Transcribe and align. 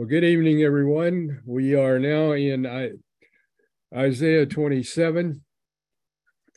Well, 0.00 0.08
good 0.08 0.24
evening, 0.24 0.62
everyone. 0.62 1.42
We 1.44 1.74
are 1.74 1.98
now 1.98 2.32
in 2.32 2.64
Isaiah 3.94 4.46
27. 4.46 5.42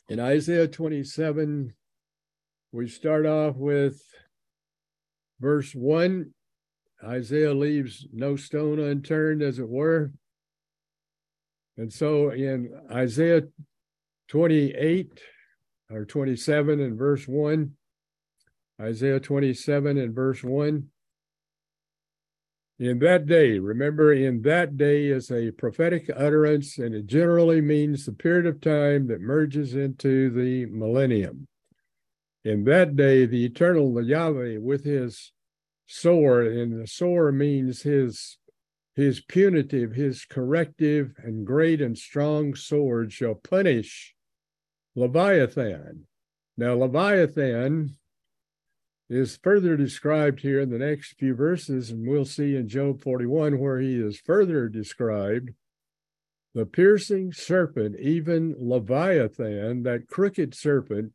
In 0.08 0.20
Isaiah 0.22 0.70
27, 0.70 1.74
we 2.72 2.88
start 2.88 3.26
off 3.26 3.58
with 3.58 4.02
verse 5.42 5.74
1. 5.74 6.32
Isaiah 7.04 7.54
leaves 7.54 8.08
no 8.14 8.38
stone 8.38 8.80
unturned, 8.80 9.42
as 9.42 9.60
it 9.60 9.68
were. 9.68 10.14
And 11.76 11.92
so 11.92 12.30
in 12.30 12.72
Isaiah 12.90 13.42
28 14.30 15.20
or 15.92 16.06
27 16.06 16.80
and 16.80 16.98
verse 16.98 17.28
1, 17.28 17.72
Isaiah 18.80 19.20
27 19.20 19.98
and 19.98 20.16
verse 20.16 20.42
1, 20.42 20.88
in 22.80 23.00
that 23.00 23.28
day, 23.28 23.60
remember, 23.60 24.14
in 24.14 24.42
that 24.42 24.78
day 24.78 25.06
is 25.06 25.32
a 25.32 25.52
prophetic 25.52 26.10
utterance, 26.16 26.78
and 26.80 26.96
it 26.96 27.06
generally 27.06 27.62
means 27.62 28.06
the 28.06 28.14
period 28.14 28.46
of 28.46 28.62
time 28.62 29.08
that 29.08 29.22
merges 29.22 29.76
into 29.76 30.30
the 30.30 30.66
millennium. 30.66 31.48
In 32.44 32.64
that 32.66 32.96
day, 32.96 33.26
the 33.26 33.46
eternal 33.46 34.04
Yahweh 34.04 34.58
with 34.58 34.84
his 34.84 35.32
sword, 35.86 36.48
and 36.48 36.82
the 36.82 36.88
sword 36.88 37.36
means 37.36 37.84
his 37.84 38.38
his 38.96 39.22
punitive, 39.22 39.94
his 39.94 40.24
corrective, 40.24 41.14
and 41.18 41.48
great 41.48 41.82
and 41.82 41.98
strong 41.98 42.54
sword 42.54 43.12
shall 43.12 43.34
punish 43.34 44.14
Leviathan. 44.96 46.06
Now, 46.58 46.76
Leviathan 46.76 47.98
is 49.10 49.38
further 49.44 49.76
described 49.78 50.40
here 50.40 50.60
in 50.60 50.70
the 50.70 50.78
next 50.78 51.18
few 51.18 51.36
verses, 51.36 51.92
and 51.92 52.08
we'll 52.08 52.26
see 52.26 52.56
in 52.56 52.68
Job 52.68 53.02
41 53.02 53.60
where 53.60 53.80
he 53.80 53.96
is 53.96 54.18
further 54.18 54.70
described 54.70 55.52
the 56.56 56.66
piercing 56.66 57.34
serpent, 57.34 57.96
even 58.00 58.56
Leviathan, 58.60 59.84
that 59.84 60.08
crooked 60.08 60.54
serpent, 60.54 61.12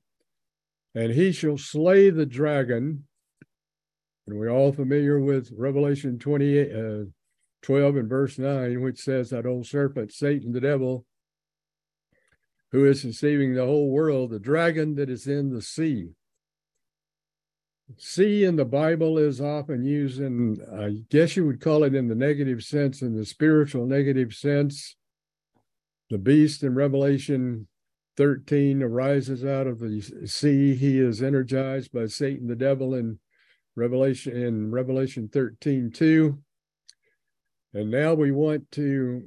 and 0.95 1.13
he 1.13 1.31
shall 1.33 1.57
slay 1.57 2.11
the 2.11 2.27
dragon. 2.27 3.05
And 4.27 4.39
we're 4.39 4.51
all 4.51 4.73
familiar 4.73 5.21
with 5.21 5.53
Revelation 5.57 6.19
28, 6.19 6.73
uh, 6.75 7.05
12 7.63 7.97
and 7.97 8.09
verse 8.09 8.39
9, 8.39 8.81
which 8.83 8.99
says 8.99 9.31
that 9.31 9.47
old 9.47 9.67
serpent, 9.67 10.13
Satan 10.13 10.53
the 10.53 10.61
devil, 10.61 11.07
who 12.73 12.85
is 12.85 13.03
deceiving 13.03 13.55
the 13.55 13.65
whole 13.65 13.91
world, 13.91 14.31
the 14.31 14.41
dragon 14.41 14.97
that 14.97 15.09
is 15.09 15.27
in 15.27 15.55
the 15.55 15.63
sea. 15.63 16.11
Sea 17.97 18.45
in 18.45 18.57
the 18.57 18.65
Bible 18.65 19.17
is 19.17 19.41
often 19.41 19.85
used 19.85 20.21
in, 20.21 20.59
I 20.73 21.05
guess 21.11 21.37
you 21.37 21.47
would 21.47 21.61
call 21.61 21.85
it 21.85 21.95
in 21.95 22.09
the 22.09 22.15
negative 22.15 22.63
sense, 22.63 23.01
in 23.01 23.17
the 23.17 23.25
spiritual 23.25 23.87
negative 23.87 24.35
sense. 24.35 24.97
The 26.11 26.19
beast 26.19 26.63
in 26.63 26.75
Revelation 26.75 27.67
13 28.17 28.83
arises 28.83 29.45
out 29.45 29.67
of 29.67 29.79
the 29.79 30.03
sea. 30.27 30.75
He 30.75 30.99
is 30.99 31.23
energized 31.23 31.93
by 31.93 32.07
Satan 32.07 32.47
the 32.47 32.57
devil 32.57 32.95
in 32.95 33.21
Revelation 33.75 34.37
in 34.37 34.71
Revelation 34.71 35.29
13 35.33 35.91
2. 35.91 36.39
And 37.75 37.91
now 37.91 38.15
we 38.15 38.33
want 38.33 38.71
to 38.73 39.23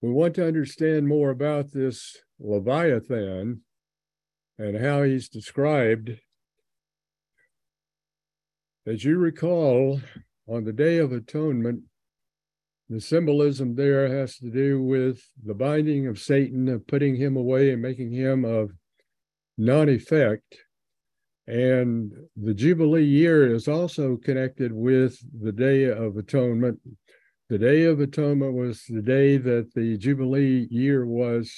we 0.00 0.10
want 0.10 0.34
to 0.36 0.46
understand 0.46 1.08
more 1.08 1.30
about 1.30 1.72
this 1.72 2.18
Leviathan 2.38 3.62
and 4.58 4.76
how 4.76 5.02
he's 5.02 5.28
described 5.28 6.18
as 8.88 9.04
you 9.04 9.18
recall, 9.18 10.00
on 10.48 10.64
the 10.64 10.72
Day 10.72 10.96
of 10.96 11.12
Atonement, 11.12 11.82
the 12.88 13.00
symbolism 13.00 13.74
there 13.74 14.08
has 14.08 14.38
to 14.38 14.50
do 14.50 14.82
with 14.82 15.20
the 15.44 15.52
binding 15.52 16.06
of 16.06 16.18
Satan, 16.18 16.68
of 16.68 16.86
putting 16.86 17.14
him 17.14 17.36
away 17.36 17.70
and 17.70 17.82
making 17.82 18.12
him 18.12 18.46
of 18.46 18.70
non 19.58 19.90
effect. 19.90 20.56
And 21.46 22.12
the 22.34 22.54
Jubilee 22.54 23.04
year 23.04 23.54
is 23.54 23.68
also 23.68 24.16
connected 24.16 24.72
with 24.72 25.18
the 25.38 25.52
Day 25.52 25.84
of 25.84 26.16
Atonement. 26.16 26.80
The 27.50 27.58
Day 27.58 27.84
of 27.84 28.00
Atonement 28.00 28.54
was 28.54 28.84
the 28.88 29.02
day 29.02 29.36
that 29.36 29.74
the 29.74 29.98
Jubilee 29.98 30.66
year 30.70 31.04
was, 31.04 31.52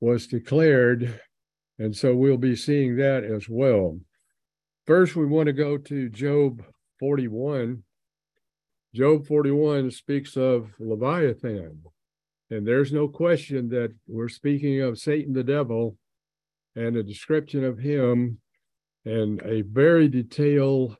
was 0.00 0.26
declared. 0.26 1.20
And 1.78 1.94
so 1.94 2.14
we'll 2.14 2.38
be 2.38 2.56
seeing 2.56 2.96
that 2.96 3.22
as 3.22 3.48
well. 3.48 3.98
First, 4.86 5.16
we 5.16 5.24
want 5.24 5.46
to 5.46 5.54
go 5.54 5.78
to 5.78 6.10
Job 6.10 6.62
41. 7.00 7.84
Job 8.94 9.26
41 9.26 9.90
speaks 9.90 10.36
of 10.36 10.74
Leviathan. 10.78 11.82
And 12.50 12.66
there's 12.66 12.92
no 12.92 13.08
question 13.08 13.70
that 13.70 13.94
we're 14.06 14.28
speaking 14.28 14.82
of 14.82 14.98
Satan 14.98 15.32
the 15.32 15.42
devil 15.42 15.96
and 16.76 16.96
a 16.96 17.02
description 17.02 17.64
of 17.64 17.78
him 17.78 18.40
and 19.06 19.40
a 19.42 19.62
very 19.62 20.06
detailed 20.06 20.98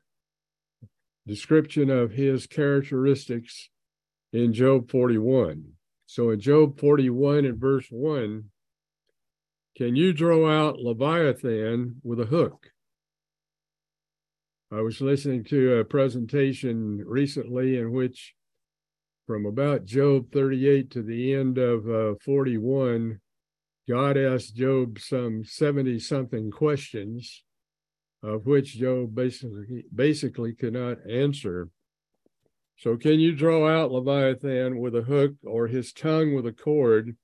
description 1.27 1.91
of 1.91 2.09
his 2.09 2.47
characteristics 2.47 3.69
in 4.33 4.51
Job 4.51 4.89
41. 4.89 5.63
So 6.07 6.31
in 6.31 6.39
Job 6.39 6.79
41 6.79 7.45
and 7.45 7.59
verse 7.59 7.85
1, 7.91 8.45
can 9.77 9.95
you 9.95 10.11
draw 10.11 10.49
out 10.49 10.79
Leviathan 10.79 12.01
with 12.03 12.19
a 12.19 12.25
hook? 12.25 12.71
I 14.75 14.81
was 14.81 14.99
listening 14.99 15.45
to 15.45 15.77
a 15.77 15.85
presentation 15.85 17.01
recently 17.05 17.77
in 17.77 17.93
which, 17.93 18.33
from 19.25 19.45
about 19.45 19.85
Job 19.85 20.33
38 20.33 20.91
to 20.91 21.01
the 21.01 21.33
end 21.33 21.57
of 21.57 21.89
uh, 21.89 22.15
41, 22.25 23.21
God 23.87 24.17
asked 24.17 24.57
Job 24.57 24.99
some 24.99 25.45
70 25.45 25.99
something 25.99 26.51
questions, 26.51 27.45
of 28.21 28.47
which 28.47 28.77
Job 28.77 29.15
basically, 29.15 29.85
basically 29.95 30.53
could 30.53 30.73
not 30.73 30.97
answer. 31.09 31.69
So, 32.75 32.97
can 32.97 33.21
you 33.21 33.33
draw 33.33 33.69
out 33.69 33.93
Leviathan 33.93 34.79
with 34.79 34.93
a 34.93 35.03
hook 35.03 35.35
or 35.45 35.67
his 35.67 35.93
tongue 35.93 36.35
with 36.35 36.45
a 36.45 36.51
cord, 36.51 37.15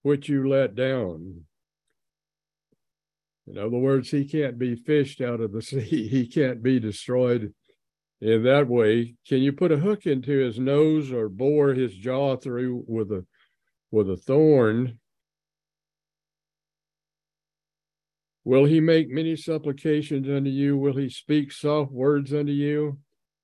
which 0.00 0.30
you 0.30 0.48
let 0.48 0.74
down? 0.74 1.44
In 3.48 3.56
other 3.56 3.78
words, 3.78 4.10
he 4.10 4.26
can't 4.26 4.58
be 4.58 4.76
fished 4.76 5.20
out 5.20 5.40
of 5.40 5.52
the 5.52 5.62
sea. 5.62 6.08
He 6.08 6.26
can't 6.26 6.62
be 6.62 6.78
destroyed 6.78 7.54
in 8.20 8.42
that 8.44 8.68
way. 8.68 9.14
Can 9.26 9.38
you 9.38 9.52
put 9.52 9.72
a 9.72 9.78
hook 9.78 10.06
into 10.06 10.38
his 10.38 10.58
nose 10.58 11.12
or 11.12 11.28
bore 11.28 11.72
his 11.72 11.94
jaw 11.94 12.36
through 12.36 12.84
with 12.86 13.10
a 13.12 13.24
with 13.90 14.10
a 14.10 14.16
thorn? 14.16 14.98
Will 18.44 18.64
he 18.64 18.80
make 18.80 19.10
many 19.10 19.36
supplications 19.36 20.28
unto 20.28 20.50
you? 20.50 20.76
Will 20.76 20.96
he 20.96 21.10
speak 21.10 21.52
soft 21.52 21.92
words 21.92 22.32
unto 22.32 22.52
you? 22.52 22.98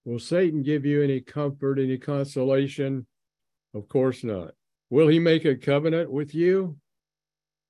Will 0.05 0.19
Satan 0.19 0.63
give 0.63 0.85
you 0.85 1.03
any 1.03 1.21
comfort, 1.21 1.79
any 1.79 1.99
consolation? 1.99 3.07
Of 3.75 3.89
course 3.89 4.25
not. 4.25 4.53
Will 4.91 5.09
he 5.09 5.19
make 5.19 5.45
a 5.45 5.57
covenant 5.57 6.11
with 6.11 6.35
you? 6.35 6.79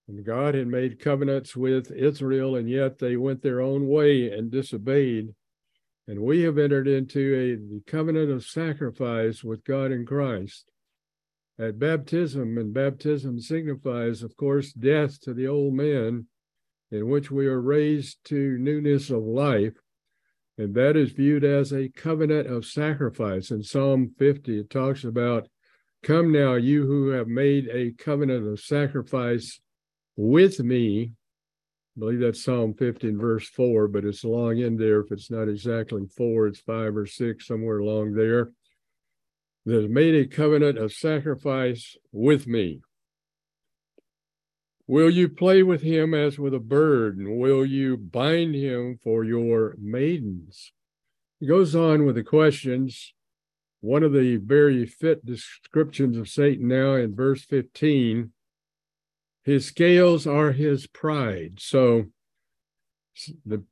And 0.06 0.24
God 0.24 0.54
had 0.54 0.66
made 0.66 1.00
covenants 1.00 1.56
with 1.56 1.90
Israel, 1.90 2.56
and 2.56 2.68
yet 2.68 2.98
they 2.98 3.16
went 3.16 3.42
their 3.42 3.60
own 3.60 3.88
way 3.88 4.30
and 4.30 4.50
disobeyed. 4.50 5.34
And 6.06 6.20
we 6.20 6.42
have 6.42 6.58
entered 6.58 6.86
into 6.86 7.80
a 7.82 7.90
covenant 7.90 8.30
of 8.30 8.44
sacrifice 8.44 9.42
with 9.42 9.64
God 9.64 9.90
in 9.92 10.04
Christ. 10.04 10.70
At 11.58 11.78
baptism, 11.78 12.58
and 12.58 12.74
baptism 12.74 13.40
signifies, 13.40 14.22
of 14.22 14.36
course, 14.36 14.72
death 14.72 15.20
to 15.20 15.32
the 15.32 15.46
old 15.46 15.72
man, 15.72 16.26
in 16.90 17.08
which 17.08 17.30
we 17.30 17.46
are 17.46 17.60
raised 17.60 18.18
to 18.24 18.58
newness 18.58 19.08
of 19.08 19.22
life. 19.22 19.74
And 20.58 20.74
that 20.74 20.96
is 20.96 21.12
viewed 21.12 21.44
as 21.44 21.72
a 21.72 21.88
covenant 21.88 22.48
of 22.48 22.66
sacrifice. 22.66 23.50
In 23.50 23.62
Psalm 23.62 24.14
50, 24.18 24.60
it 24.60 24.70
talks 24.70 25.04
about, 25.04 25.48
Come 26.02 26.30
now, 26.30 26.54
you 26.54 26.86
who 26.86 27.08
have 27.08 27.28
made 27.28 27.68
a 27.68 27.92
covenant 27.92 28.46
of 28.46 28.60
sacrifice 28.60 29.60
with 30.16 30.60
me. 30.60 31.12
I 31.96 32.00
believe 32.00 32.20
that's 32.20 32.42
Psalm 32.42 32.74
15, 32.74 33.18
verse 33.18 33.48
4, 33.48 33.88
but 33.88 34.04
it's 34.04 34.24
along 34.24 34.58
in 34.58 34.76
there. 34.76 35.00
If 35.00 35.12
it's 35.12 35.30
not 35.30 35.48
exactly 35.48 36.06
four, 36.16 36.48
it's 36.48 36.60
five 36.60 36.96
or 36.96 37.06
six, 37.06 37.46
somewhere 37.46 37.78
along 37.78 38.14
there. 38.14 38.50
That 39.66 39.88
made 39.90 40.14
a 40.14 40.26
covenant 40.26 40.76
of 40.76 40.92
sacrifice 40.92 41.96
with 42.12 42.46
me. 42.46 42.80
Will 44.86 45.08
you 45.08 45.30
play 45.30 45.62
with 45.62 45.80
him 45.80 46.12
as 46.12 46.38
with 46.38 46.52
a 46.52 46.58
bird, 46.58 47.16
and 47.16 47.38
will 47.38 47.64
you 47.64 47.96
bind 47.96 48.54
him 48.54 48.98
for 49.02 49.24
your 49.24 49.76
maidens? 49.80 50.72
He 51.40 51.46
goes 51.46 51.74
on 51.74 52.04
with 52.04 52.16
the 52.16 52.22
questions. 52.22 53.14
One 53.80 54.02
of 54.02 54.12
the 54.12 54.36
very 54.36 54.84
fit 54.84 55.24
descriptions 55.24 56.18
of 56.18 56.28
Satan 56.28 56.68
now 56.68 56.94
in 56.94 57.14
verse 57.14 57.44
15 57.44 58.32
his 59.44 59.66
scales 59.66 60.26
are 60.26 60.52
his 60.52 60.86
pride. 60.86 61.58
So 61.58 62.06
the 63.44 63.62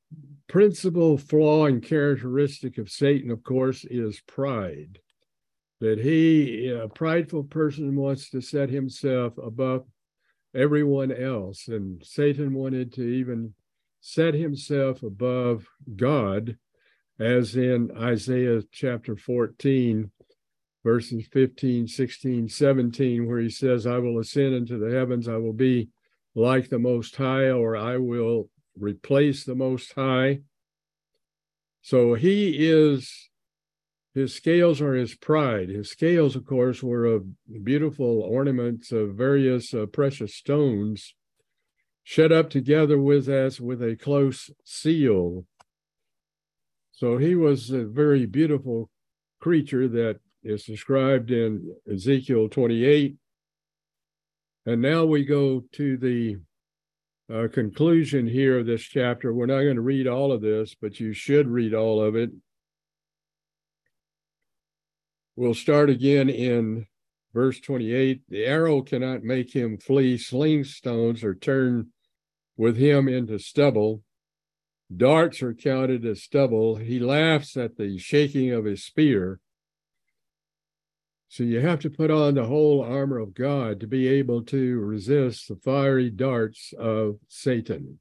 principal 0.49 1.19
flaw 1.19 1.67
and 1.67 1.83
characteristic 1.83 2.79
of 2.79 2.91
Satan, 2.91 3.31
of 3.31 3.43
course, 3.43 3.85
is 3.85 4.21
pride. 4.27 4.99
That 5.81 5.99
he, 5.99 6.69
a 6.69 6.87
prideful 6.89 7.45
person, 7.45 7.97
wants 7.97 8.31
to 8.31 8.41
set 8.41 8.71
himself 8.71 9.37
above 9.39 9.85
everyone 10.55 11.11
else. 11.11 11.67
And 11.67 12.05
Satan 12.05 12.55
wanted 12.55 12.93
to 12.95 13.03
even 13.03 13.55
set 14.01 14.35
himself 14.35 15.03
above 15.03 15.67
God, 15.97 16.57
as 17.19 17.57
in 17.57 17.91
Isaiah 17.97 18.63
chapter 18.71 19.17
14, 19.17 20.11
verses 20.85 21.27
15, 21.33 21.87
16, 21.87 22.49
17, 22.49 23.27
where 23.27 23.39
he 23.39 23.49
says, 23.49 23.87
I 23.87 23.99
will 23.99 24.19
ascend 24.19 24.55
into 24.55 24.79
the 24.79 24.95
heavens, 24.95 25.29
I 25.29 25.37
will 25.37 25.53
be 25.53 25.89
like 26.35 26.69
the 26.69 26.79
Most 26.79 27.17
High, 27.17 27.51
or 27.51 27.77
I 27.77 27.99
will 27.99 28.49
replace 28.79 29.45
the 29.45 29.55
Most 29.55 29.93
High. 29.93 30.41
So 31.83 32.15
he 32.15 32.69
is, 32.69 33.31
his 34.15 34.35
scales 34.35 34.81
are 34.81 34.95
his 34.95 35.15
pride. 35.15 35.69
His 35.69 35.91
scales, 35.91 36.37
of 36.37 36.47
course, 36.47 36.83
were 36.83 37.05
of 37.05 37.25
beautiful 37.65 38.23
ornaments 38.23 38.93
of 38.93 39.15
various 39.15 39.75
uh, 39.75 39.87
precious 39.87 40.35
stones, 40.35 41.15
shut 42.05 42.33
up 42.33 42.51
together 42.51 42.99
with 42.99 43.29
us 43.29 43.61
with 43.61 43.83
a 43.83 43.97
close 43.97 44.51
seal. 44.65 45.45
So 46.93 47.19
he 47.19 47.35
was 47.35 47.71
a 47.71 47.85
very 47.85 48.27
beautiful 48.27 48.91
creature 49.41 49.89
that 49.89 50.21
is 50.43 50.65
described 50.65 51.31
in 51.31 51.75
Ezekiel 51.91 52.49
28. 52.49 53.17
And 54.67 54.83
now 54.83 55.05
we 55.05 55.25
go 55.25 55.65
to 55.73 55.97
the 55.97 56.37
uh, 57.33 57.49
conclusion 57.53 58.27
here 58.27 58.59
of 58.59 58.67
this 58.67 58.83
chapter. 58.83 59.33
We're 59.33 59.47
not 59.47 59.63
going 59.63 59.77
to 59.77 59.83
read 59.83 60.07
all 60.07 60.33
of 60.33 60.41
this, 60.41 60.75
but 60.81 61.01
you 61.01 61.13
should 61.13 61.49
read 61.49 61.75
all 61.75 62.03
of 62.03 62.15
it. 62.17 62.31
We'll 65.35 65.55
start 65.55 65.89
again 65.89 66.29
in 66.29 66.87
verse 67.33 67.59
28. 67.61 68.23
The 68.29 68.45
arrow 68.45 68.83
cannot 68.83 69.25
make 69.25 69.55
him 69.55 69.79
flee 69.79 70.19
sling 70.19 70.65
stones 70.65 71.25
or 71.25 71.35
turn 71.35 71.89
with 72.57 72.77
him 72.77 73.09
into 73.09 73.39
stubble. 73.39 74.03
Darts 74.95 75.43
are 75.43 75.55
counted 75.55 76.05
as 76.05 76.23
stubble. 76.23 76.77
He 76.77 77.01
laughs 77.01 77.57
at 77.57 77.77
the 77.77 77.99
shaking 77.99 78.53
of 78.53 78.67
his 78.67 78.85
spear. 78.85 79.41
So 81.33 81.45
you 81.45 81.61
have 81.61 81.81
to 81.81 81.89
put 81.89 82.11
on 82.11 82.35
the 82.35 82.45
whole 82.45 82.83
armor 82.83 83.17
of 83.17 83.33
God 83.33 83.81
to 83.81 83.87
be 83.87 84.07
able 84.07 84.43
to 84.43 84.79
resist 84.81 85.49
the 85.49 85.57
fiery 85.57 86.11
darts 86.11 86.75
of 86.79 87.21
Satan. 87.27 88.01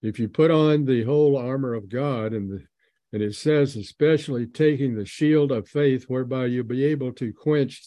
If 0.00 0.18
you 0.18 0.30
put 0.30 0.50
on 0.50 0.86
the 0.86 1.04
whole 1.04 1.36
armor 1.36 1.74
of 1.74 1.90
God, 1.90 2.32
and 2.32 2.50
the, 2.50 2.64
and 3.12 3.22
it 3.22 3.34
says 3.34 3.76
especially 3.76 4.46
taking 4.46 4.94
the 4.94 5.04
shield 5.04 5.52
of 5.52 5.68
faith, 5.68 6.04
whereby 6.04 6.46
you'll 6.46 6.64
be 6.64 6.86
able 6.86 7.12
to 7.12 7.34
quench 7.34 7.82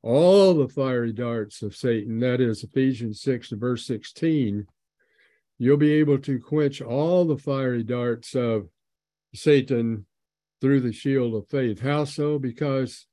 all 0.00 0.54
the 0.54 0.68
fiery 0.68 1.12
darts 1.12 1.60
of 1.60 1.76
Satan. 1.76 2.20
That 2.20 2.40
is 2.40 2.64
Ephesians 2.64 3.20
6 3.20 3.50
verse 3.50 3.86
16. 3.86 4.66
You'll 5.58 5.76
be 5.76 5.92
able 5.92 6.20
to 6.20 6.40
quench 6.40 6.80
all 6.80 7.26
the 7.26 7.36
fiery 7.36 7.82
darts 7.82 8.34
of 8.34 8.66
Satan 9.34 10.06
through 10.62 10.80
the 10.80 10.92
shield 10.94 11.34
of 11.34 11.48
faith. 11.48 11.80
How 11.80 12.04
so? 12.04 12.38
Because 12.38 13.06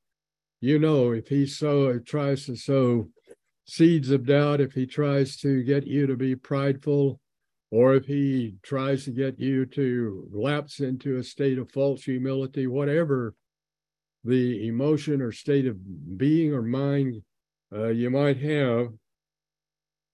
you 0.61 0.77
know, 0.77 1.11
if 1.11 1.27
he 1.27 1.45
sow 1.45 1.97
tries 1.99 2.45
to 2.45 2.55
sow 2.55 3.09
seeds 3.65 4.11
of 4.11 4.25
doubt, 4.25 4.61
if 4.61 4.73
he 4.73 4.85
tries 4.85 5.37
to 5.37 5.63
get 5.63 5.87
you 5.87 6.05
to 6.07 6.15
be 6.15 6.35
prideful, 6.35 7.19
or 7.71 7.95
if 7.95 8.05
he 8.05 8.55
tries 8.63 9.05
to 9.05 9.11
get 9.11 9.39
you 9.39 9.65
to 9.65 10.27
lapse 10.31 10.79
into 10.79 11.17
a 11.17 11.23
state 11.23 11.57
of 11.57 11.71
false 11.71 12.03
humility, 12.03 12.67
whatever 12.67 13.33
the 14.23 14.67
emotion 14.67 15.21
or 15.21 15.31
state 15.31 15.65
of 15.65 15.77
being 16.17 16.53
or 16.53 16.61
mind 16.61 17.23
uh, 17.73 17.87
you 17.87 18.09
might 18.11 18.37
have, 18.37 18.89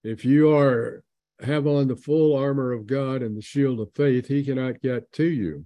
if 0.02 0.24
you 0.24 0.54
are 0.56 1.02
have 1.40 1.66
on 1.66 1.88
the 1.88 1.96
full 1.96 2.36
armor 2.36 2.72
of 2.72 2.86
God 2.86 3.22
and 3.22 3.36
the 3.36 3.42
shield 3.42 3.80
of 3.80 3.92
faith, 3.94 4.26
he 4.26 4.44
cannot 4.44 4.80
get 4.80 5.12
to 5.12 5.24
you. 5.24 5.64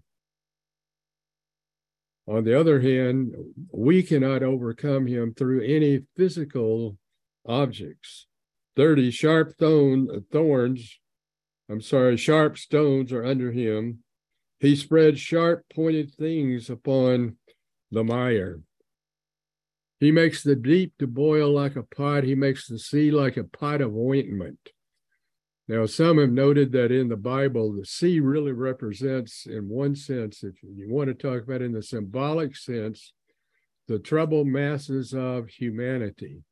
On 2.32 2.44
the 2.44 2.58
other 2.58 2.81
hand, 2.81 3.34
we 3.70 4.02
cannot 4.02 4.43
overcome 4.43 5.06
him 5.06 5.34
through 5.34 5.64
any 5.64 6.06
physical 6.17 6.96
objects. 7.44 8.26
30 8.75 9.11
sharp 9.11 9.55
thorn, 9.58 10.08
uh, 10.11 10.20
thorns, 10.32 10.99
I'm 11.69 11.82
sorry, 11.82 12.17
sharp 12.17 12.56
stones 12.56 13.12
are 13.12 13.23
under 13.23 13.52
him. 13.52 13.99
He 14.61 14.76
spreads 14.76 15.20
sharp 15.20 15.67
pointed 15.75 16.14
things 16.14 16.70
upon 16.70 17.37
the 17.90 18.02
mire. 18.02 18.61
He 20.00 20.11
makes 20.11 20.43
the 20.43 20.56
deep 20.56 20.94
to 21.00 21.06
boil 21.06 21.52
like 21.52 21.76
a 21.76 21.82
pot. 21.82 22.25
He 22.25 22.34
makes 22.34 22.67
the 22.67 22.79
sea 22.79 23.11
like 23.11 23.37
a 23.37 23.44
pot 23.44 23.82
of 23.82 23.94
ointment. 23.94 24.70
Now, 25.69 25.87
some 25.87 26.19
have 26.19 26.32
noted 26.32 26.73
that 26.73 26.91
in 26.91 27.09
the 27.09 27.17
Bible, 27.17 27.73
the 27.73 27.87
sea 27.87 28.19
really 28.20 28.53
represents, 28.53 29.47
in 29.47 29.69
one 29.69 29.94
sense, 29.94 30.43
if 30.43 30.56
you 30.62 30.91
want 30.91 31.09
to 31.09 31.14
talk 31.14 31.44
about 31.44 31.62
in 31.62 31.73
the 31.73 31.82
symbolic 31.82 32.56
sense, 32.56 33.12
the 33.87 33.99
troubled 33.99 34.49
masses 34.49 35.12
of 35.14 35.49
humanity. 35.49 36.43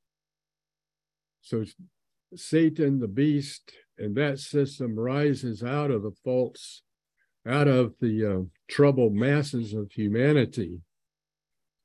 So, 1.42 1.64
Satan, 2.36 3.00
the 3.00 3.08
beast, 3.08 3.72
and 3.98 4.14
that 4.14 4.38
system 4.38 4.98
rises 4.98 5.62
out 5.62 5.90
of 5.90 6.02
the 6.02 6.14
faults, 6.24 6.82
out 7.46 7.66
of 7.66 7.94
the 8.00 8.24
uh, 8.24 8.42
troubled 8.68 9.14
masses 9.14 9.74
of 9.74 9.90
humanity. 9.90 10.80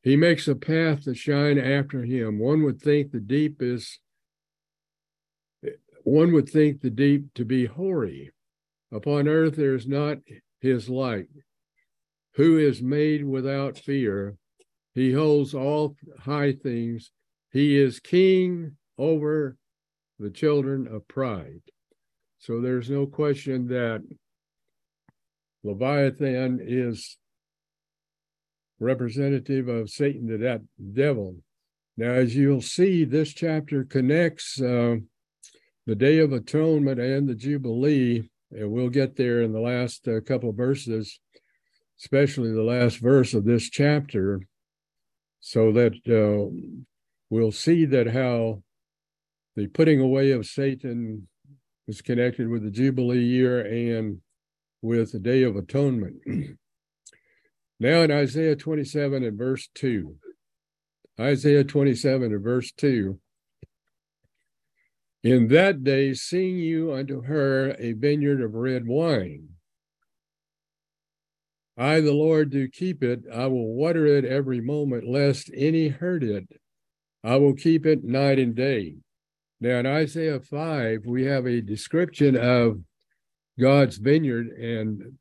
He 0.04 0.16
makes 0.16 0.48
a 0.48 0.56
path 0.56 1.06
to 1.06 1.16
shine 1.16 1.58
after 1.58 2.04
him. 2.04 2.38
One 2.38 2.62
would 2.64 2.80
think 2.80 3.12
the 3.12 3.20
deep 3.20 3.62
is 3.64 4.00
one 6.06 6.32
would 6.34 6.48
think 6.48 6.82
the 6.82 6.92
deep 6.92 7.34
to 7.34 7.44
be 7.44 7.66
hoary. 7.66 8.32
Upon 8.92 9.28
earth 9.28 9.56
there 9.56 9.74
is 9.74 9.88
not 9.88 10.20
his 10.62 10.88
like. 10.88 11.30
Who 12.36 12.60
is 12.60 12.82
made 12.82 13.26
without 13.26 13.78
fear? 13.78 14.38
He 14.94 15.14
holds 15.14 15.56
all 15.56 15.96
high 16.20 16.54
things. 16.54 17.12
He 17.52 17.78
is 17.78 18.00
king 18.00 18.78
over 19.00 19.58
the 20.20 20.30
children 20.30 20.88
of 20.88 21.08
pride. 21.08 21.62
So 22.38 22.62
there's 22.62 22.90
no 22.90 23.08
question 23.08 23.68
that 23.70 24.04
Leviathan 25.64 26.60
is 26.62 27.18
representative 28.80 29.68
of 29.68 29.90
Satan 29.90 30.28
to 30.28 30.38
that 30.38 30.62
devil. 30.94 31.38
Now, 31.98 32.12
as 32.12 32.36
you'll 32.36 32.62
see, 32.62 33.06
this 33.06 33.34
chapter 33.34 33.84
connects 33.84 34.62
uh, 34.62 34.98
the 35.86 35.96
Day 35.96 36.20
of 36.20 36.34
Atonement 36.34 37.00
and 37.00 37.28
the 37.28 37.36
Jubilee, 37.36 38.30
and 38.52 38.72
we'll 38.72 38.90
get 38.90 39.16
there 39.16 39.42
in 39.42 39.54
the 39.54 39.60
last 39.60 40.08
uh, 40.08 40.20
couple 40.22 40.50
of 40.50 40.56
verses, 40.56 41.20
especially 42.00 42.52
the 42.52 42.64
last 42.64 42.98
verse 42.98 43.34
of 43.34 43.46
this 43.46 43.70
chapter, 43.70 44.42
so 45.40 45.72
that 45.74 45.94
uh, 46.10 46.50
we'll 47.30 47.52
see 47.52 47.86
that 47.86 48.08
how 48.08 48.64
the 49.56 49.68
putting 49.68 50.00
away 50.00 50.32
of 50.32 50.46
Satan 50.46 51.28
is 51.88 52.02
connected 52.02 52.50
with 52.50 52.64
the 52.64 52.72
Jubilee 52.72 53.24
year 53.24 53.62
and 53.62 54.22
with 54.82 55.12
the 55.12 55.20
Day 55.20 55.44
of 55.44 55.56
Atonement. 55.56 56.16
now 57.80 58.02
in 58.02 58.12
Isaiah 58.12 58.56
27 58.56 59.24
and 59.24 59.38
verse 59.38 59.70
2, 59.76 60.16
Isaiah 61.20 61.64
27 61.64 62.34
and 62.34 62.44
verse 62.44 62.72
2, 62.72 63.20
in 65.26 65.48
that 65.48 65.84
day, 65.84 66.14
sing 66.14 66.60
you 66.60 66.94
unto 66.94 67.24
her 67.24 67.76
a 67.80 67.94
vineyard 67.94 68.42
of 68.42 68.54
red 68.54 68.86
wine. 68.86 69.50
I, 71.76 72.00
the 72.00 72.14
Lord, 72.14 72.52
do 72.52 72.68
keep 72.68 73.04
it. 73.04 73.24
I 73.34 73.48
will 73.48 73.74
water 73.74 74.06
it 74.06 74.24
every 74.24 74.62
moment, 74.62 75.08
lest 75.08 75.50
any 75.56 75.88
hurt 75.88 76.24
it. 76.24 76.48
I 77.24 77.38
will 77.38 77.56
keep 77.56 77.88
it 77.88 78.04
night 78.04 78.38
and 78.38 78.54
day. 78.54 78.98
Now, 79.60 79.80
in 79.80 79.88
Isaiah 79.88 80.40
5, 80.40 81.08
we 81.08 81.24
have 81.24 81.48
a 81.48 81.60
description 81.60 82.38
of 82.38 82.82
God's 83.60 83.98
vineyard, 83.98 84.50
and 84.50 85.18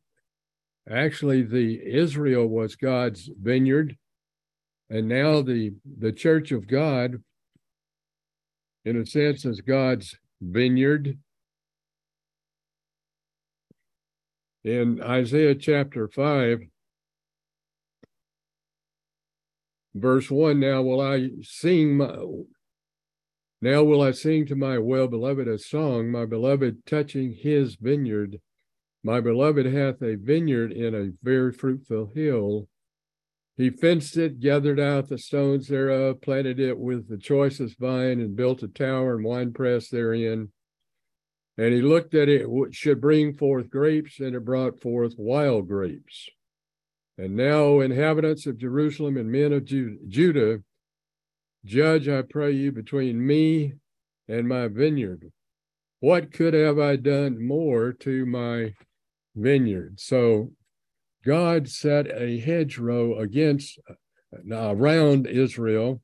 actually, 0.87 1.45
the 1.45 1.81
Israel 1.83 2.47
was 2.47 2.77
God's 2.77 3.31
vineyard, 3.41 3.97
and 4.91 5.09
now 5.09 5.41
the 5.41 5.73
the 5.99 6.13
church 6.13 6.53
of 6.53 6.67
God 6.67 7.23
in 8.85 8.97
a 8.97 9.07
sense, 9.07 9.45
as 9.47 9.61
God's 9.61 10.17
vineyard. 10.41 11.19
In 14.63 15.03
Isaiah 15.03 15.55
chapter 15.55 16.09
5, 16.09 16.61
verse 19.95 20.31
1 20.31 20.59
Now 20.59 20.83
will 20.83 21.01
I 21.01 21.31
sing 21.43 21.97
my, 21.97 22.17
now 23.61 23.83
will 23.83 24.03
I 24.03 24.13
sing 24.13 24.47
to 24.47 24.57
my 24.57 24.79
well 24.79 25.07
beloved 25.07 25.49
a 25.49 25.59
song, 25.59 26.11
my 26.11 26.27
beloved 26.27 26.85
touching 26.87 27.33
his 27.33 27.77
vineyard. 27.77 28.41
My 29.03 29.21
beloved 29.21 29.67
hath 29.67 30.03
a 30.03 30.17
vineyard 30.17 30.73
in 30.73 30.95
a 30.95 31.13
very 31.23 31.53
fruitful 31.53 32.13
hill. 32.15 32.69
He 33.57 33.71
fenced 33.71 34.17
it, 34.17 34.41
gathered 34.41 34.81
out 34.81 35.09
the 35.09 35.19
stones 35.19 35.69
thereof, 35.69 36.21
planted 36.21 36.59
it 36.59 36.77
with 36.77 37.09
the 37.09 37.19
choicest 37.19 37.79
vine, 37.79 38.21
and 38.21 38.35
built 38.35 38.65
a 38.65 38.69
tower 38.69 39.15
and 39.15 39.25
winepress 39.25 39.91
therein. 39.91 40.51
And 41.57 41.73
he 41.73 41.81
looked 41.81 42.11
that 42.13 42.29
it 42.29 42.49
should 42.75 43.01
bring 43.01 43.33
forth 43.33 43.71
grapes, 43.71 44.19
and 44.19 44.35
it 44.35 44.45
brought 44.45 44.81
forth 44.81 45.15
wild 45.17 45.69
grapes. 45.69 46.29
And 47.17 47.37
now, 47.37 47.79
inhabitants 47.79 48.45
of 48.47 48.59
Jerusalem 48.59 49.17
and 49.17 49.31
men 49.31 49.53
of 49.53 49.65
Judah, 49.65 50.65
judge, 51.65 52.09
I 52.09 52.23
pray 52.23 52.51
you, 52.51 52.73
between 52.73 53.25
me 53.25 53.75
and 54.27 54.49
my 54.49 54.67
vineyard. 54.67 55.31
What 56.01 56.33
could 56.33 56.55
have 56.55 56.81
I 56.81 56.97
done 56.97 57.41
more 57.47 57.93
to 57.93 58.27
my 58.27 58.75
vineyard? 59.37 60.01
So 60.01 60.51
God 61.25 61.69
set 61.69 62.07
a 62.11 62.39
hedgerow 62.39 63.19
against 63.19 63.79
uh, 63.89 64.75
around 64.77 65.27
Israel. 65.27 66.03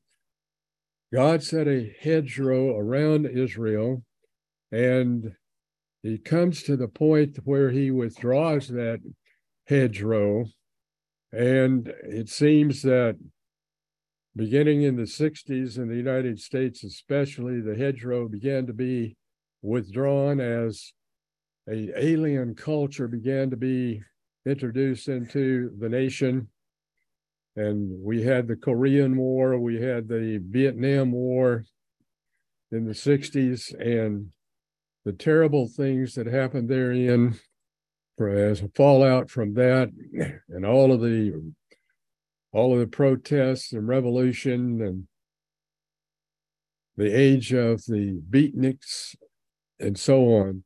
God 1.13 1.43
set 1.43 1.67
a 1.67 1.93
hedgerow 1.99 2.77
around 2.77 3.25
Israel, 3.25 4.03
and 4.71 5.33
he 6.01 6.17
comes 6.17 6.63
to 6.63 6.75
the 6.75 6.87
point 6.87 7.37
where 7.43 7.69
he 7.69 7.91
withdraws 7.91 8.67
that 8.69 9.01
hedgerow. 9.67 10.45
And 11.31 11.93
it 12.03 12.29
seems 12.29 12.81
that 12.81 13.17
beginning 14.35 14.83
in 14.83 14.95
the 14.95 15.03
60s 15.03 15.77
in 15.77 15.87
the 15.87 15.95
United 15.95 16.39
States, 16.39 16.83
especially, 16.83 17.61
the 17.61 17.75
hedgerow 17.75 18.27
began 18.27 18.65
to 18.67 18.73
be 18.73 19.15
withdrawn 19.61 20.39
as 20.39 20.93
a 21.69 21.91
alien 21.95 22.55
culture 22.55 23.07
began 23.07 23.49
to 23.51 23.57
be 23.57 24.01
introduced 24.45 25.07
into 25.07 25.71
the 25.79 25.89
nation. 25.89 26.47
And 27.55 28.03
we 28.03 28.23
had 28.23 28.47
the 28.47 28.55
Korean 28.55 29.17
War, 29.17 29.57
we 29.59 29.81
had 29.81 30.07
the 30.07 30.41
Vietnam 30.43 31.11
War 31.11 31.65
in 32.71 32.85
the 32.85 32.93
60s, 32.93 33.73
and 33.79 34.27
the 35.03 35.11
terrible 35.11 35.67
things 35.67 36.15
that 36.15 36.27
happened 36.27 36.69
therein 36.69 37.37
as 38.19 38.61
a 38.61 38.69
fallout 38.69 39.29
from 39.31 39.55
that, 39.55 39.89
and 40.47 40.65
all 40.65 40.91
of 40.91 41.01
the 41.01 41.53
all 42.51 42.73
of 42.73 42.79
the 42.79 42.87
protests 42.87 43.73
and 43.73 43.87
revolution 43.87 44.81
and 44.81 45.07
the 46.97 47.11
age 47.17 47.53
of 47.53 47.83
the 47.85 48.21
beatniks 48.29 49.15
and 49.79 49.97
so 49.97 50.25
on. 50.35 50.63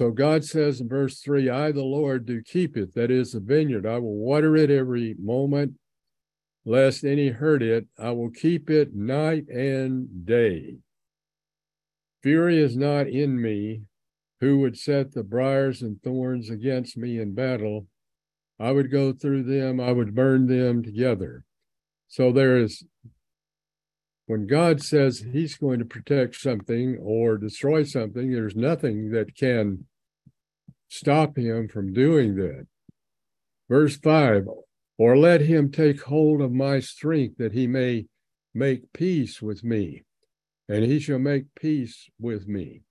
So 0.00 0.10
God 0.10 0.46
says 0.46 0.80
in 0.80 0.88
verse 0.88 1.20
3 1.20 1.50
I, 1.50 1.72
the 1.72 1.84
Lord, 1.84 2.24
do 2.24 2.40
keep 2.40 2.74
it, 2.74 2.94
that 2.94 3.10
is 3.10 3.32
the 3.32 3.40
vineyard. 3.40 3.84
I 3.84 3.98
will 3.98 4.16
water 4.16 4.56
it 4.56 4.70
every 4.70 5.14
moment, 5.20 5.74
lest 6.64 7.04
any 7.04 7.28
hurt 7.28 7.62
it. 7.62 7.86
I 7.98 8.12
will 8.12 8.30
keep 8.30 8.70
it 8.70 8.94
night 8.94 9.46
and 9.48 10.24
day. 10.24 10.76
Fury 12.22 12.62
is 12.62 12.78
not 12.78 13.08
in 13.08 13.42
me. 13.42 13.82
Who 14.40 14.60
would 14.60 14.78
set 14.78 15.12
the 15.12 15.22
briars 15.22 15.82
and 15.82 16.02
thorns 16.02 16.48
against 16.48 16.96
me 16.96 17.18
in 17.18 17.34
battle? 17.34 17.86
I 18.58 18.72
would 18.72 18.90
go 18.90 19.12
through 19.12 19.42
them, 19.42 19.80
I 19.80 19.92
would 19.92 20.14
burn 20.14 20.46
them 20.46 20.82
together. 20.82 21.44
So 22.08 22.32
there 22.32 22.56
is, 22.56 22.86
when 24.24 24.46
God 24.46 24.82
says 24.82 25.26
he's 25.30 25.58
going 25.58 25.78
to 25.78 25.84
protect 25.84 26.36
something 26.36 26.96
or 27.02 27.36
destroy 27.36 27.82
something, 27.82 28.32
there's 28.32 28.56
nothing 28.56 29.10
that 29.10 29.36
can 29.36 29.84
stop 30.90 31.38
him 31.38 31.68
from 31.68 31.92
doing 31.94 32.34
that. 32.36 32.66
Verse 33.68 33.96
5 33.96 34.46
Or 34.98 35.16
let 35.16 35.40
him 35.40 35.70
take 35.70 36.02
hold 36.02 36.42
of 36.42 36.52
my 36.52 36.80
strength 36.80 37.38
that 37.38 37.52
he 37.52 37.66
may 37.66 38.06
make 38.52 38.92
peace 38.92 39.40
with 39.40 39.64
me, 39.64 40.04
and 40.68 40.84
he 40.84 40.98
shall 40.98 41.18
make 41.18 41.54
peace 41.54 42.10
with 42.18 42.46
me. 42.46 42.82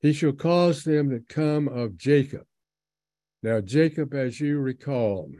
He 0.00 0.14
shall 0.14 0.32
cause 0.32 0.84
them 0.84 1.10
that 1.10 1.28
come 1.28 1.68
of 1.68 1.98
Jacob 1.98 2.46
now, 3.42 3.60
Jacob, 3.60 4.14
as 4.14 4.40
you 4.40 4.58
recall, 4.58 5.30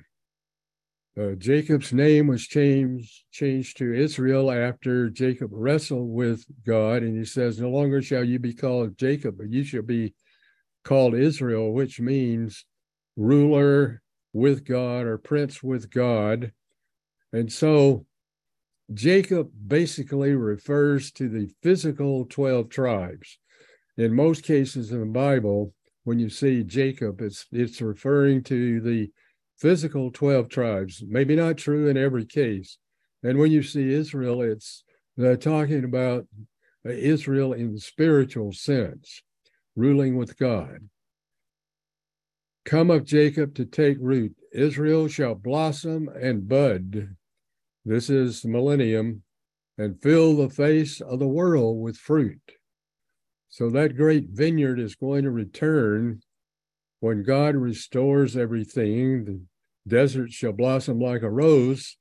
uh, 1.18 1.32
Jacob's 1.32 1.92
name 1.92 2.28
was 2.28 2.46
changed 2.46 3.24
changed 3.32 3.76
to 3.78 3.92
Israel 3.92 4.52
after 4.52 5.10
Jacob 5.10 5.50
wrestled 5.52 6.08
with 6.08 6.44
God, 6.64 7.02
and 7.02 7.18
he 7.18 7.24
says, 7.24 7.60
"No 7.60 7.70
longer 7.70 8.00
shall 8.00 8.22
you 8.22 8.38
be 8.38 8.54
called 8.54 8.96
Jacob, 8.96 9.38
but 9.38 9.50
you 9.50 9.64
shall 9.64 9.82
be 9.82 10.14
called 10.88 11.14
Israel," 11.14 11.72
which 11.72 12.00
means 12.00 12.64
ruler 13.16 14.02
with 14.32 14.64
God 14.64 15.06
or 15.06 15.18
prince 15.18 15.62
with 15.62 15.90
God. 15.90 16.52
And 17.32 17.52
so, 17.52 18.06
Jacob 18.92 19.50
basically 19.66 20.34
refers 20.34 21.12
to 21.12 21.28
the 21.28 21.50
physical 21.62 22.24
twelve 22.24 22.70
tribes. 22.70 23.38
In 23.96 24.14
most 24.14 24.44
cases 24.44 24.92
in 24.92 25.00
the 25.00 25.06
Bible, 25.06 25.74
when 26.04 26.18
you 26.18 26.30
see 26.30 26.64
Jacob, 26.64 27.20
it's 27.20 27.46
it's 27.52 27.82
referring 27.82 28.42
to 28.44 28.80
the 28.80 29.10
physical 29.58 30.10
12 30.10 30.48
tribes, 30.48 31.02
maybe 31.06 31.36
not 31.36 31.58
true 31.58 31.88
in 31.88 31.96
every 31.96 32.24
case. 32.24 32.78
And 33.22 33.38
when 33.38 33.50
you 33.50 33.62
see 33.62 33.92
Israel, 33.92 34.40
it's 34.40 34.84
uh, 35.22 35.36
talking 35.36 35.84
about 35.84 36.26
Israel 36.84 37.52
in 37.52 37.74
the 37.74 37.80
spiritual 37.80 38.52
sense, 38.52 39.22
ruling 39.78 40.16
with 40.16 40.36
God. 40.36 40.88
Come 42.64 42.90
up, 42.90 43.04
Jacob 43.04 43.54
to 43.54 43.64
take 43.64 43.96
root. 44.00 44.34
Israel 44.52 45.08
shall 45.08 45.34
blossom 45.34 46.08
and 46.08 46.48
bud. 46.48 47.14
This 47.84 48.10
is 48.10 48.42
the 48.42 48.48
millennium, 48.48 49.22
and 49.78 50.02
fill 50.02 50.36
the 50.36 50.50
face 50.50 51.00
of 51.00 51.20
the 51.20 51.28
world 51.28 51.80
with 51.80 51.96
fruit. 51.96 52.42
So 53.48 53.70
that 53.70 53.96
great 53.96 54.26
vineyard 54.30 54.80
is 54.80 54.96
going 54.96 55.22
to 55.22 55.30
return 55.30 56.20
when 57.00 57.22
God 57.22 57.54
restores 57.54 58.36
everything. 58.36 59.24
The 59.24 59.40
desert 59.86 60.32
shall 60.32 60.52
blossom 60.52 61.00
like 61.00 61.22
a 61.22 61.30
rose. 61.30 61.96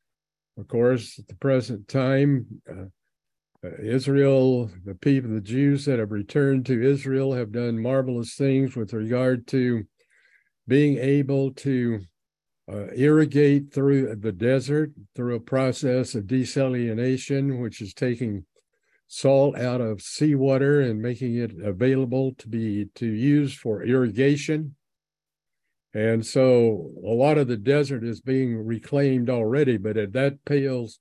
Of 0.57 0.67
course, 0.67 1.19
at 1.19 1.27
the 1.27 1.35
present 1.35 1.87
time, 1.87 2.61
uh, 2.69 2.85
Israel, 3.63 4.69
the 4.85 4.95
people, 4.95 5.31
the 5.31 5.41
Jews 5.41 5.85
that 5.85 5.99
have 5.99 6.11
returned 6.11 6.65
to 6.67 6.81
Israel 6.81 7.33
have 7.33 7.51
done 7.51 7.81
marvelous 7.81 8.35
things 8.35 8.75
with 8.75 8.93
regard 8.93 9.47
to 9.47 9.83
being 10.67 10.97
able 10.97 11.51
to 11.53 12.01
uh, 12.71 12.87
irrigate 12.95 13.73
through 13.73 14.15
the 14.15 14.31
desert 14.31 14.91
through 15.15 15.35
a 15.35 15.39
process 15.39 16.13
of 16.15 16.25
desalination, 16.25 17.61
which 17.61 17.81
is 17.81 17.93
taking 17.93 18.45
salt 19.07 19.57
out 19.57 19.79
of 19.79 20.01
seawater 20.01 20.81
and 20.81 21.01
making 21.01 21.35
it 21.37 21.51
available 21.63 22.35
to 22.37 22.49
be 22.49 22.87
to 22.93 23.07
use 23.07 23.53
for 23.53 23.83
irrigation. 23.83 24.75
And 25.93 26.25
so 26.25 26.91
a 27.03 27.13
lot 27.13 27.37
of 27.37 27.47
the 27.47 27.57
desert 27.57 28.03
is 28.03 28.19
being 28.19 28.57
reclaimed 28.57 29.29
already, 29.29 29.77
but 29.77 29.95
at 29.95 30.11
that 30.13 30.43
pales 30.45 30.99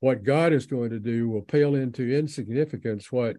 what 0.00 0.24
God 0.24 0.52
is 0.52 0.66
going 0.66 0.90
to 0.90 0.98
do 0.98 1.28
will 1.28 1.42
pale 1.42 1.74
into 1.74 2.10
insignificance 2.10 3.12
what 3.12 3.36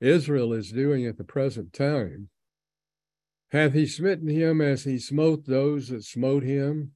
Israel 0.00 0.52
is 0.52 0.72
doing 0.72 1.06
at 1.06 1.18
the 1.18 1.24
present 1.24 1.72
time. 1.72 2.28
Hath 3.50 3.74
he 3.74 3.86
smitten 3.86 4.28
him 4.28 4.60
as 4.62 4.84
he 4.84 4.98
smote 4.98 5.46
those 5.46 5.88
that 5.88 6.04
smote 6.04 6.42
him? 6.42 6.92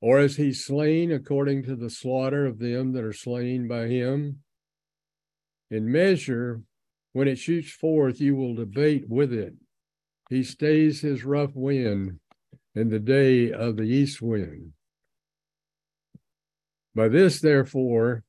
Or 0.00 0.20
is 0.20 0.36
he 0.36 0.52
slain 0.52 1.12
according 1.12 1.64
to 1.64 1.76
the 1.76 1.90
slaughter 1.90 2.46
of 2.46 2.58
them 2.58 2.92
that 2.92 3.04
are 3.04 3.12
slain 3.12 3.68
by 3.68 3.88
him? 3.88 4.38
In 5.70 5.90
measure, 5.90 6.62
when 7.12 7.28
it 7.28 7.38
shoots 7.38 7.72
forth, 7.72 8.20
you 8.20 8.36
will 8.36 8.54
debate 8.54 9.08
with 9.08 9.32
it. 9.32 9.54
He 10.30 10.44
stays 10.44 11.00
his 11.00 11.24
rough 11.24 11.54
wind 11.54 12.18
in 12.74 12.88
the 12.88 12.98
day 12.98 13.52
of 13.52 13.76
the 13.76 13.82
east 13.82 14.22
wind. 14.22 14.72
By 16.94 17.08
this, 17.08 17.40
therefore, 17.40 18.24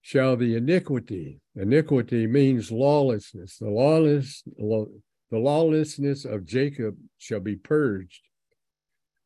shall 0.00 0.36
the 0.36 0.56
iniquity, 0.56 1.40
iniquity 1.54 2.26
means 2.26 2.70
lawlessness, 2.70 3.58
the 3.58 3.70
lawless, 3.70 4.42
the 4.56 5.38
lawlessness 5.38 6.24
of 6.24 6.44
Jacob 6.44 6.96
shall 7.18 7.40
be 7.40 7.56
purged. 7.56 8.28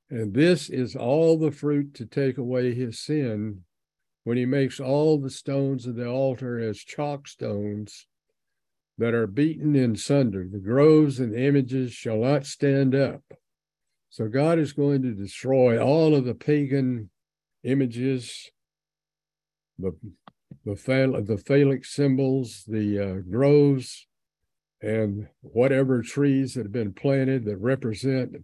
And 0.09 0.35
this 0.35 0.71
is 0.71 0.95
all 0.95 1.39
the 1.39 1.51
fruit 1.51 1.95
to 1.95 2.07
take 2.07 2.39
away 2.39 2.75
his 2.75 3.01
sin 3.01 3.65
when 4.25 4.37
he 4.37 4.47
makes 4.47 4.81
all 4.81 5.19
the 5.19 5.31
stones 5.31 5.87
of 5.87 5.97
the 5.97 6.09
altar 6.09 6.59
as 6.59 6.79
chalk 6.79 7.27
stones 7.27 8.07
that 8.99 9.15
are 9.15 9.27
beaten 9.27 9.77
in 9.77 9.97
sunder. 9.97 10.47
The 10.51 10.59
groves 10.59 11.21
and 11.21 11.35
images 11.35 11.93
shall 11.93 12.19
not 12.19 12.47
stand 12.47 12.95
up. 12.95 13.23
So 14.09 14.29
God 14.29 14.59
is 14.59 14.73
going 14.73 15.03
to 15.03 15.13
destroy 15.13 15.79
all 15.79 16.15
of 16.15 16.25
the 16.25 16.35
pagan 16.35 17.11
images, 17.67 18.51
the 19.79 19.93
the, 20.65 20.75
phal- 20.75 21.27
the 21.27 21.39
phallic 21.39 21.85
symbols, 21.85 22.65
the 22.67 22.99
uh, 22.99 23.31
groves, 23.31 24.07
and 24.83 25.29
whatever 25.41 26.03
trees 26.03 26.55
that 26.55 26.65
have 26.65 26.73
been 26.73 26.93
planted 26.93 27.45
that 27.45 27.57
represent 27.59 28.37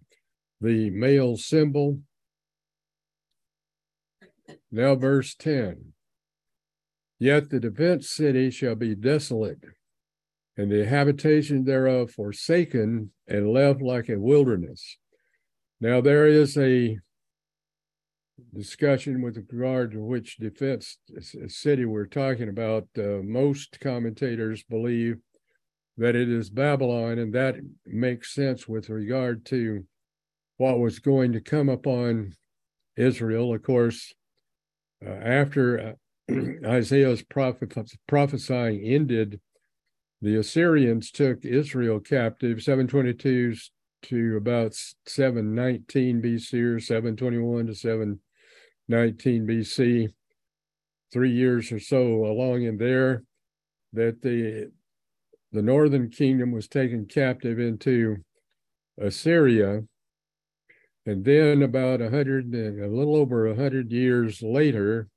the 0.61 0.91
male 0.91 1.37
symbol. 1.37 2.01
Now, 4.71 4.95
verse 4.95 5.35
10 5.35 5.93
Yet 7.19 7.51
the 7.51 7.61
defense 7.61 8.11
city 8.11 8.51
shall 8.51 8.75
be 8.75 8.97
desolate, 8.97 9.61
and 10.57 10.73
the 10.73 10.85
habitation 10.87 11.65
thereof 11.65 12.11
forsaken 12.11 13.13
and 13.29 13.53
left 13.53 13.81
like 13.81 14.09
a 14.09 14.19
wilderness. 14.19 14.97
Now, 15.81 16.01
there 16.01 16.27
is 16.27 16.59
a 16.59 16.99
discussion 18.55 19.23
with 19.23 19.37
regard 19.51 19.93
to 19.93 20.01
which 20.01 20.37
defense 20.37 20.99
city 21.49 21.85
we're 21.85 22.07
talking 22.07 22.49
about. 22.49 22.87
Uh, 22.97 23.23
most 23.23 23.79
commentators 23.81 24.63
believe 24.63 25.19
that 25.97 26.17
it 26.17 26.29
is 26.29 26.51
Babylon, 26.51 27.19
and 27.19 27.33
that 27.35 27.57
makes 27.87 28.35
sense 28.35 28.67
with 28.67 28.89
regard 28.89 29.45
to 29.47 29.85
what 30.57 30.79
was 30.79 30.99
going 30.99 31.33
to 31.33 31.41
come 31.41 31.69
upon 31.69 32.33
Israel. 32.97 33.55
Of 33.55 33.63
course, 33.63 34.15
uh, 35.05 35.11
after 35.11 35.97
uh, 36.31 36.35
Isaiah's 36.67 37.23
prophet, 37.23 37.75
prophesying 38.07 38.83
ended, 38.83 39.41
the 40.21 40.37
Assyrians 40.37 41.11
took 41.11 41.45
Israel 41.45 41.99
captive, 41.99 42.63
722 42.63 43.55
to 44.03 44.37
about 44.37 44.75
719 45.07 46.23
BC 46.23 46.77
or 46.77 46.81
721 46.81 47.67
to 47.67 47.75
719 47.75 49.47
BC, 49.47 50.09
three 51.13 51.33
years 51.33 51.73
or 51.73 51.79
so 51.79 52.25
along 52.25 52.63
in 52.63 52.79
there, 52.79 53.25
that 53.93 54.23
the 54.23 54.71
the 55.53 55.63
northern 55.63 56.09
kingdom 56.09 56.51
was 56.51 56.67
taken 56.67 57.05
captive 57.05 57.59
into 57.59 58.17
Assyria. 58.99 59.83
And 61.05 61.25
then 61.25 61.63
about 61.63 62.01
a 62.01 62.11
hundred, 62.11 62.55
a 62.55 62.87
little 62.87 63.17
over 63.17 63.47
a 63.47 63.55
hundred 63.55 63.93
years 63.93 64.41
later, 64.43 65.09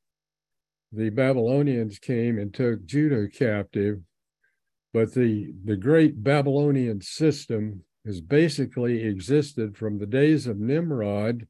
the 0.91 1.09
Babylonians 1.09 1.99
came 1.99 2.37
and 2.37 2.53
took 2.53 2.85
Judah 2.85 3.27
captive. 3.29 3.99
But 4.93 5.13
the, 5.13 5.53
the 5.63 5.75
great 5.75 6.23
Babylonian 6.23 7.01
system 7.01 7.83
has 8.05 8.21
basically 8.21 9.03
existed 9.03 9.75
from 9.75 9.97
the 9.97 10.05
days 10.05 10.45
of 10.45 10.59
Nimrod 10.59 11.47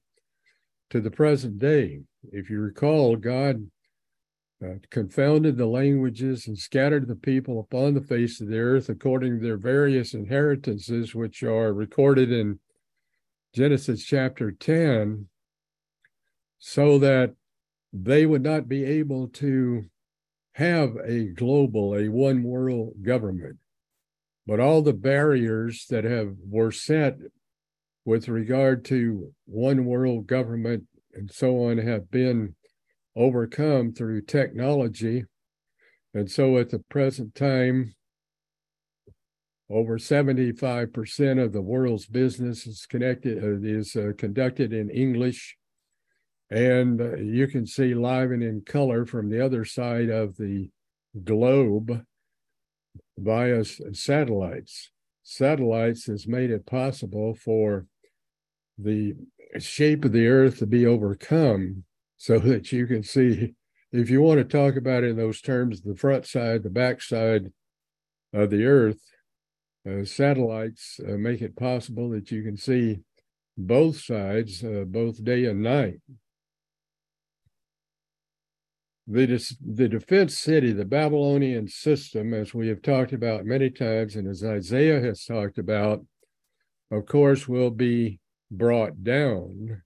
to 0.89 1.01
the 1.01 1.11
present 1.11 1.59
day. 1.59 2.01
If 2.31 2.49
you 2.49 2.59
recall, 2.59 3.17
God 3.17 3.69
uh, 4.63 4.75
confounded 4.89 5.57
the 5.57 5.65
languages 5.65 6.47
and 6.47 6.57
scattered 6.57 7.07
the 7.07 7.15
people 7.15 7.59
upon 7.59 7.93
the 7.93 8.01
face 8.01 8.39
of 8.39 8.47
the 8.47 8.59
earth 8.59 8.87
according 8.87 9.39
to 9.39 9.43
their 9.45 9.57
various 9.57 10.13
inheritances, 10.13 11.13
which 11.13 11.43
are 11.43 11.73
recorded 11.73 12.31
in 12.31 12.59
Genesis 13.53 14.03
chapter 14.03 14.51
10, 14.51 15.27
so 16.57 16.97
that 16.99 17.33
they 17.91 18.25
would 18.25 18.43
not 18.43 18.67
be 18.67 18.83
able 18.83 19.27
to 19.27 19.85
have 20.53 20.95
a 21.03 21.25
global, 21.25 21.95
a 21.95 22.07
one 22.07 22.43
world 22.43 22.93
government. 23.01 23.57
But 24.47 24.59
all 24.59 24.81
the 24.81 24.93
barriers 24.93 25.85
that 25.89 26.03
have 26.03 26.35
were 26.47 26.71
set 26.71 27.17
with 28.05 28.27
regard 28.27 28.85
to 28.85 29.33
one 29.45 29.85
world 29.85 30.27
government 30.27 30.83
and 31.13 31.31
so 31.31 31.65
on 31.65 31.79
have 31.79 32.11
been 32.11 32.55
overcome 33.15 33.93
through 33.93 34.21
technology. 34.21 35.23
And 36.13 36.29
so 36.29 36.57
at 36.57 36.69
the 36.69 36.79
present 36.89 37.33
time, 37.33 37.95
over 39.69 39.97
75% 39.97 41.43
of 41.43 41.51
the 41.51 41.61
world's 41.61 42.05
business 42.05 42.67
is 42.67 42.85
connected 42.85 43.43
uh, 43.43 43.57
is 43.67 43.95
uh, 43.95 44.11
conducted 44.17 44.71
in 44.71 44.91
English. 44.91 45.57
And 46.51 47.01
uh, 47.01 47.15
you 47.15 47.47
can 47.47 47.65
see 47.65 47.95
live 47.95 48.29
and 48.29 48.43
in 48.43 48.61
color 48.61 49.07
from 49.07 49.29
the 49.29 49.43
other 49.43 49.65
side 49.65 50.09
of 50.09 50.37
the 50.37 50.69
globe 51.23 52.05
via 53.17 53.63
satellites. 53.63 54.91
Satellites 55.23 56.05
has 56.05 56.27
made 56.27 56.51
it 56.51 56.65
possible 56.65 57.33
for 57.33 57.85
the 58.77 59.15
shape 59.59 60.05
of 60.05 60.11
the 60.11 60.27
earth 60.27 60.59
to 60.59 60.65
be 60.65 60.85
overcome 60.85 61.83
so 62.17 62.39
that 62.39 62.71
you 62.71 62.85
can 62.87 63.03
see 63.03 63.53
if 63.91 64.09
you 64.09 64.21
want 64.21 64.37
to 64.37 64.43
talk 64.43 64.75
about 64.75 65.03
in 65.03 65.15
those 65.15 65.41
terms 65.41 65.81
the 65.81 65.95
front 65.95 66.25
side 66.25 66.63
the 66.63 66.69
back 66.69 67.01
side 67.01 67.51
of 68.33 68.49
the 68.49 68.65
earth 68.65 68.99
uh, 69.89 70.03
satellites 70.03 70.99
uh, 71.07 71.13
make 71.13 71.41
it 71.41 71.55
possible 71.55 72.09
that 72.09 72.31
you 72.31 72.43
can 72.43 72.57
see 72.57 72.99
both 73.57 74.01
sides 74.01 74.63
uh, 74.63 74.83
both 74.85 75.23
day 75.23 75.45
and 75.45 75.61
night 75.61 75.99
the, 79.07 79.55
the 79.61 79.87
defense 79.87 80.37
city 80.37 80.71
the 80.71 80.85
babylonian 80.85 81.67
system 81.67 82.33
as 82.33 82.53
we 82.53 82.67
have 82.67 82.81
talked 82.81 83.13
about 83.13 83.45
many 83.45 83.69
times 83.69 84.15
and 84.15 84.27
as 84.27 84.43
isaiah 84.43 84.99
has 84.99 85.23
talked 85.25 85.59
about 85.59 86.03
of 86.91 87.05
course 87.05 87.47
will 87.47 87.69
be 87.69 88.19
brought 88.49 89.03
down 89.03 89.81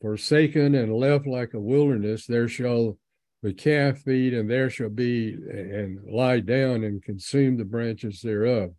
forsaken 0.00 0.74
and 0.74 0.94
left 0.94 1.26
like 1.26 1.54
a 1.54 1.60
wilderness, 1.60 2.26
there 2.26 2.48
shall 2.48 2.98
the 3.42 3.52
calf 3.52 3.98
feed, 3.98 4.34
and 4.34 4.50
there 4.50 4.70
shall 4.70 4.88
be 4.88 5.34
and 5.50 5.98
lie 6.08 6.40
down 6.40 6.84
and 6.84 7.02
consume 7.02 7.56
the 7.56 7.64
branches 7.64 8.20
thereof. 8.20 8.70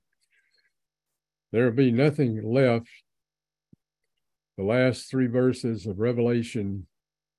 There 1.52 1.66
will 1.66 1.72
be 1.72 1.92
nothing 1.92 2.42
left. 2.44 2.90
The 4.58 4.64
last 4.64 5.10
three 5.10 5.28
verses 5.28 5.86
of 5.86 6.00
Revelation 6.00 6.88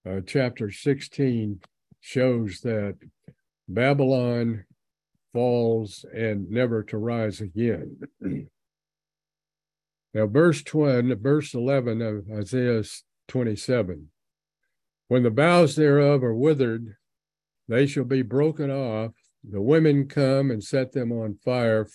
uh, 0.08 0.20
chapter 0.26 0.70
16 0.70 1.60
shows 2.00 2.60
that 2.60 2.96
Babylon 3.68 4.64
falls 5.32 6.04
and 6.14 6.50
never 6.50 6.82
to 6.84 6.98
rise 6.98 7.40
again. 7.40 7.98
now, 10.14 10.26
verse 10.26 10.62
20, 10.62 11.14
verse 11.14 11.54
11 11.54 12.02
of 12.02 12.24
Isaiah 12.30 12.82
27. 13.28 14.08
When 15.08 15.22
the 15.22 15.30
boughs 15.30 15.76
thereof 15.76 16.22
are 16.22 16.34
withered, 16.34 16.96
they 17.68 17.86
shall 17.86 18.04
be 18.04 18.22
broken 18.22 18.70
off. 18.70 19.12
The 19.48 19.60
women 19.60 20.08
come 20.08 20.50
and 20.50 20.62
set 20.62 20.92
them 20.92 21.12
on 21.12 21.38
fire, 21.44 21.88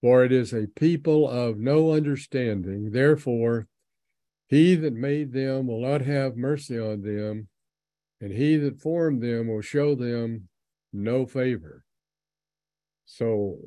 for 0.00 0.24
it 0.24 0.32
is 0.32 0.52
a 0.52 0.66
people 0.66 1.28
of 1.28 1.58
no 1.58 1.92
understanding. 1.92 2.90
Therefore, 2.90 3.68
he 4.48 4.74
that 4.76 4.92
made 4.92 5.32
them 5.32 5.66
will 5.66 5.80
not 5.80 6.02
have 6.02 6.36
mercy 6.36 6.78
on 6.78 7.02
them, 7.02 7.48
and 8.20 8.32
he 8.32 8.56
that 8.56 8.80
formed 8.80 9.22
them 9.22 9.48
will 9.48 9.62
show 9.62 9.94
them 9.94 10.48
no 10.92 11.26
favor. 11.26 11.84
So 13.04 13.58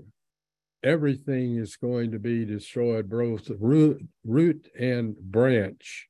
everything 0.83 1.57
is 1.57 1.75
going 1.75 2.11
to 2.11 2.19
be 2.19 2.45
destroyed, 2.45 3.09
both 3.09 3.49
root, 3.59 4.07
root 4.25 4.67
and 4.77 5.15
branch 5.17 6.07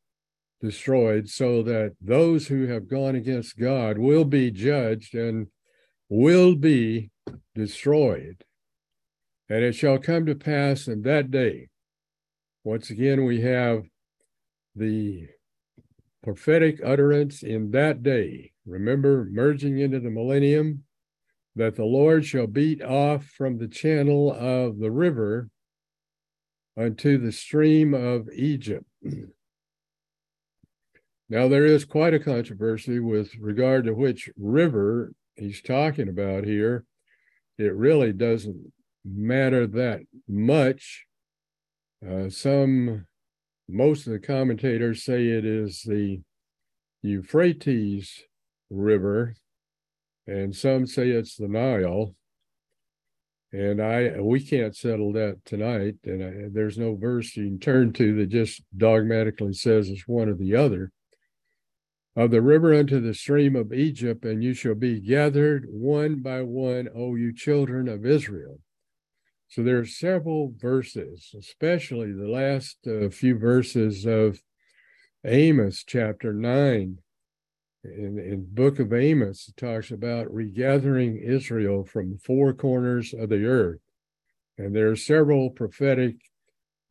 destroyed, 0.62 1.30
so 1.30 1.64
that 1.64 1.96
those 2.02 2.48
who 2.48 2.68
have 2.68 2.90
gone 2.90 3.16
against 3.16 3.58
God 3.58 3.98
will 3.98 4.26
be 4.26 4.52
judged 4.52 5.16
and 5.16 5.48
will 6.10 6.56
be 6.56 7.12
destroyed. 7.56 8.44
And 9.50 9.64
it 9.64 9.74
shall 9.74 9.98
come 9.98 10.26
to 10.26 10.36
pass 10.36 10.88
in 10.88 11.02
that 11.04 11.32
day. 11.32 11.70
Once 12.64 12.90
again, 12.90 13.26
we 13.26 13.42
have 13.42 13.84
the 14.76 15.28
prophetic 16.30 16.80
utterance 16.86 17.42
in 17.42 17.72
that 17.72 18.04
day. 18.04 18.52
Remember, 18.64 19.28
merging 19.32 19.80
into 19.80 20.00
the 20.00 20.12
millennium, 20.12 20.84
that 21.56 21.76
the 21.76 21.86
Lord 21.86 22.24
shall 22.24 22.46
beat 22.46 22.84
off 22.84 23.26
from 23.26 23.58
the 23.58 23.68
channel 23.68 24.32
of 24.32 24.78
the 24.78 24.92
river 24.92 25.50
unto 26.78 27.18
the 27.18 27.32
stream 27.32 27.96
of 27.96 28.30
Egypt. 28.34 28.86
Now, 31.32 31.48
there 31.48 31.68
is 31.68 31.86
quite 31.86 32.16
a 32.16 32.20
controversy 32.20 33.00
with 33.00 33.36
regard 33.40 33.86
to 33.86 33.94
which 33.94 34.32
river 34.36 35.14
he's 35.36 35.62
talking 35.62 36.10
about 36.10 36.44
here. 36.44 36.86
It 37.60 37.76
really 37.76 38.14
doesn't 38.14 38.74
matter 39.06 39.68
that 39.68 40.02
much. 40.28 41.06
Uh, 42.04 42.32
some, 42.32 43.06
most 43.70 44.08
of 44.08 44.14
the 44.14 44.20
commentators 44.20 45.04
say 45.04 45.28
it 45.28 45.46
is 45.46 45.84
the 45.84 46.22
Euphrates 47.02 48.24
River, 48.70 49.36
and 50.28 50.56
some 50.56 50.86
say 50.86 51.10
it's 51.10 51.36
the 51.36 51.48
Nile. 51.48 52.16
And 53.52 53.82
I, 53.82 54.20
we 54.20 54.42
can't 54.42 54.76
settle 54.76 55.12
that 55.14 55.44
tonight. 55.44 55.96
And 56.04 56.24
I, 56.24 56.50
there's 56.52 56.78
no 56.78 56.96
verse 56.96 57.36
you 57.36 57.46
can 57.46 57.60
turn 57.60 57.94
to 57.94 58.16
that 58.18 58.30
just 58.30 58.62
dogmatically 58.78 59.54
says 59.54 59.90
it's 59.90 60.08
one 60.08 60.30
or 60.30 60.36
the 60.36 60.56
other 60.56 60.92
of 62.16 62.32
the 62.32 62.42
river 62.42 62.74
unto 62.74 63.00
the 63.00 63.14
stream 63.14 63.56
of 63.56 63.74
Egypt, 63.74 64.26
and 64.26 64.44
you 64.44 64.54
shall 64.54 64.76
be 64.76 65.00
gathered 65.00 65.66
one 65.70 66.18
by 66.18 66.42
one, 66.42 66.90
O 66.94 67.16
you 67.16 67.34
children 67.34 67.88
of 67.88 68.06
Israel. 68.06 68.60
So 69.50 69.64
there 69.64 69.80
are 69.80 69.86
several 69.86 70.54
verses, 70.60 71.34
especially 71.38 72.12
the 72.14 72.28
last 72.28 72.78
uh, 72.86 73.10
few 73.10 73.36
verses 73.36 74.06
of 74.06 74.40
Amos 75.26 75.84
chapter 75.84 76.34
9. 76.34 77.00
In, 77.84 78.20
in 78.20 78.46
book 78.54 78.78
of 78.78 78.94
Amos, 78.94 79.48
it 79.48 79.58
talks 79.58 79.90
about 79.90 80.32
regathering 80.32 81.18
Israel 81.18 81.84
from 81.84 82.12
the 82.12 82.20
four 82.20 82.54
corners 82.54 83.12
of 83.12 83.30
the 83.30 83.44
earth. 83.46 83.80
And 84.60 84.76
there 84.76 84.92
are 84.92 84.96
several 84.96 85.50
prophetic 85.50 86.18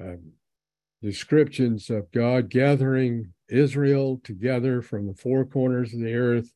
um, 0.01 0.33
descriptions 1.01 1.90
of 1.90 2.11
God 2.11 2.51
gathering 2.51 3.35
Israel 3.49 4.21
together 4.25 4.83
from 4.83 5.07
the 5.07 5.14
four 5.14 5.44
corners 5.44 5.94
of 5.94 6.01
the 6.01 6.14
earth 6.14 6.53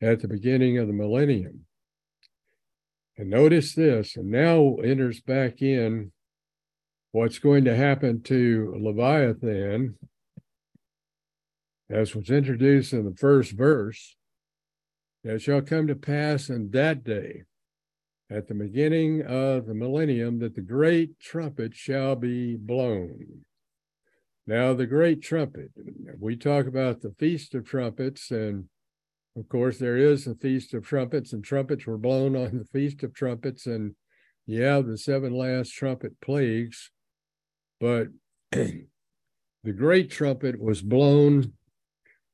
at 0.00 0.20
the 0.20 0.28
beginning 0.28 0.78
of 0.78 0.86
the 0.86 0.94
millennium. 0.94 1.65
And 3.18 3.30
notice 3.30 3.74
this, 3.74 4.16
and 4.16 4.30
now 4.30 4.76
enters 4.76 5.20
back 5.20 5.62
in 5.62 6.12
what's 7.12 7.38
going 7.38 7.64
to 7.64 7.74
happen 7.74 8.22
to 8.24 8.74
Leviathan, 8.78 9.96
as 11.88 12.14
was 12.14 12.28
introduced 12.28 12.92
in 12.92 13.06
the 13.06 13.16
first 13.16 13.52
verse. 13.52 14.16
It 15.24 15.40
shall 15.40 15.62
come 15.62 15.86
to 15.86 15.94
pass 15.94 16.50
in 16.50 16.70
that 16.72 17.04
day, 17.04 17.44
at 18.30 18.48
the 18.48 18.54
beginning 18.54 19.22
of 19.22 19.66
the 19.66 19.74
millennium, 19.74 20.38
that 20.40 20.54
the 20.54 20.60
great 20.60 21.18
trumpet 21.18 21.74
shall 21.74 22.16
be 22.16 22.56
blown. 22.56 23.44
Now, 24.46 24.74
the 24.74 24.86
great 24.86 25.22
trumpet, 25.22 25.70
we 26.20 26.36
talk 26.36 26.66
about 26.66 27.00
the 27.00 27.14
Feast 27.18 27.54
of 27.54 27.64
Trumpets, 27.64 28.30
and 28.30 28.68
of 29.36 29.48
course, 29.50 29.78
there 29.78 29.98
is 29.98 30.26
a 30.26 30.34
Feast 30.34 30.72
of 30.72 30.86
Trumpets, 30.86 31.34
and 31.34 31.44
trumpets 31.44 31.86
were 31.86 31.98
blown 31.98 32.34
on 32.34 32.58
the 32.58 32.64
Feast 32.64 33.02
of 33.02 33.14
Trumpets, 33.14 33.66
and 33.66 33.94
yeah, 34.46 34.80
the 34.80 34.96
seven 34.96 35.34
last 35.34 35.70
trumpet 35.70 36.18
plagues. 36.22 36.90
But 37.78 38.08
the 38.52 38.86
great 39.76 40.10
trumpet 40.10 40.58
was 40.58 40.80
blown 40.80 41.52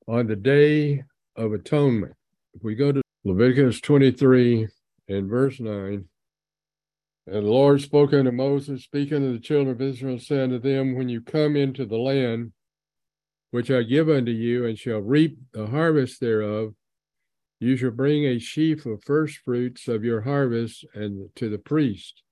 on 0.07 0.29
the 0.29 0.37
Day 0.37 1.03
of 1.35 1.53
Atonement. 1.53 2.15
If 2.55 2.63
we 2.63 2.77
go 2.77 2.93
to 2.93 3.03
Leviticus 3.25 3.81
23 3.81 4.69
and 5.09 5.29
verse 5.29 5.59
9, 5.59 6.05
and 7.27 7.37
the 7.37 7.41
Lord 7.41 7.81
spoke 7.81 8.13
unto 8.13 8.31
Moses, 8.31 8.85
speaking 8.85 9.21
to 9.21 9.33
the 9.33 9.41
children 9.41 9.71
of 9.71 9.81
Israel, 9.81 10.19
saying 10.19 10.51
to 10.51 10.59
them, 10.61 10.95
When 10.95 11.09
you 11.09 11.21
come 11.21 11.57
into 11.57 11.85
the 11.85 11.99
land 11.99 12.53
which 13.51 13.71
I 13.71 13.83
give 13.83 14.09
unto 14.09 14.33
you, 14.33 14.67
and 14.67 14.79
shall 14.79 15.01
reap 15.01 15.39
the 15.53 15.67
harvest 15.67 16.21
thereof, 16.21 16.75
you 17.63 17.77
shall 17.77 17.91
bring 17.91 18.25
a 18.25 18.39
sheaf 18.39 18.85
of 18.87 19.05
first 19.05 19.39
fruits 19.39 19.89
of 19.89 20.05
your 20.05 20.23
harvest 20.23 20.85
and 20.95 21.31
to 21.37 21.49
the 21.49 21.59
priest, 21.59 22.23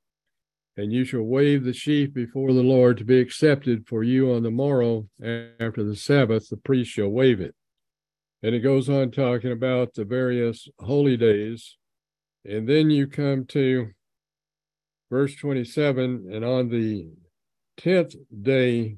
and 0.76 0.92
you 0.92 1.04
shall 1.04 1.22
wave 1.22 1.64
the 1.64 1.72
sheaf 1.72 2.12
before 2.12 2.52
the 2.52 2.62
Lord 2.62 2.98
to 2.98 3.04
be 3.04 3.20
accepted 3.20 3.86
for 3.86 4.02
you 4.02 4.32
on 4.32 4.42
the 4.42 4.50
morrow 4.50 5.08
after 5.22 5.84
the 5.84 5.96
Sabbath. 5.96 6.48
The 6.48 6.56
priest 6.56 6.90
shall 6.90 7.08
wave 7.08 7.40
it. 7.40 7.54
And 8.42 8.54
it 8.54 8.60
goes 8.60 8.88
on 8.88 9.10
talking 9.10 9.52
about 9.52 9.94
the 9.94 10.04
various 10.04 10.68
holy 10.78 11.16
days. 11.16 11.76
And 12.44 12.68
then 12.68 12.90
you 12.90 13.06
come 13.06 13.44
to 13.46 13.90
verse 15.10 15.34
27 15.36 16.30
and 16.32 16.44
on 16.44 16.70
the 16.70 17.08
10th 17.78 18.16
day 18.42 18.96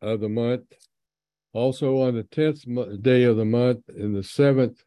of 0.00 0.20
the 0.20 0.28
month 0.28 0.72
also 1.54 2.00
on 2.02 2.14
the 2.14 2.24
10th 2.24 3.02
day 3.02 3.22
of 3.22 3.36
the 3.36 3.44
month 3.44 3.88
in 3.96 4.12
the 4.12 4.22
seventh 4.22 4.82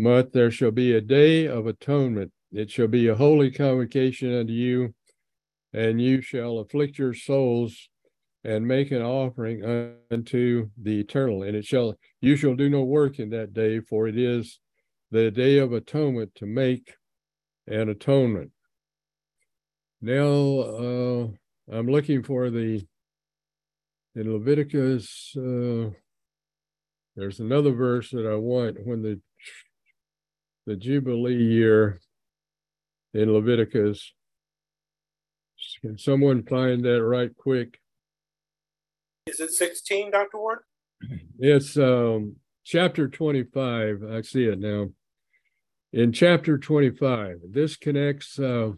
month 0.00 0.32
there 0.32 0.50
shall 0.50 0.70
be 0.70 0.92
a 0.92 1.00
day 1.00 1.46
of 1.46 1.66
atonement 1.66 2.32
it 2.52 2.70
shall 2.70 2.88
be 2.88 3.06
a 3.08 3.14
holy 3.14 3.50
convocation 3.50 4.34
unto 4.34 4.52
you 4.52 4.94
and 5.72 6.00
you 6.00 6.20
shall 6.20 6.58
afflict 6.58 6.98
your 6.98 7.14
souls 7.14 7.88
and 8.42 8.66
make 8.66 8.90
an 8.90 9.02
offering 9.02 9.62
unto 10.10 10.68
the 10.80 11.00
eternal 11.00 11.42
and 11.42 11.56
it 11.56 11.64
shall 11.64 11.94
you 12.20 12.36
shall 12.36 12.54
do 12.54 12.68
no 12.68 12.82
work 12.82 13.18
in 13.18 13.30
that 13.30 13.52
day 13.52 13.80
for 13.80 14.08
it 14.08 14.16
is 14.16 14.58
the 15.10 15.30
day 15.30 15.58
of 15.58 15.72
atonement 15.72 16.34
to 16.34 16.46
make 16.46 16.94
an 17.66 17.88
atonement 17.88 18.50
now 20.00 20.24
uh, 20.24 21.28
I'm 21.72 21.86
looking 21.86 22.22
for 22.22 22.50
the 22.50 22.84
in 24.14 24.32
Leviticus. 24.32 25.34
Uh, 25.36 25.90
there's 27.16 27.40
another 27.40 27.72
verse 27.72 28.10
that 28.10 28.26
I 28.26 28.36
want 28.36 28.78
when 28.84 29.02
the 29.02 29.20
the 30.66 30.76
Jubilee 30.76 31.42
year 31.42 32.00
in 33.14 33.32
Leviticus. 33.32 34.12
Can 35.82 35.98
someone 35.98 36.42
find 36.42 36.84
that 36.84 37.02
right 37.02 37.34
quick? 37.36 37.78
Is 39.26 39.40
it 39.40 39.50
16, 39.50 40.10
Dr. 40.10 40.38
Ward? 40.38 40.60
It's 41.38 41.76
um, 41.76 42.36
chapter 42.64 43.08
25. 43.08 44.02
I 44.10 44.22
see 44.22 44.44
it 44.44 44.58
now. 44.58 44.88
In 45.92 46.12
chapter 46.12 46.56
25, 46.56 47.40
this 47.50 47.76
connects 47.76 48.38
uh, 48.38 48.72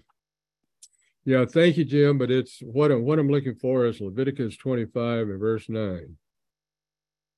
yeah, 1.25 1.45
thank 1.45 1.77
you, 1.77 1.85
Jim. 1.85 2.19
But 2.19 2.31
it's 2.31 2.61
what 2.61 2.91
I'm 2.91 3.05
what 3.05 3.19
I'm 3.19 3.29
looking 3.29 3.55
for 3.55 3.87
is 3.87 4.01
Leviticus 4.01 4.57
25 4.57 5.29
and 5.29 5.41
verse 5.41 5.69
9. 5.69 6.17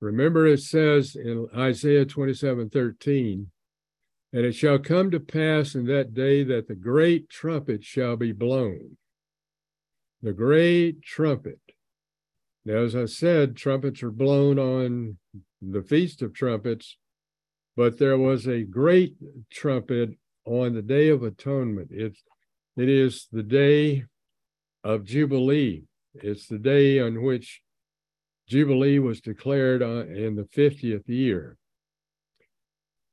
Remember, 0.01 0.47
it 0.47 0.61
says 0.61 1.17
in 1.17 1.47
Isaiah 1.57 2.05
27 2.05 2.71
13, 2.71 3.51
and 4.35 4.45
it 4.45 4.53
shall 4.53 4.81
come 4.81 5.13
to 5.13 5.21
pass 5.21 5.77
in 5.77 5.87
that 5.87 6.13
day 6.13 6.43
that 6.43 6.67
the 6.67 6.75
great 6.75 7.31
trumpet 7.31 7.85
shall 7.85 8.17
be 8.17 8.33
blown. 8.33 8.97
The 10.23 10.33
great 10.33 11.03
trumpet. 11.03 11.61
Now, 12.65 12.79
as 12.79 12.97
I 12.97 13.05
said, 13.05 13.55
trumpets 13.55 14.03
are 14.03 14.11
blown 14.11 14.59
on 14.59 15.19
the 15.63 15.83
Feast 15.83 16.21
of 16.21 16.35
Trumpets, 16.35 16.97
but 17.77 18.01
there 18.01 18.19
was 18.19 18.49
a 18.49 18.65
great 18.65 19.15
trumpet 19.53 20.19
on 20.45 20.75
the 20.75 20.83
Day 20.83 21.11
of 21.11 21.23
Atonement. 21.23 21.91
It's 21.93 22.21
it 22.77 22.89
is 22.89 23.29
the 23.31 23.45
day 23.45 24.05
of 24.83 25.05
Jubilee. 25.05 25.85
It's 26.13 26.49
the 26.49 26.59
day 26.59 26.99
on 26.99 27.23
which 27.23 27.63
Jubilee 28.49 28.99
was 28.99 29.21
declared 29.21 29.81
uh, 29.81 30.07
in 30.07 30.35
the 30.35 30.49
50th 30.57 31.07
year. 31.07 31.57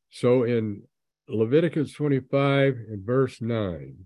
So 0.09 0.43
in 0.43 0.83
Leviticus 1.31 1.93
25 1.93 2.75
and 2.89 3.05
verse 3.05 3.41
9, 3.41 4.05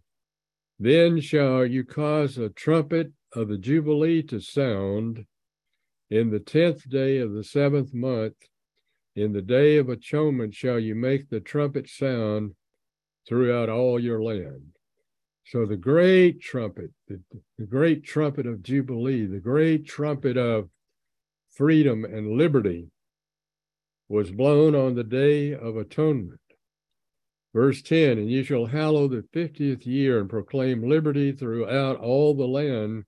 then 0.79 1.19
shall 1.19 1.65
you 1.65 1.83
cause 1.83 2.38
a 2.38 2.49
trumpet 2.49 3.11
of 3.33 3.47
the 3.47 3.57
Jubilee 3.57 4.23
to 4.23 4.39
sound 4.39 5.25
in 6.09 6.29
the 6.29 6.39
tenth 6.39 6.88
day 6.89 7.17
of 7.17 7.33
the 7.33 7.43
seventh 7.43 7.93
month. 7.93 8.35
In 9.15 9.31
the 9.31 9.41
day 9.41 9.77
of 9.77 9.89
atonement 9.89 10.53
shall 10.53 10.79
you 10.79 10.93
make 10.93 11.29
the 11.29 11.39
trumpet 11.39 11.89
sound 11.89 12.53
throughout 13.27 13.69
all 13.69 13.99
your 13.99 14.21
land. 14.21 14.75
So 15.45 15.65
the 15.65 15.77
great 15.77 16.41
trumpet, 16.41 16.91
the, 17.07 17.21
the 17.57 17.65
great 17.65 18.03
trumpet 18.03 18.45
of 18.45 18.63
Jubilee, 18.63 19.25
the 19.25 19.39
great 19.39 19.85
trumpet 19.85 20.38
of 20.38 20.69
freedom 21.51 22.03
and 22.03 22.38
liberty 22.38 22.89
was 24.09 24.31
blown 24.31 24.75
on 24.75 24.95
the 24.95 25.03
day 25.03 25.53
of 25.53 25.77
atonement. 25.77 26.39
Verse 27.55 27.81
10 27.81 28.17
And 28.17 28.29
you 28.29 28.43
shall 28.43 28.65
hallow 28.65 29.07
the 29.07 29.23
fiftieth 29.31 29.87
year 29.87 30.19
and 30.19 30.29
proclaim 30.29 30.89
liberty 30.89 31.31
throughout 31.31 31.95
all 31.95 32.33
the 32.33 32.45
land 32.45 33.05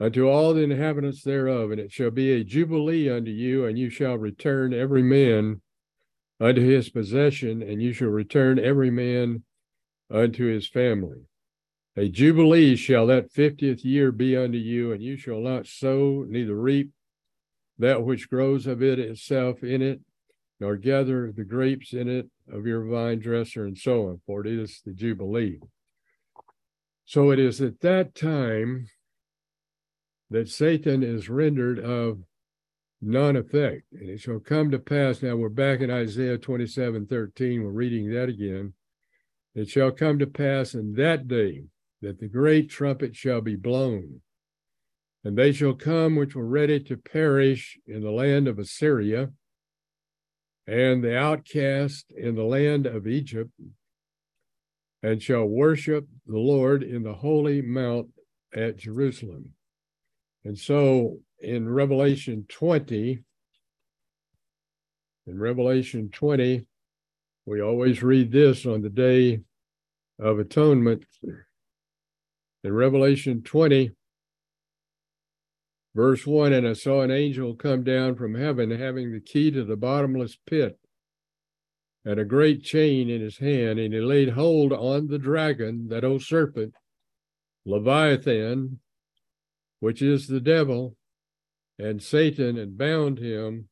unto 0.00 0.26
all 0.26 0.54
the 0.54 0.62
inhabitants 0.62 1.22
thereof. 1.22 1.70
And 1.70 1.78
it 1.78 1.92
shall 1.92 2.10
be 2.10 2.32
a 2.32 2.44
jubilee 2.44 3.10
unto 3.10 3.30
you, 3.30 3.66
and 3.66 3.78
you 3.78 3.90
shall 3.90 4.16
return 4.16 4.72
every 4.72 5.02
man 5.02 5.60
unto 6.40 6.62
his 6.62 6.88
possession, 6.88 7.60
and 7.62 7.82
you 7.82 7.92
shall 7.92 8.08
return 8.08 8.58
every 8.58 8.90
man 8.90 9.42
unto 10.10 10.46
his 10.46 10.66
family. 10.66 11.26
A 11.94 12.08
jubilee 12.08 12.74
shall 12.74 13.06
that 13.08 13.30
fiftieth 13.30 13.84
year 13.84 14.12
be 14.12 14.34
unto 14.34 14.56
you, 14.56 14.92
and 14.92 15.02
you 15.02 15.18
shall 15.18 15.40
not 15.40 15.66
sow, 15.66 16.24
neither 16.26 16.56
reap 16.56 16.90
that 17.78 18.02
which 18.02 18.30
grows 18.30 18.66
of 18.66 18.82
it 18.82 18.98
itself 18.98 19.62
in 19.62 19.82
it, 19.82 20.00
nor 20.62 20.76
gather 20.76 21.32
the 21.32 21.42
grapes 21.42 21.92
in 21.92 22.08
it 22.08 22.30
of 22.48 22.68
your 22.68 22.84
vine 22.84 23.18
dresser, 23.18 23.64
and 23.64 23.76
so 23.76 24.06
on, 24.06 24.20
for 24.24 24.42
it 24.42 24.46
is 24.46 24.80
the 24.86 24.92
jubilee. 24.92 25.58
So 27.04 27.32
it 27.32 27.40
is 27.40 27.60
at 27.60 27.80
that 27.80 28.14
time 28.14 28.86
that 30.30 30.48
Satan 30.48 31.02
is 31.02 31.28
rendered 31.28 31.80
of 31.80 32.20
non 33.00 33.34
effect. 33.34 33.86
And 33.90 34.08
it 34.08 34.20
shall 34.20 34.38
come 34.38 34.70
to 34.70 34.78
pass. 34.78 35.20
Now 35.20 35.34
we're 35.34 35.48
back 35.48 35.80
in 35.80 35.90
Isaiah 35.90 36.38
27 36.38 37.06
13. 37.06 37.64
We're 37.64 37.70
reading 37.70 38.12
that 38.12 38.28
again. 38.28 38.74
It 39.56 39.68
shall 39.68 39.90
come 39.90 40.20
to 40.20 40.28
pass 40.28 40.74
in 40.74 40.92
that 40.92 41.26
day 41.26 41.64
that 42.02 42.20
the 42.20 42.28
great 42.28 42.70
trumpet 42.70 43.16
shall 43.16 43.40
be 43.40 43.56
blown. 43.56 44.20
And 45.24 45.36
they 45.36 45.50
shall 45.50 45.74
come 45.74 46.14
which 46.14 46.36
were 46.36 46.46
ready 46.46 46.78
to 46.84 46.96
perish 46.96 47.80
in 47.84 48.02
the 48.02 48.12
land 48.12 48.46
of 48.46 48.60
Assyria, 48.60 49.32
and 50.66 51.02
the 51.02 51.16
outcast 51.16 52.12
in 52.16 52.34
the 52.34 52.44
land 52.44 52.86
of 52.86 53.06
Egypt, 53.06 53.50
and 55.02 55.22
shall 55.22 55.44
worship 55.44 56.06
the 56.26 56.38
Lord 56.38 56.82
in 56.82 57.02
the 57.02 57.14
holy 57.14 57.60
mount 57.60 58.08
at 58.54 58.76
Jerusalem. 58.76 59.50
And 60.44 60.58
so 60.58 61.18
in 61.40 61.68
Revelation 61.68 62.46
20, 62.48 63.22
in 65.26 65.38
Revelation 65.38 66.10
20, 66.10 66.66
we 67.46 67.60
always 67.60 68.02
read 68.02 68.30
this 68.30 68.66
on 68.66 68.82
the 68.82 68.90
day 68.90 69.40
of 70.20 70.38
atonement. 70.38 71.04
In 72.64 72.72
Revelation 72.72 73.42
20, 73.42 73.90
verse 75.94 76.26
1 76.26 76.52
And 76.52 76.66
I 76.66 76.72
saw 76.72 77.02
an 77.02 77.10
angel 77.10 77.54
come 77.54 77.84
down 77.84 78.16
from 78.16 78.34
heaven, 78.34 78.70
having 78.70 79.12
the 79.12 79.20
key 79.20 79.50
to 79.50 79.64
the 79.64 79.76
bottomless 79.76 80.36
pit 80.46 80.78
and 82.04 82.18
a 82.18 82.24
great 82.24 82.62
chain 82.62 83.08
in 83.08 83.20
his 83.20 83.38
hand, 83.38 83.78
and 83.78 83.94
he 83.94 84.00
laid 84.00 84.30
hold 84.30 84.72
on 84.72 85.06
the 85.06 85.18
dragon, 85.18 85.88
that 85.88 86.04
old 86.04 86.22
serpent, 86.22 86.74
Leviathan, 87.64 88.80
which 89.78 90.02
is 90.02 90.26
the 90.26 90.40
devil, 90.40 90.96
and 91.78 92.02
Satan, 92.02 92.58
and 92.58 92.76
bound 92.76 93.18
him 93.18 93.68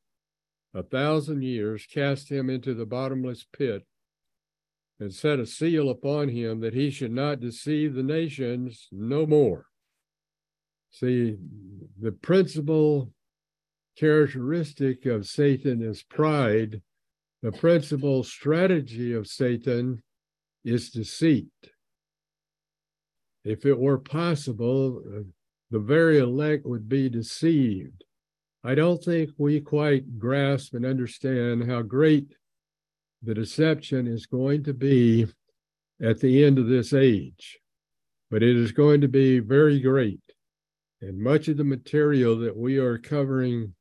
a 0.73 0.83
thousand 0.83 1.43
years, 1.43 1.87
cast 1.93 2.31
him 2.31 2.49
into 2.49 2.73
the 2.73 2.87
bottomless 2.87 3.45
pit, 3.53 3.85
and 5.01 5.13
set 5.13 5.41
a 5.41 5.47
seal 5.47 5.89
upon 5.89 6.29
him 6.29 6.61
that 6.61 6.75
he 6.75 6.91
should 6.91 7.13
not 7.13 7.41
deceive 7.41 7.95
the 7.95 8.03
nations 8.03 8.87
no 8.93 9.27
more. 9.27 9.67
See, 10.91 11.37
the 12.01 12.13
principal 12.13 13.13
characteristic 13.97 15.07
of 15.07 15.27
Satan 15.27 15.83
is 15.83 16.03
pride. 16.03 16.83
The 17.43 17.53
principal 17.53 18.23
strategy 18.25 19.15
of 19.15 19.27
Satan 19.27 20.03
is 20.65 20.91
deceit. 20.91 21.49
If 23.45 23.65
it 23.65 23.79
were 23.79 23.99
possible, 23.99 25.03
the 25.71 25.79
very 25.79 26.19
elect 26.19 26.67
would 26.67 26.89
be 26.89 27.09
deceived. 27.09 28.05
I 28.63 28.75
don't 28.75 29.03
think 29.03 29.31
we 29.39 29.61
quite 29.61 30.19
grasp 30.19 30.75
and 30.75 30.85
understand 30.85 31.71
how 31.71 31.83
great 31.83 32.35
the 33.23 33.35
deception 33.35 34.07
is 34.07 34.27
going 34.27 34.65
to 34.65 34.75
be 34.75 35.27
at 36.03 36.21
the 36.21 36.45
end 36.45 36.59
of 36.59 36.67
this 36.67 36.93
age, 36.93 37.59
but 38.31 38.43
it 38.43 38.57
is 38.57 38.73
going 38.73 39.01
to 39.03 39.09
be 39.09 39.39
very 39.39 39.81
great. 39.81 40.21
And 41.03 41.19
much 41.19 41.49
of 41.49 41.57
the 41.57 41.65
material 41.65 42.37
that 42.41 42.57
we 42.57 42.77
are 42.79 42.99
covering 42.99 43.75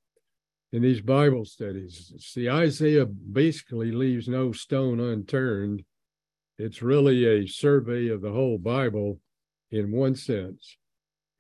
in 0.72 0.82
these 0.82 1.02
Bible 1.02 1.46
studies, 1.46 2.14
see, 2.20 2.50
Isaiah 2.50 3.06
basically 3.06 3.92
leaves 3.92 4.28
no 4.28 4.52
stone 4.52 5.00
unturned. 5.00 5.84
It's 6.58 6.82
really 6.82 7.26
a 7.26 7.48
survey 7.48 8.08
of 8.08 8.22
the 8.22 8.32
whole 8.32 8.58
Bible 8.58 9.20
in 9.72 9.92
one 9.92 10.16
sense 10.16 10.78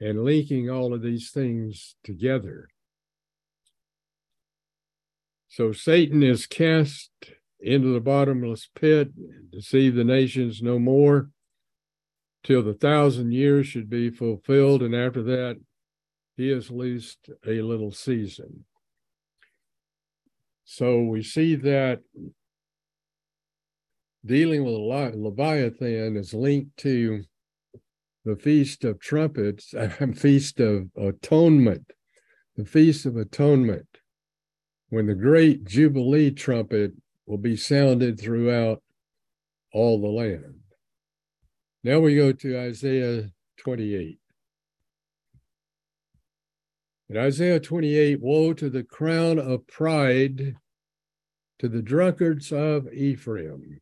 and 0.01 0.23
linking 0.23 0.69
all 0.69 0.93
of 0.93 1.01
these 1.01 1.31
things 1.31 1.95
together. 2.03 2.69
So 5.47 5.71
Satan 5.71 6.23
is 6.23 6.45
cast 6.45 7.11
into 7.59 7.93
the 7.93 7.99
bottomless 7.99 8.69
pit, 8.75 9.11
deceive 9.51 9.95
the 9.95 10.03
nations 10.03 10.61
no 10.61 10.79
more, 10.79 11.29
till 12.43 12.63
the 12.63 12.73
thousand 12.73 13.33
years 13.33 13.67
should 13.67 13.89
be 13.89 14.09
fulfilled, 14.09 14.81
and 14.81 14.95
after 14.95 15.21
that 15.23 15.57
he 16.39 16.47
has 16.51 16.71
loosed 16.71 17.29
a 17.45 17.61
little 17.61 17.91
season. 17.91 18.63
So 20.63 21.01
we 21.01 21.21
see 21.21 21.55
that 21.55 21.99
dealing 24.25 24.63
with 24.63 24.75
Leviathan 25.15 26.15
is 26.15 26.33
linked 26.33 26.77
to 26.77 27.23
the 28.23 28.37
Feast 28.37 28.85
of 28.85 29.01
Trumpets, 29.01 29.73
Feast 30.15 30.61
of 30.61 30.87
Atonement, 30.95 31.91
the 32.55 32.63
Feast 32.63 33.05
of 33.05 33.17
Atonement 33.17 33.87
when 34.87 35.07
the 35.07 35.15
great 35.15 35.65
Jubilee 35.65 36.31
trumpet 36.31 36.93
will 37.25 37.37
be 37.37 37.57
sounded 37.57 38.17
throughout 38.17 38.81
all 39.73 39.99
the 39.99 40.07
land. 40.07 40.61
Now 41.83 41.99
we 41.99 42.15
go 42.15 42.31
to 42.31 42.59
Isaiah 42.59 43.29
28. 43.57 44.19
In 47.09 47.17
Isaiah 47.17 47.59
28, 47.59 48.21
woe 48.21 48.53
to 48.53 48.69
the 48.69 48.83
crown 48.83 49.39
of 49.39 49.65
pride 49.65 50.53
to 51.57 51.67
the 51.67 51.81
drunkards 51.81 52.51
of 52.51 52.87
Ephraim. 52.93 53.79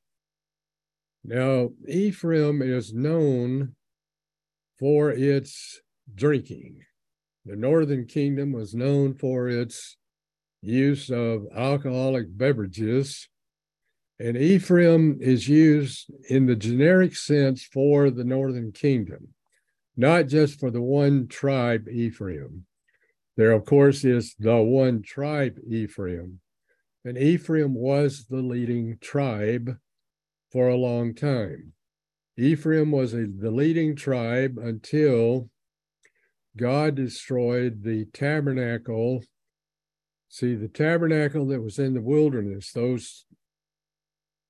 Now, 1.26 1.72
Ephraim 1.90 2.62
is 2.62 2.94
known 2.94 3.76
for 4.80 5.12
its 5.12 5.82
drinking. 6.16 6.86
The 7.46 7.58
northern 7.58 8.06
kingdom 8.06 8.54
was 8.54 8.74
known 8.74 9.14
for 9.14 9.50
its 9.50 9.98
use 10.62 11.10
of 11.10 11.48
alcoholic 11.54 12.28
beverages. 12.30 13.28
And 14.20 14.38
Ephraim 14.38 15.18
is 15.20 15.50
used 15.50 16.10
in 16.30 16.46
the 16.46 16.56
generic 16.56 17.14
sense 17.18 17.66
for 17.66 18.10
the 18.10 18.24
northern 18.24 18.72
kingdom, 18.72 19.34
not 19.98 20.28
just 20.28 20.62
for 20.62 20.72
the 20.72 20.82
one 20.82 21.28
tribe 21.28 21.90
Ephraim. 21.90 22.67
There, 23.38 23.52
of 23.52 23.66
course, 23.66 24.04
is 24.04 24.36
the 24.38 24.58
one 24.58 25.02
tribe 25.02 25.58
Ephraim. 25.66 26.42
And 27.06 27.18
Ephraim 27.18 27.74
was 27.74 28.26
the 28.26 28.42
leading 28.42 28.98
tribe 29.00 29.78
for 30.52 30.68
a 30.68 30.76
long 30.76 31.16
time. 31.16 31.74
Ephraim 32.38 32.92
was 32.92 33.14
a, 33.14 33.28
the 33.28 33.52
leading 33.52 33.96
tribe 33.96 34.58
until 34.58 35.50
God 36.58 36.96
destroyed 36.96 37.84
the 37.84 38.06
tabernacle 38.14 39.24
See, 40.30 40.56
the 40.56 40.68
tabernacle 40.68 41.48
that 41.48 41.62
was 41.62 41.80
in 41.80 41.94
the 41.94 42.02
wilderness, 42.02 42.72
those 42.74 43.26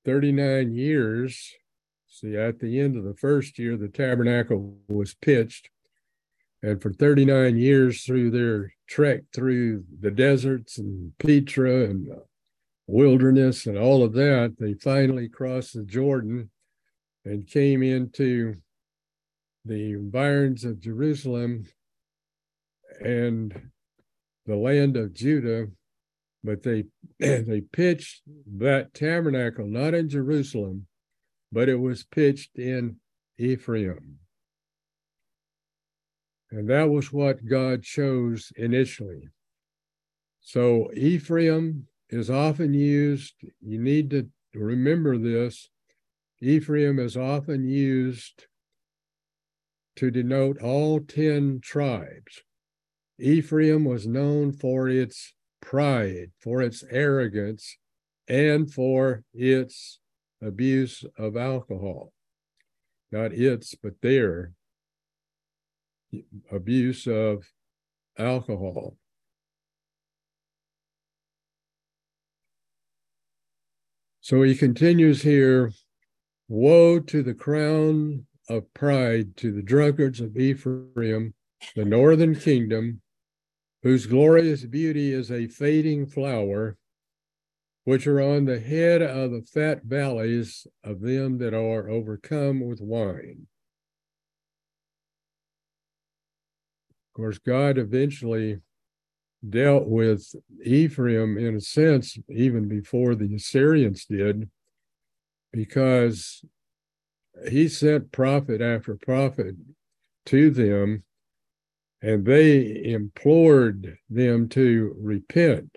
39 0.05 0.73
years, 0.73 1.53
see, 2.07 2.35
at 2.35 2.59
the 2.59 2.79
end 2.79 2.97
of 2.97 3.03
the 3.03 3.13
first 3.13 3.59
year, 3.59 3.77
the 3.77 3.87
tabernacle 3.87 4.79
was 4.87 5.13
pitched. 5.13 5.69
And 6.63 6.81
for 6.81 6.91
39 6.91 7.57
years 7.57 8.03
through 8.03 8.31
their 8.31 8.73
trek 8.87 9.21
through 9.33 9.83
the 9.99 10.11
deserts 10.11 10.77
and 10.77 11.13
Petra 11.19 11.85
and 11.85 12.07
wilderness 12.87 13.65
and 13.65 13.77
all 13.77 14.03
of 14.03 14.13
that, 14.13 14.55
they 14.59 14.73
finally 14.73 15.29
crossed 15.29 15.73
the 15.73 15.83
Jordan 15.83 16.49
and 17.25 17.47
came 17.47 17.83
into 17.83 18.55
the 19.65 19.91
environs 19.93 20.63
of 20.63 20.79
Jerusalem. 20.79 21.67
And 22.99 23.69
the 24.47 24.55
land 24.55 24.97
of 24.97 25.13
Judah, 25.13 25.67
but 26.43 26.63
they 26.63 26.85
they 27.19 27.61
pitched 27.61 28.23
that 28.57 28.93
tabernacle 28.93 29.67
not 29.67 29.93
in 29.93 30.09
Jerusalem, 30.09 30.87
but 31.51 31.69
it 31.69 31.75
was 31.75 32.05
pitched 32.05 32.57
in 32.57 32.95
Ephraim. 33.37 34.19
And 36.51 36.69
that 36.69 36.89
was 36.89 37.11
what 37.11 37.45
God 37.45 37.83
chose 37.83 38.51
initially. 38.55 39.29
So 40.41 40.89
Ephraim 40.93 41.87
is 42.09 42.29
often 42.29 42.73
used, 42.73 43.33
you 43.61 43.79
need 43.79 44.11
to 44.11 44.29
remember 44.53 45.17
this. 45.17 45.69
Ephraim 46.39 46.99
is 46.99 47.17
often 47.17 47.67
used 47.67 48.47
to 49.97 50.09
denote 50.09 50.61
all 50.61 51.01
10 51.01 51.59
tribes. 51.61 52.43
Ephraim 53.19 53.83
was 53.83 54.07
known 54.07 54.53
for 54.53 54.87
its 54.87 55.33
pride, 55.61 56.31
for 56.39 56.61
its 56.61 56.83
arrogance, 56.89 57.77
and 58.27 58.71
for 58.71 59.23
its 59.33 59.99
abuse 60.41 61.03
of 61.17 61.35
alcohol. 61.35 62.13
Not 63.11 63.33
its, 63.33 63.73
but 63.75 63.93
their 64.01 64.53
abuse 66.51 67.07
of 67.07 67.43
alcohol. 68.17 68.95
So 74.21 74.41
he 74.43 74.55
continues 74.55 75.21
here 75.21 75.71
Woe 76.49 76.99
to 76.99 77.23
the 77.23 77.33
crown 77.33 78.25
of 78.49 78.73
pride 78.73 79.35
to 79.37 79.51
the 79.51 79.61
drunkards 79.61 80.21
of 80.21 80.37
Ephraim, 80.37 81.33
the 81.75 81.85
northern 81.85 82.35
kingdom, 82.35 83.01
whose 83.83 84.05
glorious 84.05 84.63
beauty 84.63 85.11
is 85.11 85.31
a 85.31 85.47
fading 85.47 86.05
flower, 86.05 86.77
which 87.83 88.07
are 88.07 88.21
on 88.21 88.45
the 88.45 88.59
head 88.59 89.01
of 89.01 89.31
the 89.31 89.41
fat 89.41 89.83
valleys 89.83 90.67
of 90.83 91.01
them 91.01 91.37
that 91.37 91.53
are 91.53 91.89
overcome 91.89 92.61
with 92.61 92.81
wine. 92.81 93.47
Course, 97.17 97.39
God 97.39 97.77
eventually 97.77 98.59
dealt 99.47 99.87
with 99.87 100.33
Ephraim 100.63 101.37
in 101.37 101.55
a 101.55 101.61
sense, 101.61 102.17
even 102.29 102.67
before 102.67 103.15
the 103.15 103.35
Assyrians 103.35 104.05
did, 104.05 104.49
because 105.51 106.43
he 107.49 107.67
sent 107.67 108.11
prophet 108.11 108.61
after 108.61 108.95
prophet 108.95 109.55
to 110.27 110.49
them 110.49 111.03
and 112.01 112.25
they 112.25 112.83
implored 112.83 113.97
them 114.09 114.47
to 114.49 114.95
repent, 114.99 115.75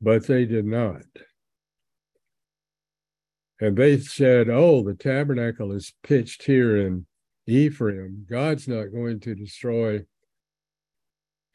but 0.00 0.26
they 0.26 0.44
did 0.44 0.64
not. 0.64 1.02
And 3.60 3.76
they 3.76 3.98
said, 3.98 4.48
Oh, 4.50 4.82
the 4.82 4.94
tabernacle 4.94 5.72
is 5.72 5.94
pitched 6.02 6.42
here 6.44 6.76
in 6.76 7.06
Ephraim. 7.46 8.26
God's 8.28 8.68
not 8.68 8.92
going 8.92 9.20
to 9.20 9.34
destroy. 9.34 10.04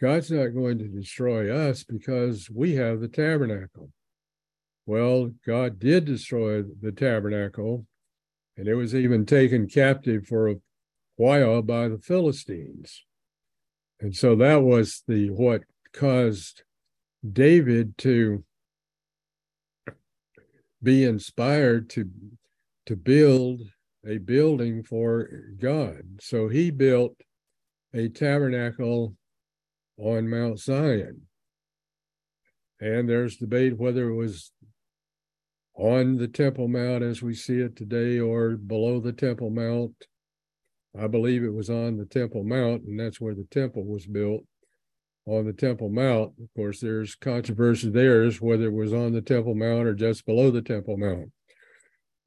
God's 0.02 0.32
not 0.32 0.56
going 0.56 0.80
to 0.80 0.88
destroy 0.88 1.56
us 1.56 1.84
because 1.84 2.50
we 2.50 2.74
have 2.74 3.02
the 3.02 3.08
tabernacle. 3.08 3.92
Well, 4.88 5.32
God 5.46 5.78
did 5.78 6.06
destroy 6.06 6.64
the 6.64 6.92
tabernacle, 6.92 7.86
and 8.58 8.68
it 8.68 8.74
was 8.74 8.96
even 8.96 9.28
taken 9.28 9.68
captive 9.68 10.26
for 10.26 10.50
a 10.50 10.56
while 11.18 11.62
by 11.62 11.88
the 11.88 12.00
Philistines. 12.00 13.06
And 14.00 14.16
so 14.16 14.36
that 14.38 14.64
was 14.64 15.04
the 15.08 15.30
what 15.30 15.62
caused 15.94 16.64
David 17.32 17.96
to 18.00 18.44
be 20.82 21.04
inspired 21.04 21.92
to 21.92 22.10
to 22.88 22.96
build 22.96 23.62
a 24.04 24.18
building 24.18 24.82
for 24.82 25.30
God. 25.60 26.02
So 26.22 26.48
he 26.48 26.72
built 26.72 27.16
a 27.94 28.10
tabernacle 28.10 29.16
on 30.02 30.30
Mount 30.30 30.60
Zion. 30.60 31.22
And 32.80 33.08
there's 33.08 33.38
debate 33.38 33.78
whether 33.78 34.10
it 34.10 34.16
was 34.16 34.52
on 35.76 36.18
the 36.18 36.28
Temple 36.28 36.68
Mount 36.68 37.04
as 37.04 37.22
we 37.22 37.34
see 37.34 37.60
it 37.60 37.76
today 37.76 38.20
or 38.20 38.52
below 38.52 39.00
the 39.00 39.14
Temple 39.14 39.52
Mount. 39.52 39.94
I 41.00 41.08
believe 41.08 41.44
it 41.44 41.54
was 41.54 41.70
on 41.70 41.98
the 41.98 42.06
Temple 42.06 42.44
Mount, 42.44 42.84
and 42.84 43.00
that's 43.00 43.22
where 43.22 43.36
the 43.36 43.48
temple 43.50 43.86
was 43.86 44.06
built 44.06 44.44
on 45.26 45.46
the 45.46 45.54
Temple 45.54 45.90
Mount. 45.90 46.34
Of 46.42 46.50
course, 46.56 46.82
there's 46.82 47.16
controversy 47.16 47.90
there 47.90 48.24
as 48.24 48.42
whether 48.42 48.66
it 48.66 48.74
was 48.74 48.94
on 48.94 49.14
the 49.14 49.22
Temple 49.22 49.56
Mount 49.56 49.88
or 49.88 49.94
just 49.94 50.26
below 50.26 50.52
the 50.52 50.62
Temple 50.62 50.98
Mount. 50.98 51.32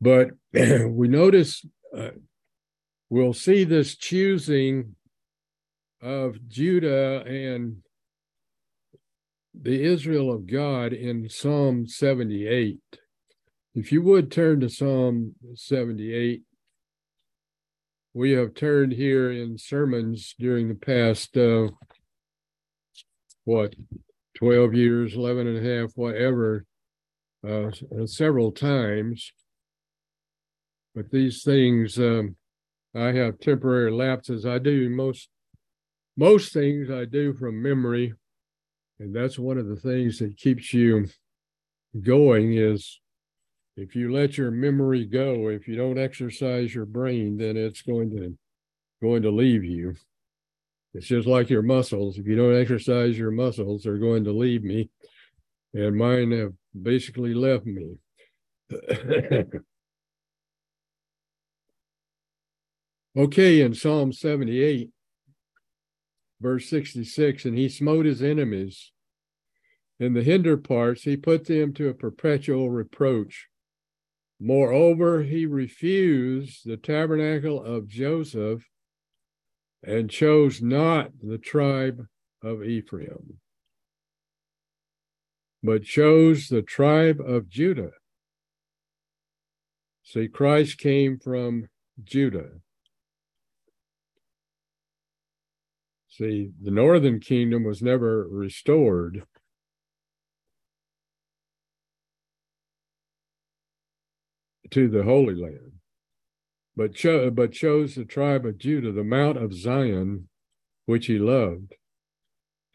But 0.00 0.30
we 0.52 1.08
notice, 1.08 1.66
uh, 1.96 2.10
we'll 3.10 3.34
see 3.34 3.64
this 3.64 3.96
choosing 3.96 4.96
of 6.04 6.36
Judah 6.48 7.24
and 7.26 7.78
the 9.58 9.82
Israel 9.82 10.30
of 10.30 10.46
God 10.46 10.92
in 10.92 11.30
Psalm 11.30 11.86
78. 11.86 12.78
If 13.74 13.90
you 13.90 14.02
would 14.02 14.30
turn 14.30 14.60
to 14.60 14.68
Psalm 14.68 15.34
78, 15.54 16.42
we 18.12 18.32
have 18.32 18.54
turned 18.54 18.92
here 18.92 19.32
in 19.32 19.56
sermons 19.56 20.34
during 20.38 20.68
the 20.68 20.74
past 20.74 21.36
uh, 21.38 21.68
what 23.44 23.74
12 24.36 24.74
years 24.74 25.14
11 25.14 25.46
and 25.46 25.66
a 25.66 25.80
half 25.80 25.92
whatever 25.96 26.64
uh, 27.46 27.66
uh, 27.66 28.06
several 28.06 28.52
times 28.52 29.32
but 30.94 31.10
these 31.10 31.42
things 31.42 31.98
um, 31.98 32.36
i 32.94 33.12
have 33.12 33.38
temporary 33.38 33.90
lapses 33.90 34.46
i 34.46 34.58
do 34.58 34.88
most 34.88 35.28
most 36.16 36.52
things 36.52 36.90
i 36.90 37.04
do 37.04 37.32
from 37.34 37.62
memory 37.62 38.14
and 39.00 39.14
that's 39.14 39.38
one 39.38 39.58
of 39.58 39.66
the 39.66 39.76
things 39.76 40.18
that 40.18 40.36
keeps 40.36 40.72
you 40.72 41.06
going 42.02 42.54
is 42.54 43.00
if 43.76 43.96
you 43.96 44.12
let 44.12 44.38
your 44.38 44.50
memory 44.50 45.04
go 45.04 45.48
if 45.48 45.66
you 45.66 45.76
don't 45.76 45.98
exercise 45.98 46.74
your 46.74 46.86
brain 46.86 47.36
then 47.36 47.56
it's 47.56 47.82
going 47.82 48.10
to 48.10 48.36
going 49.02 49.22
to 49.22 49.30
leave 49.30 49.64
you 49.64 49.94
it's 50.94 51.06
just 51.06 51.26
like 51.26 51.50
your 51.50 51.62
muscles. 51.62 52.18
If 52.18 52.26
you 52.26 52.36
don't 52.36 52.58
exercise 52.58 53.18
your 53.18 53.32
muscles, 53.32 53.82
they're 53.82 53.98
going 53.98 54.22
to 54.24 54.32
leave 54.32 54.62
me. 54.62 54.88
And 55.74 55.96
mine 55.96 56.30
have 56.30 56.52
basically 56.80 57.34
left 57.34 57.66
me. 57.66 57.96
okay, 63.16 63.60
in 63.60 63.74
Psalm 63.74 64.12
78, 64.12 64.90
verse 66.40 66.68
66, 66.68 67.44
and 67.44 67.56
he 67.56 67.68
smote 67.68 68.06
his 68.06 68.22
enemies. 68.22 68.92
In 69.98 70.12
the 70.12 70.22
hinder 70.22 70.56
parts, 70.56 71.02
he 71.02 71.16
put 71.16 71.46
them 71.46 71.72
to 71.74 71.88
a 71.88 71.94
perpetual 71.94 72.70
reproach. 72.70 73.48
Moreover, 74.40 75.22
he 75.22 75.46
refused 75.46 76.62
the 76.64 76.76
tabernacle 76.76 77.62
of 77.62 77.88
Joseph 77.88 78.68
and 79.82 80.10
chose 80.10 80.60
not 80.60 81.12
the 81.22 81.38
tribe 81.38 82.06
of 82.42 82.64
Ephraim, 82.64 83.38
but 85.62 85.84
chose 85.84 86.48
the 86.48 86.62
tribe 86.62 87.20
of 87.20 87.48
Judah. 87.48 87.92
See, 90.02 90.28
Christ 90.28 90.78
came 90.78 91.18
from 91.18 91.68
Judah. 92.02 92.60
See, 96.16 96.52
the 96.62 96.70
northern 96.70 97.18
kingdom 97.18 97.64
was 97.64 97.82
never 97.82 98.28
restored. 98.28 99.24
To 104.70 104.88
the 104.88 105.02
Holy 105.02 105.34
Land 105.34 105.72
but, 106.76 106.94
cho- 106.94 107.30
but 107.30 107.52
chose 107.52 107.94
the 107.94 108.04
tribe 108.04 108.46
of 108.46 108.58
Judah, 108.58 108.92
the 108.92 109.04
Mount 109.04 109.38
of 109.38 109.54
Zion, 109.54 110.28
which 110.86 111.06
he 111.06 111.18
loved. 111.18 111.74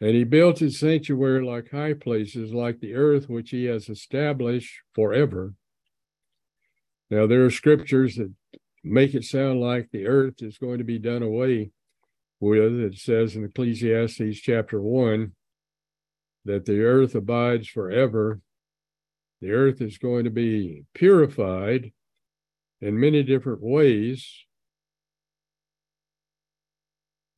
And 0.00 0.14
he 0.14 0.24
built 0.24 0.58
his 0.58 0.78
sanctuary 0.78 1.44
like 1.44 1.70
high 1.70 1.94
places, 1.94 2.52
like 2.52 2.80
the 2.80 2.94
earth 2.94 3.28
which 3.28 3.50
he 3.50 3.64
has 3.66 3.88
established 3.88 4.80
forever. 4.94 5.54
Now, 7.10 7.26
there 7.26 7.44
are 7.44 7.50
scriptures 7.50 8.16
that 8.16 8.32
make 8.82 9.14
it 9.14 9.24
sound 9.24 9.60
like 9.60 9.90
the 9.90 10.06
earth 10.06 10.42
is 10.42 10.58
going 10.58 10.78
to 10.78 10.84
be 10.84 10.98
done 10.98 11.22
away 11.22 11.72
with. 12.40 12.80
It 12.80 12.98
says 12.98 13.36
in 13.36 13.44
Ecclesiastes 13.44 14.40
chapter 14.40 14.80
1 14.80 15.32
that 16.46 16.64
the 16.64 16.82
earth 16.82 17.14
abides 17.14 17.68
forever. 17.68 18.40
The 19.40 19.52
earth 19.52 19.80
is 19.80 19.98
going 19.98 20.24
to 20.24 20.30
be 20.30 20.84
purified 20.94 21.92
in 22.80 22.98
many 22.98 23.22
different 23.22 23.62
ways, 23.62 24.44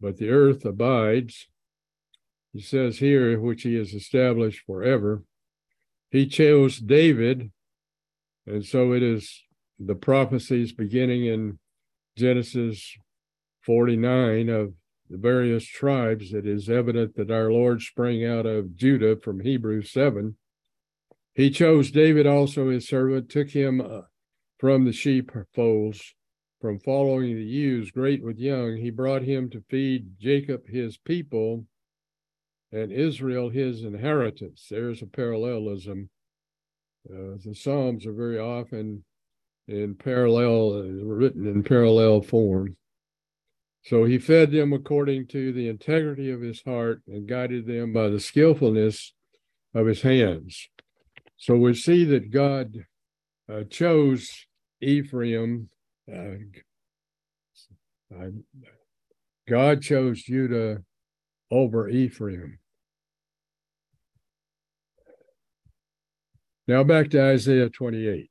but 0.00 0.16
the 0.16 0.30
earth 0.30 0.64
abides. 0.64 1.48
He 2.52 2.60
says 2.60 2.98
here, 2.98 3.38
which 3.40 3.62
he 3.62 3.74
has 3.76 3.94
established 3.94 4.64
forever. 4.66 5.22
He 6.10 6.26
chose 6.26 6.78
David, 6.78 7.50
and 8.46 8.64
so 8.64 8.92
it 8.92 9.02
is 9.02 9.42
the 9.78 9.94
prophecies 9.94 10.72
beginning 10.72 11.24
in 11.24 11.58
Genesis 12.16 12.94
49 13.62 14.48
of 14.50 14.74
the 15.12 15.18
various 15.18 15.66
tribes. 15.66 16.32
It 16.32 16.46
is 16.46 16.70
evident 16.70 17.16
that 17.16 17.30
our 17.30 17.52
Lord 17.52 17.82
sprang 17.82 18.24
out 18.24 18.46
of 18.46 18.74
Judah 18.74 19.16
from 19.16 19.40
Hebrews 19.40 19.92
7. 19.92 20.36
He 21.34 21.50
chose 21.50 21.90
David 21.90 22.26
also 22.26 22.70
his 22.70 22.88
servant, 22.88 23.28
took 23.28 23.50
him 23.50 23.82
uh, 23.82 24.02
from 24.58 24.86
the 24.86 24.92
sheepfolds, 24.92 26.14
from 26.62 26.78
following 26.78 27.34
the 27.36 27.44
ewes, 27.44 27.90
great 27.90 28.24
with 28.24 28.38
young, 28.38 28.76
he 28.76 28.88
brought 28.88 29.22
him 29.22 29.50
to 29.50 29.64
feed 29.68 30.18
Jacob 30.18 30.66
his 30.66 30.96
people 30.96 31.66
and 32.70 32.90
Israel 32.90 33.50
his 33.50 33.82
inheritance. 33.82 34.66
There's 34.70 35.02
a 35.02 35.06
parallelism. 35.06 36.08
Uh, 37.10 37.36
the 37.44 37.54
Psalms 37.54 38.06
are 38.06 38.12
very 38.12 38.38
often 38.38 39.04
in 39.68 39.94
parallel, 39.94 40.72
uh, 40.74 41.04
written 41.04 41.46
in 41.46 41.62
parallel 41.62 42.22
form. 42.22 42.76
So 43.84 44.04
he 44.04 44.18
fed 44.18 44.52
them 44.52 44.72
according 44.72 45.26
to 45.28 45.52
the 45.52 45.68
integrity 45.68 46.30
of 46.30 46.40
his 46.40 46.62
heart 46.62 47.02
and 47.08 47.28
guided 47.28 47.66
them 47.66 47.92
by 47.92 48.08
the 48.08 48.20
skillfulness 48.20 49.12
of 49.74 49.86
his 49.86 50.02
hands. 50.02 50.68
So 51.36 51.56
we 51.56 51.74
see 51.74 52.04
that 52.04 52.30
God 52.30 52.86
uh, 53.52 53.64
chose 53.64 54.46
Ephraim. 54.80 55.68
Uh, 56.12 56.34
God 59.48 59.82
chose 59.82 60.22
Judah 60.22 60.82
over 61.50 61.88
Ephraim. 61.88 62.58
Now 66.68 66.84
back 66.84 67.10
to 67.10 67.20
Isaiah 67.20 67.68
28. 67.68 68.30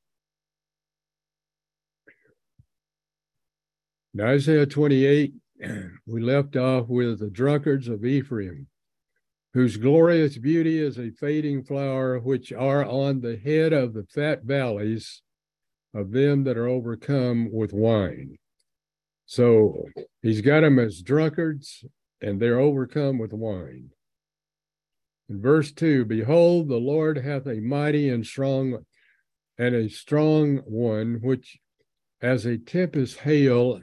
In 4.13 4.21
Isaiah 4.21 4.65
28, 4.65 5.33
we 6.07 6.21
left 6.21 6.55
off 6.55 6.87
with 6.87 7.19
the 7.19 7.29
drunkards 7.29 7.87
of 7.87 8.05
Ephraim, 8.05 8.67
whose 9.53 9.77
glorious 9.77 10.37
beauty 10.37 10.79
is 10.79 10.97
a 10.97 11.11
fading 11.11 11.63
flower, 11.63 12.19
which 12.19 12.51
are 12.51 12.85
on 12.85 13.21
the 13.21 13.37
head 13.37 13.73
of 13.73 13.93
the 13.93 14.05
fat 14.05 14.43
valleys 14.43 15.21
of 15.93 16.11
them 16.11 16.43
that 16.45 16.57
are 16.57 16.67
overcome 16.67 17.51
with 17.51 17.73
wine. 17.73 18.37
So 19.25 19.85
he's 20.21 20.41
got 20.41 20.61
them 20.61 20.79
as 20.79 21.01
drunkards 21.01 21.85
and 22.21 22.39
they're 22.39 22.59
overcome 22.59 23.17
with 23.17 23.33
wine. 23.33 23.89
In 25.29 25.41
verse 25.41 25.71
2, 25.71 26.05
behold, 26.05 26.67
the 26.67 26.77
Lord 26.77 27.17
hath 27.17 27.47
a 27.47 27.61
mighty 27.61 28.09
and 28.09 28.25
strong 28.25 28.85
and 29.57 29.75
a 29.75 29.89
strong 29.89 30.57
one, 30.65 31.19
which 31.21 31.59
as 32.21 32.45
a 32.45 32.57
tempest 32.57 33.19
hail 33.19 33.79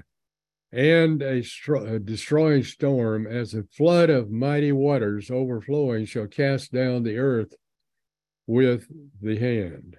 and 0.71 1.23
a, 1.23 1.43
a, 1.69 1.99
destroying 1.99 2.63
storm, 2.63 3.27
as 3.27 3.55
a 3.55 3.63
flood 3.63 4.11
of 4.11 4.31
mighty 4.31 4.73
waters 4.73 5.31
overflowing, 5.31 6.05
shall 6.05 6.27
cast 6.27 6.73
down 6.73 7.03
the 7.03 7.17
earth 7.17 7.55
with 8.47 8.87
the 9.23 9.39
hand. 9.39 9.97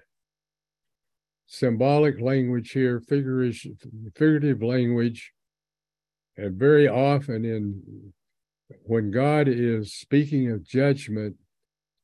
Symbolic 1.46 2.20
language 2.20 2.70
here, 2.70 3.00
figurative, 3.00 3.72
figurative 4.14 4.62
language, 4.62 5.32
and 6.36 6.56
very 6.56 6.86
often 6.86 7.44
in 7.44 8.12
when 8.84 9.10
God 9.10 9.48
is 9.48 9.92
speaking 9.94 10.50
of 10.50 10.64
judgment, 10.64 11.36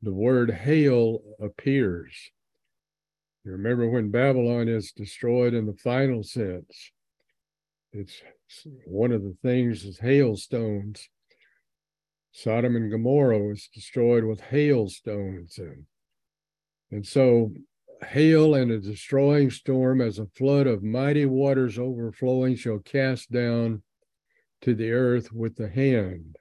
the 0.02 0.12
word 0.12 0.50
hail 0.50 1.20
appears. 1.40 2.30
You 3.44 3.52
remember 3.52 3.88
when 3.88 4.10
Babylon 4.10 4.68
is 4.68 4.90
destroyed 4.90 5.54
in 5.54 5.66
the 5.66 5.76
final 5.76 6.24
sense, 6.24 6.90
it's 7.96 8.22
one 8.86 9.12
of 9.12 9.22
the 9.22 9.36
things 9.42 9.84
is 9.84 9.98
hailstones. 9.98 11.08
Sodom 12.32 12.76
and 12.76 12.90
Gomorrah 12.90 13.38
was 13.38 13.68
destroyed 13.72 14.24
with 14.24 14.40
hailstones. 14.40 15.58
And, 15.58 15.86
and 16.90 17.06
so 17.06 17.52
hail 18.04 18.54
and 18.54 18.70
a 18.70 18.78
destroying 18.78 19.50
storm 19.50 20.02
as 20.02 20.18
a 20.18 20.26
flood 20.26 20.66
of 20.66 20.82
mighty 20.82 21.24
waters 21.24 21.78
overflowing 21.78 22.56
shall 22.56 22.78
cast 22.80 23.32
down 23.32 23.82
to 24.60 24.74
the 24.74 24.92
earth 24.92 25.32
with 25.32 25.56
the 25.56 25.68
hand. 25.68 26.36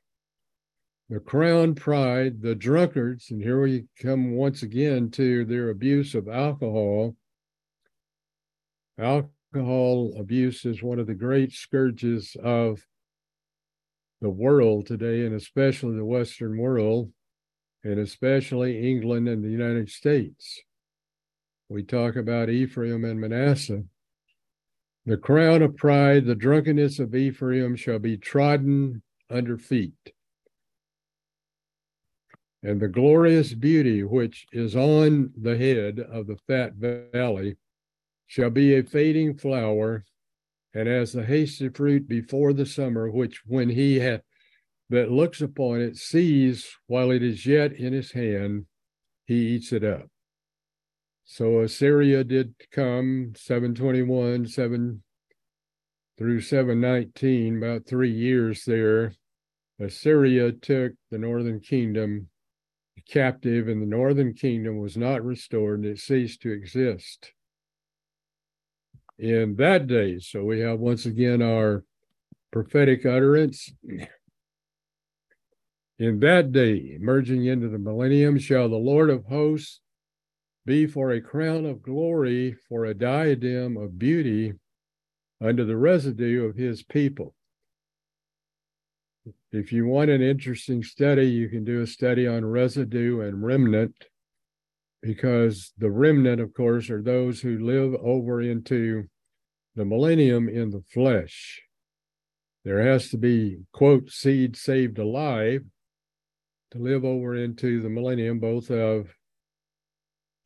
The 1.10 1.20
crown 1.20 1.76
pride, 1.76 2.42
the 2.42 2.56
drunkards, 2.56 3.32
and 3.32 3.42
here 3.42 3.62
we 3.62 3.86
come 4.02 4.32
once 4.32 4.64
again 4.64 5.12
to 5.12 5.46
their 5.46 5.70
abuse 5.70 6.16
of 6.16 6.28
alcohol. 6.28 7.16
Alcohol 8.98 9.35
abuse 9.60 10.66
is 10.66 10.84
one 10.84 11.00
of 11.00 11.08
the 11.08 11.14
great 11.14 11.52
scourges 11.52 12.36
of 12.44 12.86
the 14.22 14.30
world 14.30 14.88
today, 14.88 15.26
and 15.26 15.36
especially 15.36 15.96
the 15.96 16.06
Western 16.06 16.58
world, 16.58 17.12
and 17.84 18.00
especially 18.00 18.90
England 18.90 19.28
and 19.28 19.44
the 19.44 19.50
United 19.50 19.90
States. 19.90 20.62
We 21.70 21.84
talk 21.84 22.16
about 22.16 22.50
Ephraim 22.50 23.06
and 23.06 23.20
Manasseh. 23.20 23.84
The 25.06 25.18
crown 25.18 25.62
of 25.62 25.76
pride, 25.76 26.26
the 26.26 26.36
drunkenness 26.36 27.00
of 27.00 27.14
Ephraim 27.14 27.76
shall 27.76 28.00
be 28.00 28.18
trodden 28.18 29.04
under 29.30 29.58
feet 29.58 30.14
and 32.66 32.82
the 32.82 32.88
glorious 32.88 33.54
beauty 33.54 34.04
which 34.04 34.48
is 34.52 34.76
on 34.76 35.32
the 35.40 35.56
head 35.56 36.00
of 36.00 36.26
the 36.26 36.38
fat 36.48 36.74
valley 37.14 37.56
shall 38.28 38.50
be 38.50 38.76
a 38.76 38.84
fading 38.84 39.38
flower, 39.38 40.06
and 40.74 40.90
as 40.90 41.14
the 41.14 41.26
hasty 41.26 41.70
fruit 41.70 42.08
before 42.08 42.54
the 42.54 42.66
summer, 42.66 43.10
which 43.10 43.42
when 43.46 43.70
he 43.70 44.00
hath 44.00 44.22
that 44.90 45.12
looks 45.12 45.42
upon 45.42 45.82
it 45.82 45.98
sees 45.98 46.70
while 46.88 47.12
it 47.12 47.24
is 47.24 47.46
yet 47.46 47.74
in 47.74 47.94
his 47.94 48.12
hand, 48.12 48.66
he 49.26 49.56
eats 49.56 49.74
it 49.74 49.84
up. 49.84 50.08
So 51.24 51.62
Assyria 51.62 52.24
did 52.24 52.54
come 52.72 53.34
721, 53.36 54.48
7 54.48 55.04
through 56.18 56.42
719, 56.42 57.58
about 57.58 57.88
three 57.88 58.12
years 58.12 58.64
there. 58.66 59.14
Assyria 59.80 60.52
took 60.52 60.94
the 61.10 61.18
northern 61.18 61.60
kingdom 61.60 62.30
captive 63.10 63.68
and 63.68 63.82
the 63.82 63.86
northern 63.86 64.34
kingdom 64.34 64.80
was 64.80 64.98
not 64.98 65.24
restored 65.24 65.80
and 65.80 65.86
it 65.86 66.00
ceased 66.00 66.42
to 66.42 66.52
exist 66.52 67.34
in 69.18 69.56
that 69.58 69.88
day. 69.88 70.20
So 70.20 70.44
we 70.44 70.60
have 70.62 70.80
once 70.80 71.06
again 71.06 71.42
our 71.42 71.84
prophetic 72.52 73.06
utterance. 73.06 73.72
In 75.98 76.20
that 76.20 76.52
day, 76.52 76.98
merging 77.00 77.46
into 77.46 77.70
the 77.70 77.80
millennium, 77.80 78.38
shall 78.38 78.68
the 78.68 78.76
Lord 78.76 79.10
of 79.10 79.26
hosts 79.26 79.80
be 80.66 80.88
for 80.88 81.12
a 81.12 81.22
crown 81.22 81.66
of 81.66 81.82
glory, 81.82 82.56
for 82.68 82.86
a 82.86 82.94
diadem 82.94 83.78
of 83.78 84.00
beauty 84.00 84.54
under 85.42 85.64
the 85.64 85.78
residue 85.78 86.46
of 86.46 86.56
his 86.56 86.84
people. 86.84 87.36
If 89.52 89.72
you 89.72 89.86
want 89.86 90.10
an 90.10 90.22
interesting 90.22 90.84
study, 90.84 91.28
you 91.28 91.50
can 91.50 91.64
do 91.64 91.82
a 91.82 91.88
study 91.88 92.28
on 92.28 92.46
residue 92.46 93.22
and 93.22 93.44
remnant, 93.44 93.96
because 95.06 95.72
the 95.78 95.92
remnant, 95.92 96.42
of 96.42 96.52
course, 96.56 96.90
are 96.90 97.02
those 97.02 97.42
who 97.42 97.60
live 97.60 97.94
over 98.02 98.42
into 98.42 99.04
the 99.76 99.86
millennium 99.86 100.50
in 100.50 100.72
the 100.72 100.82
flesh. 100.92 101.62
There 102.64 102.82
has 102.82 103.10
to 103.10 103.18
be, 103.18 103.60
quote, 103.72 104.10
seed 104.10 104.58
saved 104.58 104.98
alive 104.98 105.62
to 106.72 106.80
live 106.80 107.06
over 107.06 107.36
into 107.36 107.82
the 107.82 107.90
millennium, 107.90 108.40
both 108.40 108.72
of 108.72 109.14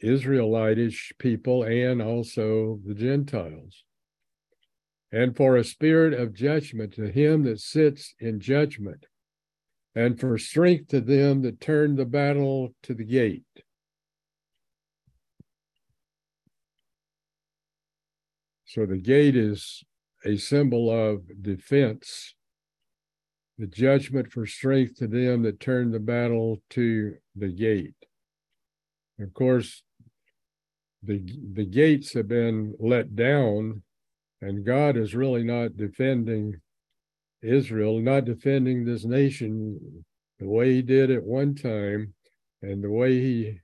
Israelitish 0.02 1.14
people 1.20 1.64
and 1.64 2.02
also 2.02 2.80
the 2.86 2.94
Gentiles 2.94 3.86
and 5.12 5.36
for 5.36 5.56
a 5.56 5.64
spirit 5.64 6.14
of 6.14 6.34
judgment 6.34 6.94
to 6.94 7.10
him 7.10 7.44
that 7.44 7.60
sits 7.60 8.14
in 8.20 8.40
judgment, 8.40 9.06
and 9.96 10.20
for 10.20 10.38
strength 10.38 10.90
to 10.90 11.02
them 11.02 11.42
that 11.44 11.60
turn 11.60 11.96
the 11.96 12.06
battle 12.06 12.76
to 12.84 12.94
the 12.94 13.06
gate. 13.06 13.44
So 18.70 18.86
the 18.86 18.98
gate 18.98 19.36
is 19.36 19.84
a 20.24 20.38
symbol 20.38 20.92
of 20.92 21.24
defense, 21.42 22.36
the 23.58 23.66
judgment 23.66 24.32
for 24.32 24.46
strength 24.46 24.98
to 24.98 25.08
them 25.08 25.42
that 25.42 25.60
turn 25.60 25.90
the 25.90 26.00
battle 26.00 26.62
to 26.72 27.16
the 27.36 27.48
gate. 27.48 27.96
Of 29.20 29.34
course, 29.34 29.82
the 31.02 31.18
the 31.54 31.66
gates 31.66 32.14
have 32.14 32.28
been 32.28 32.76
let 32.80 33.16
down 33.16 33.82
and 34.40 34.64
God 34.64 34.98
is 34.98 35.16
really 35.16 35.44
not 35.44 35.76
defending 35.76 36.62
Israel, 37.42 38.00
not 38.00 38.26
defending 38.26 38.86
this 38.86 39.04
nation 39.04 40.06
the 40.38 40.48
way 40.48 40.76
he 40.76 40.84
did 40.84 41.10
at 41.10 41.24
one 41.24 41.56
time 41.56 42.14
and 42.62 42.84
the 42.84 42.92
way 42.92 43.20
he 43.20 43.62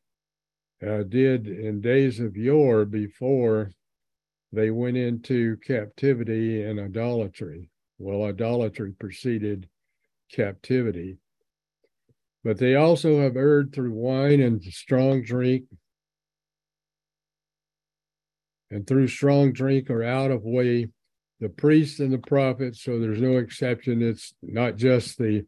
uh, 0.83 1.03
did 1.03 1.45
in 1.47 1.79
days 1.79 2.19
of 2.19 2.35
yore 2.35 2.85
before 2.85 3.69
they 4.55 4.71
went 4.71 4.97
into 4.97 5.57
captivity 5.57 6.63
and 6.63 6.79
idolatry. 6.79 7.69
Well, 7.97 8.23
idolatry 8.23 8.93
preceded 8.93 9.69
captivity. 10.31 11.17
But 12.43 12.57
they 12.57 12.75
also 12.75 13.21
have 13.21 13.35
erred 13.35 13.73
through 13.73 13.91
wine 13.91 14.39
and 14.39 14.63
strong 14.63 15.23
drink 15.23 15.65
and 18.71 18.85
through 18.85 19.07
strong 19.07 19.53
drink 19.53 19.89
are 19.89 20.03
out 20.03 20.31
of 20.31 20.43
way 20.43 20.89
the 21.39 21.49
priests 21.49 21.99
and 21.99 22.11
the 22.11 22.17
prophets. 22.17 22.83
So 22.83 22.99
there's 22.99 23.21
no 23.21 23.37
exception. 23.37 24.01
It's 24.01 24.33
not 24.41 24.75
just 24.75 25.17
the 25.17 25.45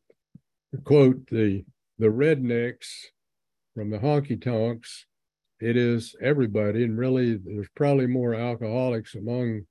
quote 0.84 1.28
the 1.28 1.64
the 2.00 2.08
rednecks 2.08 2.88
from 3.74 3.90
the 3.90 4.00
honky 4.00 4.42
tonks. 4.42 5.06
It 5.60 5.76
is 5.76 6.16
everybody, 6.22 6.84
and 6.84 6.98
really, 6.98 7.38
there's 7.38 7.70
probably 7.76 8.06
more 8.06 8.36
alcoholics 8.36 9.16
among 9.16 9.62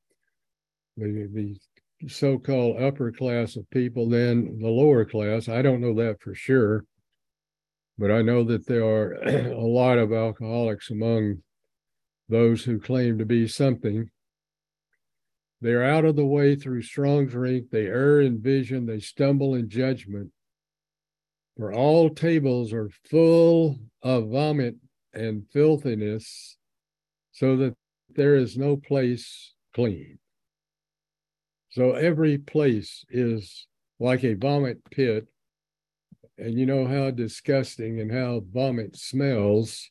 the 0.97 1.29
the 1.33 1.57
so-called 2.09 2.83
upper 2.83 3.13
class 3.13 3.57
of 3.57 3.71
people 3.71 4.09
than 4.09 4.59
the 4.59 4.69
lower 4.69 5.05
class. 5.05 5.49
I 5.49 5.63
don't 5.63 5.81
know 5.81 5.95
that 5.95 6.21
for 6.21 6.35
sure, 6.35 6.85
but 7.99 8.11
I 8.11 8.23
know 8.23 8.43
that 8.45 8.67
there 8.67 8.85
are 8.85 9.13
a 9.27 9.61
lot 9.61 9.99
of 9.99 10.13
alcoholics 10.13 10.91
among 10.91 11.43
those 12.29 12.65
who 12.65 12.81
claim 12.81 13.19
to 13.19 13.25
be 13.25 13.47
something. 13.47 14.11
They 15.61 15.73
are 15.73 15.85
out 15.85 16.05
of 16.05 16.17
the 16.17 16.27
way 16.27 16.57
through 16.57 16.83
strong 16.83 17.29
drink. 17.29 17.71
They 17.71 17.87
err 17.87 18.21
in 18.21 18.43
vision. 18.43 18.87
They 18.87 19.01
stumble 19.01 19.55
in 19.55 19.69
judgment. 19.69 20.33
For 21.57 21.73
all 21.73 22.11
tables 22.11 22.73
are 22.73 22.91
full 23.09 23.79
of 24.03 24.29
vomit 24.29 24.77
and 25.17 25.49
filthiness, 25.53 26.57
so 27.33 27.57
that 27.57 27.75
there 28.15 28.37
is 28.37 28.57
no 28.57 28.77
place 28.77 29.55
clean. 29.75 30.19
So 31.71 31.93
every 31.93 32.39
place 32.39 33.05
is 33.11 33.67
like 33.99 34.25
a 34.25 34.35
vomit 34.35 34.79
pit. 34.91 35.27
And 36.39 36.59
you 36.59 36.67
know 36.67 36.87
how 36.87 37.11
disgusting 37.11 38.01
and 38.01 38.13
how 38.13 38.43
vomit 38.53 38.97
smells. 38.97 39.91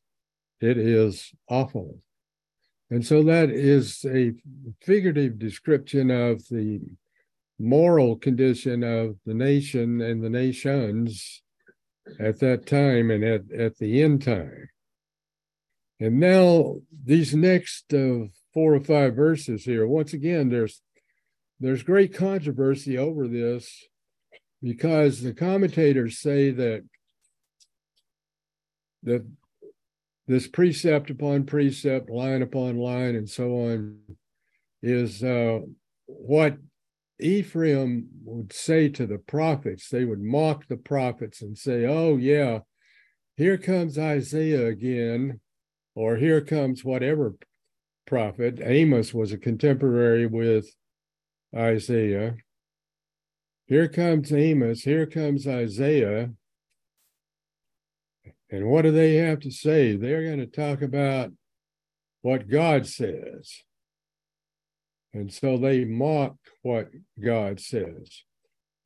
It 0.61 0.77
is 0.77 1.31
awful. 1.49 1.99
And 2.89 3.05
so 3.05 3.23
that 3.23 3.49
is 3.49 4.05
a 4.05 4.33
figurative 4.81 5.39
description 5.39 6.11
of 6.11 6.47
the 6.49 6.81
moral 7.59 8.15
condition 8.15 8.83
of 8.83 9.17
the 9.25 9.33
nation 9.33 10.01
and 10.01 10.23
the 10.23 10.29
nations 10.29 11.41
at 12.19 12.39
that 12.39 12.67
time 12.67 13.09
and 13.09 13.23
at, 13.23 13.51
at 13.51 13.77
the 13.77 14.03
end 14.03 14.23
time. 14.23 14.69
And 15.99 16.19
now 16.19 16.77
these 17.05 17.33
next 17.33 17.93
uh, 17.93 18.27
four 18.53 18.75
or 18.75 18.81
five 18.81 19.15
verses 19.15 19.63
here, 19.63 19.87
once 19.87 20.13
again, 20.13 20.49
there's 20.49 20.81
there's 21.59 21.83
great 21.83 22.13
controversy 22.13 22.97
over 22.97 23.27
this 23.27 23.87
because 24.61 25.21
the 25.21 25.33
commentators 25.33 26.19
say 26.19 26.51
that 26.51 26.83
that 29.03 29.25
this 30.27 30.47
precept 30.47 31.11
upon 31.11 31.45
precept, 31.45 32.09
line 32.09 32.41
upon 32.41 32.77
line, 32.77 33.15
and 33.15 33.29
so 33.29 33.51
on, 33.51 33.99
is 34.81 35.23
uh, 35.23 35.59
what 36.07 36.57
Ephraim 37.19 38.07
would 38.25 38.51
say 38.51 38.89
to 38.89 39.05
the 39.05 39.19
prophets. 39.19 39.87
They 39.87 40.03
would 40.03 40.21
mock 40.21 40.67
the 40.67 40.77
prophets 40.77 41.41
and 41.41 41.57
say, 41.57 41.85
"Oh 41.85 42.17
yeah, 42.17 42.59
here 43.37 43.57
comes 43.57 43.97
Isaiah 43.97 44.67
again." 44.67 45.39
Or 45.95 46.17
here 46.17 46.41
comes 46.41 46.83
whatever 46.83 47.35
prophet. 48.05 48.59
Amos 48.61 49.13
was 49.13 49.31
a 49.31 49.37
contemporary 49.37 50.27
with 50.27 50.67
Isaiah. 51.55 52.35
Here 53.67 53.87
comes 53.87 54.31
Amos, 54.31 54.83
here 54.83 55.07
comes 55.07 55.47
Isaiah. 55.47 56.31
And 58.51 58.67
what 58.67 58.83
do 58.83 58.91
they 58.91 59.15
have 59.15 59.39
to 59.39 59.51
say? 59.51 59.95
They're 59.95 60.23
going 60.23 60.39
to 60.39 60.45
talk 60.45 60.81
about 60.81 61.31
what 62.21 62.47
God 62.47 62.85
says. 62.85 63.63
And 65.13 65.31
so 65.31 65.57
they 65.57 65.85
mock 65.85 66.35
what 66.61 66.89
God 67.23 67.59
says. 67.59 68.23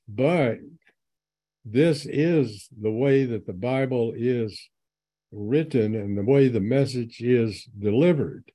But 0.08 0.60
this 1.66 2.06
is 2.06 2.70
the 2.80 2.92
way 2.92 3.26
that 3.26 3.46
the 3.46 3.54
Bible 3.54 4.14
is 4.16 4.70
written 5.32 5.96
and 5.96 6.18
the 6.18 6.24
way 6.24 6.48
the 6.48 6.60
message 6.60 7.22
is 7.22 7.66
delivered. 7.78 8.52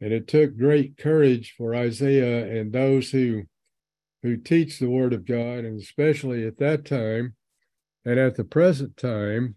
And 0.00 0.12
it 0.12 0.26
took 0.26 0.56
great 0.56 0.96
courage 0.96 1.54
for 1.56 1.74
Isaiah 1.74 2.60
and 2.60 2.72
those 2.72 3.10
who 3.10 3.42
who 4.22 4.36
teach 4.36 4.78
the 4.78 4.90
word 4.90 5.14
of 5.14 5.24
God, 5.24 5.64
and 5.64 5.80
especially 5.80 6.46
at 6.46 6.58
that 6.58 6.84
time 6.84 7.36
and 8.04 8.18
at 8.18 8.36
the 8.36 8.44
present 8.44 8.96
time, 8.96 9.56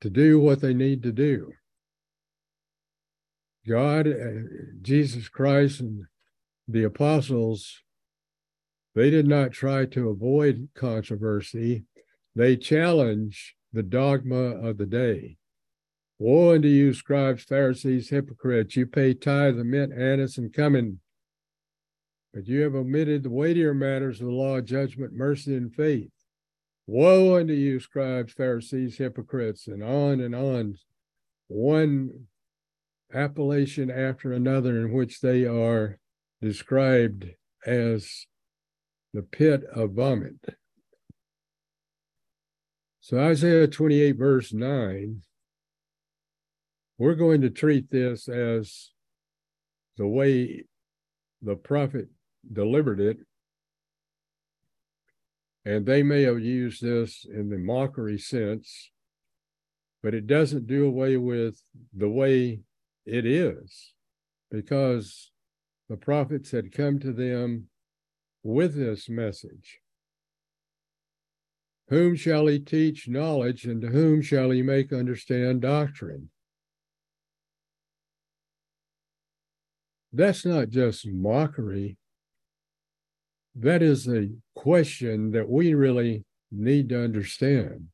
to 0.00 0.10
do 0.10 0.40
what 0.40 0.60
they 0.60 0.74
need 0.74 1.02
to 1.04 1.12
do. 1.12 1.52
God, 3.66 4.06
uh, 4.06 4.42
Jesus 4.82 5.28
Christ, 5.28 5.80
and 5.80 6.04
the 6.68 6.84
apostles, 6.84 7.82
they 8.94 9.10
did 9.10 9.26
not 9.26 9.52
try 9.52 9.86
to 9.86 10.08
avoid 10.08 10.68
controversy. 10.74 11.84
They 12.34 12.56
challenged 12.56 13.55
the 13.72 13.82
dogma 13.82 14.36
of 14.36 14.78
the 14.78 14.86
day. 14.86 15.36
Woe 16.18 16.54
unto 16.54 16.68
you, 16.68 16.94
scribes, 16.94 17.44
Pharisees, 17.44 18.08
hypocrites! 18.08 18.76
You 18.76 18.86
pay 18.86 19.12
tithe 19.12 19.58
of 19.58 19.66
mint, 19.66 19.92
anise, 19.92 20.38
and 20.38 20.52
cumin, 20.52 21.00
but 22.32 22.46
you 22.46 22.62
have 22.62 22.74
omitted 22.74 23.22
the 23.22 23.30
weightier 23.30 23.74
matters 23.74 24.20
of 24.20 24.26
the 24.26 24.32
law, 24.32 24.60
judgment, 24.60 25.12
mercy, 25.12 25.54
and 25.54 25.74
faith. 25.74 26.10
Woe 26.86 27.36
unto 27.36 27.52
you, 27.52 27.80
scribes, 27.80 28.32
Pharisees, 28.32 28.96
hypocrites, 28.96 29.66
and 29.66 29.82
on 29.82 30.20
and 30.20 30.34
on. 30.34 30.76
One 31.48 32.26
appellation 33.12 33.90
after 33.90 34.32
another 34.32 34.78
in 34.80 34.92
which 34.92 35.20
they 35.20 35.44
are 35.44 35.98
described 36.40 37.26
as 37.66 38.26
the 39.12 39.22
pit 39.22 39.64
of 39.72 39.92
vomit. 39.92 40.36
So, 43.08 43.20
Isaiah 43.20 43.68
28, 43.68 44.16
verse 44.16 44.52
9, 44.52 45.22
we're 46.98 47.14
going 47.14 47.40
to 47.42 47.50
treat 47.50 47.88
this 47.88 48.28
as 48.28 48.90
the 49.96 50.08
way 50.08 50.64
the 51.40 51.54
prophet 51.54 52.08
delivered 52.52 52.98
it. 52.98 53.18
And 55.64 55.86
they 55.86 56.02
may 56.02 56.22
have 56.22 56.40
used 56.40 56.82
this 56.82 57.24
in 57.32 57.48
the 57.48 57.58
mockery 57.58 58.18
sense, 58.18 58.90
but 60.02 60.12
it 60.12 60.26
doesn't 60.26 60.66
do 60.66 60.84
away 60.84 61.16
with 61.16 61.62
the 61.96 62.08
way 62.08 62.62
it 63.04 63.24
is, 63.24 63.92
because 64.50 65.30
the 65.88 65.96
prophets 65.96 66.50
had 66.50 66.72
come 66.72 66.98
to 66.98 67.12
them 67.12 67.68
with 68.42 68.74
this 68.74 69.08
message. 69.08 69.78
Whom 71.88 72.16
shall 72.16 72.48
he 72.48 72.58
teach 72.58 73.08
knowledge, 73.08 73.64
and 73.64 73.80
to 73.80 73.88
whom 73.88 74.20
shall 74.20 74.50
he 74.50 74.62
make 74.62 74.92
understand 74.92 75.62
doctrine? 75.62 76.30
That's 80.12 80.44
not 80.44 80.70
just 80.70 81.06
mockery. 81.06 81.96
That 83.54 83.82
is 83.82 84.08
a 84.08 84.30
question 84.54 85.30
that 85.30 85.48
we 85.48 85.74
really 85.74 86.24
need 86.50 86.88
to 86.88 87.02
understand. 87.02 87.88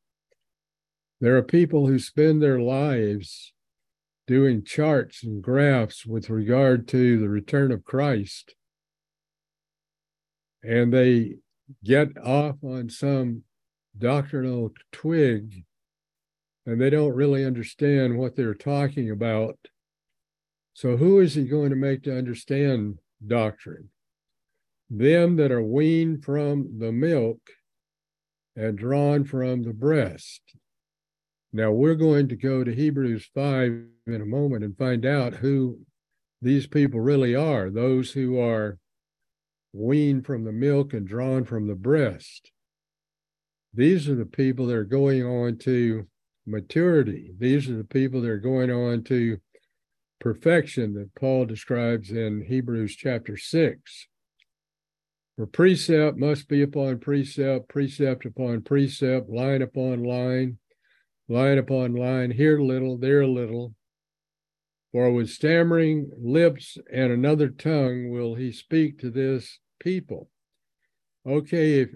There 1.21 1.37
are 1.37 1.43
people 1.43 1.87
who 1.87 1.99
spend 1.99 2.43
their 2.43 2.61
lives 2.61 3.53
doing 4.27 4.65
charts 4.65 5.23
and 5.23 5.43
graphs 5.43 6.07
with 6.07 6.31
regard 6.31 6.89
to 6.89 7.19
the 7.19 7.29
return 7.29 7.71
of 7.73 7.85
Christ, 7.85 8.55
and 10.63 10.93
they 10.93 11.37
get 11.85 12.17
off 12.19 12.57
on 12.63 12.89
some 12.89 13.43
doctrinal 13.97 14.73
twig 14.91 15.65
and 16.67 16.81
they 16.81 16.91
don't 16.91 17.15
really 17.15 17.45
understand 17.45 18.17
what 18.17 18.37
they're 18.37 18.55
talking 18.55 19.11
about. 19.11 19.57
So, 20.75 20.97
who 20.97 21.21
is 21.21 21.35
he 21.35 21.45
going 21.45 21.71
to 21.71 21.77
make 21.77 22.03
to 22.05 22.17
understand 22.17 22.99
doctrine? 23.27 23.91
Them 24.89 25.37
that 25.37 25.53
are 25.53 25.63
weaned 25.63 26.25
from 26.25 26.79
the 26.79 26.93
milk 26.93 27.41
and 28.57 28.79
drawn 28.79 29.25
from 29.25 29.65
the 29.65 29.73
breast. 29.73 30.41
Now, 31.53 31.73
we're 31.73 31.95
going 31.95 32.29
to 32.29 32.37
go 32.37 32.65
to 32.65 32.75
Hebrews 32.75 33.29
5 33.35 33.85
in 34.07 34.21
a 34.21 34.27
moment 34.27 34.65
and 34.65 34.77
find 34.77 35.05
out 35.05 35.35
who 35.35 35.81
these 36.41 36.67
people 36.67 37.01
really 37.01 37.35
are 37.35 37.71
those 37.71 38.13
who 38.13 38.39
are 38.39 38.79
weaned 39.73 40.27
from 40.27 40.45
the 40.45 40.53
milk 40.53 40.93
and 40.93 41.07
drawn 41.07 41.45
from 41.45 41.67
the 41.67 41.75
breast. 41.75 42.52
These 43.75 44.09
are 44.09 44.15
the 44.15 44.27
people 44.27 44.67
that 44.67 44.77
are 44.77 44.85
going 44.85 45.25
on 45.25 45.57
to 45.59 46.07
maturity. 46.47 47.33
These 47.39 47.71
are 47.71 47.77
the 47.77 47.85
people 47.85 48.21
that 48.21 48.31
are 48.31 48.39
going 48.39 48.71
on 48.71 49.03
to 49.05 49.39
perfection 50.21 50.93
that 50.95 51.15
Paul 51.15 51.47
describes 51.47 52.11
in 52.11 52.45
Hebrews 52.47 52.95
chapter 52.97 53.37
6. 53.37 54.09
For 55.37 55.47
precept 55.47 56.19
must 56.19 56.49
be 56.49 56.61
upon 56.61 56.99
precept, 56.99 57.69
precept 57.69 58.27
upon 58.27 58.61
precept, 58.61 59.31
line 59.31 59.63
upon 59.63 60.05
line, 60.05 60.59
line 61.27 61.57
upon 61.57 61.95
line, 61.95 62.31
here 62.33 62.59
a 62.59 62.65
little, 62.65 62.99
there 62.99 63.23
a 63.23 63.27
little. 63.27 63.75
For 64.93 65.11
with 65.11 65.31
stammering 65.31 66.11
lips 66.19 66.77
and 66.93 67.11
another 67.11 67.49
tongue 67.49 68.11
will 68.11 68.35
he 68.35 68.53
speak 68.53 68.99
to 68.99 69.11
this 69.11 69.59
people 69.81 70.29
okay, 71.27 71.81
if 71.81 71.91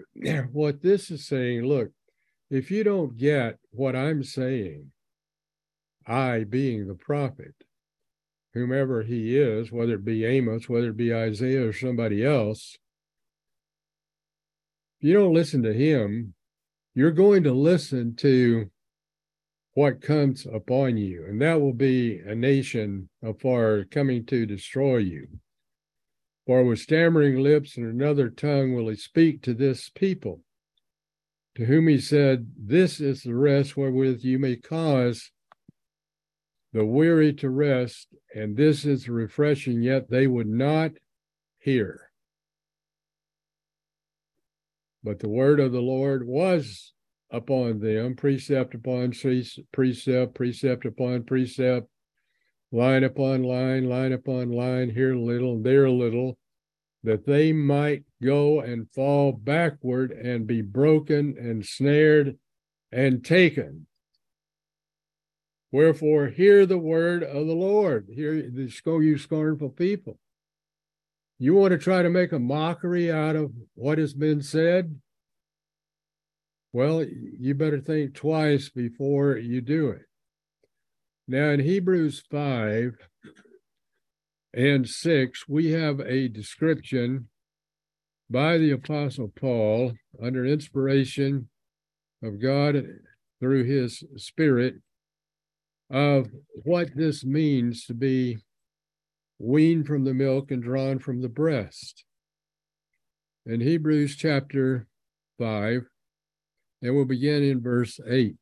what 0.51 0.81
this 0.81 1.11
is 1.11 1.27
saying, 1.27 1.63
look, 1.63 1.91
if 2.49 2.71
you 2.71 2.83
don't 2.83 3.17
get 3.17 3.57
what 3.71 3.95
I'm 3.95 4.23
saying, 4.23 4.91
I 6.05 6.45
being 6.45 6.87
the 6.87 6.95
prophet, 6.95 7.53
whomever 8.53 9.03
he 9.03 9.37
is, 9.37 9.71
whether 9.71 9.95
it 9.95 10.05
be 10.05 10.23
Amos, 10.23 10.69
whether 10.69 10.89
it 10.89 10.97
be 10.97 11.13
Isaiah 11.13 11.67
or 11.67 11.73
somebody 11.73 12.25
else, 12.25 12.77
if 14.99 15.07
you 15.07 15.13
don't 15.13 15.33
listen 15.33 15.61
to 15.63 15.73
him, 15.73 16.33
you're 16.95 17.11
going 17.11 17.43
to 17.43 17.53
listen 17.53 18.15
to 18.15 18.71
what 19.73 20.01
comes 20.01 20.47
upon 20.51 20.97
you, 20.97 21.23
and 21.27 21.39
that 21.39 21.61
will 21.61 21.73
be 21.73 22.17
a 22.19 22.33
nation 22.33 23.09
afar 23.21 23.83
coming 23.91 24.25
to 24.25 24.47
destroy 24.47 24.97
you. 24.97 25.27
For 26.47 26.63
with 26.63 26.79
stammering 26.79 27.43
lips 27.43 27.75
and 27.75 27.85
another 27.85 28.29
tongue 28.29 28.73
will 28.73 28.87
he 28.87 28.95
speak 28.95 29.41
to 29.41 29.53
this 29.53 29.89
people, 29.89 30.45
to 31.55 31.65
whom 31.65 31.89
he 31.89 31.99
said, 31.99 32.53
This 32.57 33.01
is 33.01 33.23
the 33.23 33.35
rest 33.35 33.75
wherewith 33.75 34.23
you 34.23 34.39
may 34.39 34.55
cause 34.55 35.31
the 36.71 36.85
weary 36.85 37.33
to 37.33 37.49
rest, 37.49 38.15
and 38.33 38.55
this 38.55 38.85
is 38.85 39.09
refreshing, 39.09 39.81
yet 39.81 40.09
they 40.09 40.25
would 40.25 40.47
not 40.47 40.91
hear. 41.59 42.11
But 45.03 45.19
the 45.19 45.29
word 45.29 45.59
of 45.59 45.73
the 45.73 45.81
Lord 45.81 46.25
was 46.25 46.93
upon 47.29 47.79
them, 47.79 48.15
precept 48.15 48.73
upon 48.73 49.11
precept, 49.73 50.33
precept 50.33 50.85
upon 50.85 51.23
precept, 51.25 51.89
line 52.71 53.03
upon 53.03 53.43
line, 53.43 53.87
line 53.87 54.11
upon 54.11 54.51
line, 54.51 54.89
here 54.89 55.13
a 55.13 55.19
little, 55.21 55.61
there 55.61 55.85
a 55.85 55.91
little. 55.91 56.37
that 57.03 57.25
they 57.25 57.53
might 57.53 58.03
go 58.21 58.59
and 58.59 58.91
fall 58.91 59.31
backward 59.31 60.11
and 60.11 60.45
be 60.47 60.61
broken 60.61 61.35
and 61.37 61.65
snared 61.65 62.37
and 62.91 63.23
taken. 63.23 63.87
Wherefore, 65.71 66.27
hear 66.27 66.65
the 66.65 66.77
word 66.77 67.23
of 67.23 67.47
the 67.47 67.53
Lord. 67.53 68.07
Hear 68.13 68.49
the 68.49 68.71
you 68.85 69.17
scornful 69.17 69.69
people. 69.69 70.19
You 71.39 71.53
want 71.53 71.71
to 71.71 71.77
try 71.77 72.01
to 72.01 72.09
make 72.09 72.31
a 72.31 72.39
mockery 72.39 73.11
out 73.11 73.35
of 73.35 73.51
what 73.75 73.99
has 73.99 74.13
been 74.13 74.41
said? 74.41 74.99
Well, 76.73 77.05
you 77.05 77.53
better 77.53 77.79
think 77.79 78.15
twice 78.15 78.69
before 78.69 79.37
you 79.37 79.61
do 79.61 79.89
it. 79.89 80.06
Now, 81.29 81.49
in 81.49 81.59
Hebrews 81.59 82.23
5 82.31 82.95
and 84.53 84.87
6, 84.87 85.47
we 85.49 85.71
have 85.71 85.99
a 85.99 86.29
description 86.29 87.27
by 88.29 88.57
the 88.57 88.71
Apostle 88.71 89.33
Paul 89.35 89.91
under 90.21 90.45
inspiration 90.45 91.49
of 92.23 92.41
God 92.41 92.81
through 93.41 93.65
his 93.65 94.05
Spirit 94.15 94.75
of 95.89 96.29
what 96.63 96.95
this 96.95 97.25
means 97.25 97.85
to 97.85 97.93
be 97.93 98.37
weaned 99.37 99.85
from 99.85 100.05
the 100.05 100.13
milk 100.13 100.49
and 100.49 100.63
drawn 100.63 100.97
from 100.97 101.21
the 101.21 101.29
breast. 101.29 102.05
In 103.45 103.59
Hebrews 103.59 104.15
chapter 104.15 104.87
5, 105.39 105.87
and 106.81 106.95
we'll 106.95 107.03
begin 107.03 107.43
in 107.43 107.61
verse 107.61 107.99
8. 108.07 108.37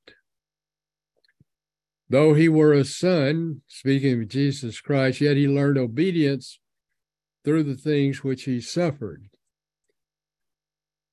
Though 2.09 2.33
he 2.33 2.49
were 2.49 2.73
a 2.73 2.85
son, 2.85 3.61
speaking 3.67 4.21
of 4.21 4.27
Jesus 4.27 4.79
Christ, 4.79 5.21
yet 5.21 5.37
he 5.37 5.47
learned 5.47 5.77
obedience 5.77 6.59
through 7.43 7.63
the 7.63 7.75
things 7.75 8.23
which 8.23 8.43
he 8.43 8.61
suffered. 8.61 9.27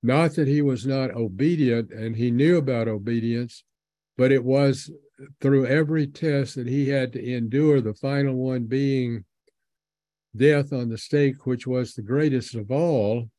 Not 0.03 0.35
that 0.35 0.49
he 0.49 0.61
was 0.61 0.87
not 0.87 1.13
obedient 1.13 1.93
and 1.93 2.17
he 2.17 2.31
knew 2.31 2.57
about 2.57 2.89
obedience, 2.89 3.65
but 4.17 4.33
it 4.33 4.45
was 4.45 4.91
through 5.41 5.67
every 5.67 6.07
test 6.07 6.57
that 6.57 6.67
he 6.67 6.89
had 6.89 7.13
to 7.13 7.25
endure, 7.25 7.81
the 7.81 7.95
final 7.95 8.35
one 8.35 8.65
being 8.65 9.25
death 10.35 10.73
on 10.73 10.89
the 10.89 10.99
stake, 10.99 11.47
which 11.47 11.67
was 11.67 11.95
the 11.95 12.03
greatest 12.03 12.55
of 12.55 12.71
all, 12.71 13.31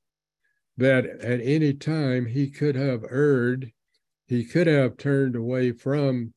that 0.78 1.06
at 1.06 1.42
any 1.42 1.74
time 1.74 2.26
he 2.26 2.50
could 2.50 2.76
have 2.76 3.04
erred, 3.10 3.72
he 4.28 4.46
could 4.46 4.68
have 4.68 4.98
turned 4.98 5.36
away 5.36 5.72
from 5.72 6.34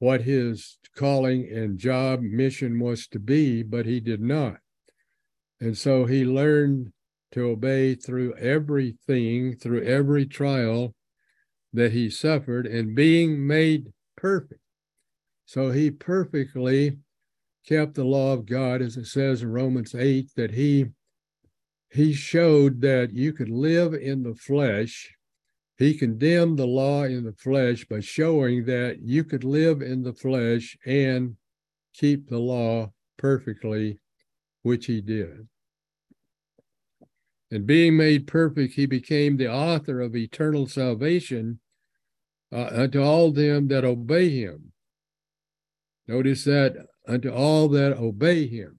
what 0.00 0.22
his 0.22 0.78
calling 0.96 1.48
and 1.52 1.78
job 1.78 2.20
mission 2.20 2.80
was 2.80 3.06
to 3.06 3.20
be, 3.20 3.62
but 3.62 3.86
he 3.86 4.00
did 4.00 4.20
not. 4.20 4.56
And 5.60 5.76
so 5.76 6.06
he 6.06 6.24
learned 6.24 6.92
to 7.32 7.42
obey 7.50 7.94
through 7.94 8.34
everything, 8.36 9.54
through 9.56 9.84
every 9.84 10.26
trial 10.26 10.94
that 11.72 11.92
he 11.92 12.10
suffered, 12.10 12.66
and 12.66 12.96
being 12.96 13.46
made 13.46 13.92
perfect. 14.16 14.60
So 15.44 15.70
he 15.70 15.90
perfectly 15.90 16.98
kept 17.68 17.94
the 17.94 18.04
law 18.04 18.32
of 18.32 18.46
God, 18.46 18.80
as 18.80 18.96
it 18.96 19.06
says 19.06 19.42
in 19.42 19.52
Romans 19.52 19.94
8, 19.94 20.30
that 20.34 20.52
he 20.52 20.86
he 21.92 22.12
showed 22.12 22.80
that 22.82 23.12
you 23.12 23.32
could 23.32 23.50
live 23.50 23.94
in 23.94 24.22
the 24.22 24.34
flesh. 24.34 25.12
He 25.80 25.94
condemned 25.94 26.58
the 26.58 26.66
law 26.66 27.04
in 27.04 27.24
the 27.24 27.32
flesh 27.32 27.86
by 27.86 28.00
showing 28.00 28.66
that 28.66 29.00
you 29.00 29.24
could 29.24 29.44
live 29.44 29.80
in 29.80 30.02
the 30.02 30.12
flesh 30.12 30.76
and 30.84 31.36
keep 31.94 32.28
the 32.28 32.38
law 32.38 32.92
perfectly, 33.16 33.98
which 34.60 34.84
he 34.84 35.00
did. 35.00 35.48
And 37.50 37.66
being 37.66 37.96
made 37.96 38.26
perfect, 38.26 38.74
he 38.74 38.84
became 38.84 39.38
the 39.38 39.50
author 39.50 40.02
of 40.02 40.14
eternal 40.14 40.66
salvation 40.66 41.60
uh, 42.52 42.68
unto 42.72 43.02
all 43.02 43.32
them 43.32 43.68
that 43.68 43.82
obey 43.82 44.28
him. 44.28 44.72
Notice 46.06 46.44
that 46.44 46.76
unto 47.08 47.30
all 47.30 47.68
that 47.68 47.96
obey 47.96 48.46
him. 48.46 48.78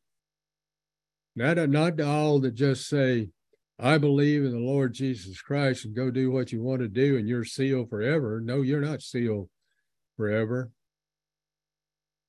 Not, 1.36 1.58
not 1.68 1.98
to 1.98 2.06
all 2.06 2.40
that 2.42 2.54
just 2.54 2.88
say, 2.88 3.30
I 3.84 3.98
believe 3.98 4.46
in 4.46 4.52
the 4.52 4.60
Lord 4.60 4.94
Jesus 4.94 5.42
Christ 5.42 5.86
and 5.86 5.96
go 5.96 6.12
do 6.12 6.30
what 6.30 6.52
you 6.52 6.62
want 6.62 6.82
to 6.82 6.88
do 6.88 7.18
and 7.18 7.28
you're 7.28 7.44
sealed 7.44 7.90
forever. 7.90 8.40
No, 8.40 8.62
you're 8.62 8.80
not 8.80 9.02
sealed 9.02 9.50
forever. 10.18 10.70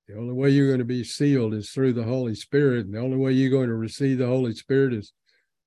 The 0.09 0.17
only 0.17 0.33
way 0.33 0.49
you're 0.49 0.69
going 0.69 0.79
to 0.79 0.87
be 0.87 1.05
sealed 1.05 1.53
is 1.53 1.71
through 1.71 1.93
the 1.93 2.05
Holy 2.05 2.35
Spirit. 2.35 2.87
And 2.87 2.95
the 2.95 3.01
only 3.01 3.19
way 3.19 3.33
you're 3.33 3.51
going 3.51 3.69
to 3.69 3.75
receive 3.75 4.17
the 4.17 4.27
Holy 4.27 4.55
Spirit 4.55 4.95
is 4.95 5.13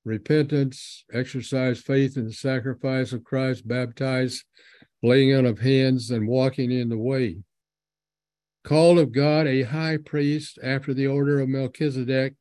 repentance, 0.03 1.05
exercise 1.13 1.79
faith 1.81 2.17
in 2.17 2.25
the 2.25 2.33
sacrifice 2.33 3.13
of 3.13 3.23
Christ, 3.23 3.67
baptize, 3.67 4.43
laying 5.03 5.35
on 5.35 5.45
of 5.45 5.59
hands, 5.59 6.09
and 6.09 6.27
walking 6.27 6.71
in 6.71 6.89
the 6.89 6.97
way. 6.97 7.37
Called 8.63 8.97
of 8.97 9.11
God 9.11 9.45
a 9.45 9.61
high 9.61 9.97
priest 9.97 10.57
after 10.63 10.95
the 10.95 11.05
order 11.05 11.39
of 11.39 11.47
Melchizedek, 11.47 12.33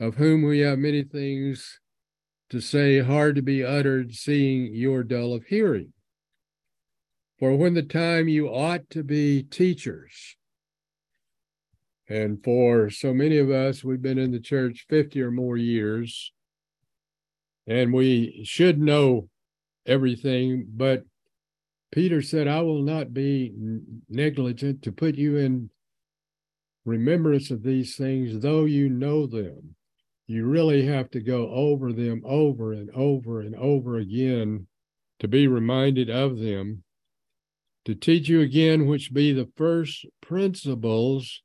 of 0.00 0.16
whom 0.16 0.42
we 0.42 0.58
have 0.60 0.80
many 0.80 1.04
things 1.04 1.79
to 2.50 2.60
say 2.60 2.98
hard 2.98 3.36
to 3.36 3.42
be 3.42 3.64
uttered, 3.64 4.14
seeing 4.14 4.74
you're 4.74 5.04
dull 5.04 5.32
of 5.32 5.44
hearing. 5.44 5.92
For 7.38 7.56
when 7.56 7.74
the 7.74 7.82
time 7.82 8.28
you 8.28 8.48
ought 8.48 8.90
to 8.90 9.02
be 9.02 9.44
teachers, 9.44 10.36
and 12.08 12.42
for 12.42 12.90
so 12.90 13.14
many 13.14 13.38
of 13.38 13.50
us, 13.50 13.84
we've 13.84 14.02
been 14.02 14.18
in 14.18 14.32
the 14.32 14.40
church 14.40 14.86
50 14.90 15.22
or 15.22 15.30
more 15.30 15.56
years, 15.56 16.32
and 17.68 17.92
we 17.92 18.42
should 18.44 18.80
know 18.80 19.28
everything, 19.86 20.66
but 20.68 21.04
Peter 21.92 22.20
said, 22.20 22.48
I 22.48 22.62
will 22.62 22.82
not 22.82 23.14
be 23.14 23.52
negligent 24.08 24.82
to 24.82 24.92
put 24.92 25.14
you 25.14 25.36
in 25.36 25.70
remembrance 26.84 27.50
of 27.50 27.62
these 27.62 27.96
things, 27.96 28.40
though 28.40 28.64
you 28.64 28.88
know 28.88 29.26
them 29.26 29.76
you 30.30 30.46
really 30.46 30.86
have 30.86 31.10
to 31.10 31.20
go 31.20 31.50
over 31.50 31.92
them 31.92 32.22
over 32.24 32.72
and 32.72 32.88
over 32.94 33.40
and 33.40 33.56
over 33.56 33.96
again 33.96 34.68
to 35.18 35.26
be 35.26 35.48
reminded 35.48 36.08
of 36.08 36.38
them, 36.38 36.84
to 37.84 37.96
teach 37.96 38.28
you 38.28 38.40
again, 38.40 38.86
which 38.86 39.12
be 39.12 39.32
the 39.32 39.50
first 39.56 40.06
principles 40.20 41.42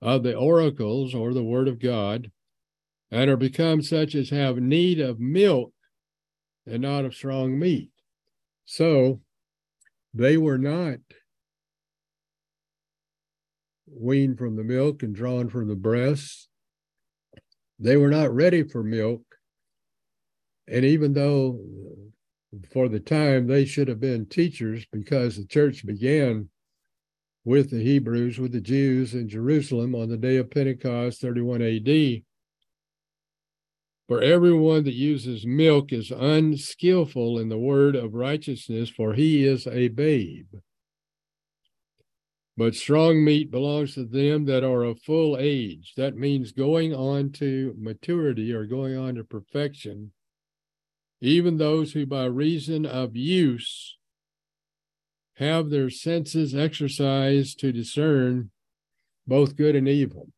of 0.00 0.22
the 0.22 0.32
oracles 0.32 1.12
or 1.12 1.34
the 1.34 1.42
word 1.42 1.66
of 1.66 1.80
God, 1.80 2.30
and 3.10 3.28
are 3.28 3.36
become 3.36 3.82
such 3.82 4.14
as 4.14 4.30
have 4.30 4.58
need 4.58 5.00
of 5.00 5.18
milk 5.18 5.72
and 6.66 6.82
not 6.82 7.04
of 7.04 7.16
strong 7.16 7.58
meat. 7.58 7.90
So 8.64 9.22
they 10.14 10.36
were 10.36 10.58
not 10.58 10.98
weaned 13.88 14.38
from 14.38 14.54
the 14.54 14.62
milk 14.62 15.02
and 15.02 15.12
drawn 15.16 15.48
from 15.48 15.66
the 15.66 15.74
breasts 15.74 16.48
they 17.84 17.98
were 17.98 18.10
not 18.10 18.34
ready 18.34 18.62
for 18.62 18.82
milk. 18.82 19.22
And 20.66 20.86
even 20.86 21.12
though 21.12 21.60
for 22.72 22.88
the 22.88 22.98
time 22.98 23.46
they 23.46 23.66
should 23.66 23.88
have 23.88 24.00
been 24.00 24.26
teachers 24.26 24.86
because 24.90 25.36
the 25.36 25.46
church 25.46 25.84
began 25.84 26.48
with 27.44 27.70
the 27.70 27.82
Hebrews, 27.82 28.38
with 28.38 28.52
the 28.52 28.60
Jews 28.60 29.12
in 29.12 29.28
Jerusalem 29.28 29.94
on 29.94 30.08
the 30.08 30.16
day 30.16 30.38
of 30.38 30.50
Pentecost, 30.50 31.20
31 31.20 31.60
AD. 31.60 32.22
For 34.08 34.22
everyone 34.22 34.84
that 34.84 34.94
uses 34.94 35.44
milk 35.44 35.92
is 35.92 36.10
unskillful 36.10 37.38
in 37.38 37.50
the 37.50 37.58
word 37.58 37.96
of 37.96 38.14
righteousness, 38.14 38.88
for 38.88 39.12
he 39.12 39.44
is 39.44 39.66
a 39.66 39.88
babe. 39.88 40.46
But 42.56 42.76
strong 42.76 43.24
meat 43.24 43.50
belongs 43.50 43.94
to 43.94 44.04
them 44.04 44.44
that 44.44 44.62
are 44.62 44.84
of 44.84 45.02
full 45.02 45.36
age. 45.38 45.94
That 45.96 46.16
means 46.16 46.52
going 46.52 46.94
on 46.94 47.32
to 47.32 47.74
maturity 47.76 48.52
or 48.52 48.64
going 48.64 48.96
on 48.96 49.16
to 49.16 49.24
perfection, 49.24 50.12
even 51.20 51.56
those 51.56 51.92
who 51.92 52.06
by 52.06 52.26
reason 52.26 52.86
of 52.86 53.16
use 53.16 53.96
have 55.38 55.70
their 55.70 55.90
senses 55.90 56.54
exercised 56.54 57.58
to 57.58 57.72
discern 57.72 58.50
both 59.26 59.56
good 59.56 59.74
and 59.74 59.88
evil. 59.88 60.28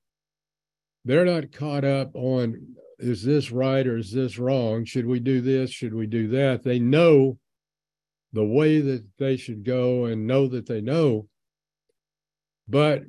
They're 1.04 1.26
not 1.26 1.52
caught 1.52 1.84
up 1.84 2.14
on 2.14 2.76
is 2.98 3.22
this 3.22 3.50
right 3.50 3.86
or 3.86 3.98
is 3.98 4.10
this 4.12 4.38
wrong? 4.38 4.86
Should 4.86 5.04
we 5.04 5.20
do 5.20 5.42
this? 5.42 5.70
Should 5.70 5.92
we 5.92 6.06
do 6.06 6.28
that? 6.28 6.62
They 6.62 6.78
know 6.78 7.38
the 8.32 8.44
way 8.44 8.80
that 8.80 9.04
they 9.18 9.36
should 9.36 9.64
go 9.64 10.06
and 10.06 10.26
know 10.26 10.46
that 10.48 10.66
they 10.66 10.80
know 10.80 11.28
but 12.68 13.02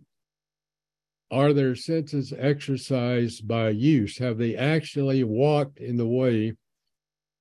are 1.30 1.54
their 1.54 1.76
senses 1.76 2.34
exercised 2.38 3.48
by 3.48 3.70
use? 3.70 4.18
Have 4.20 4.38
they 4.38 4.56
actually 4.56 5.24
walked 5.24 5.80
in 5.80 5.98
the 5.98 6.08
way? 6.08 6.54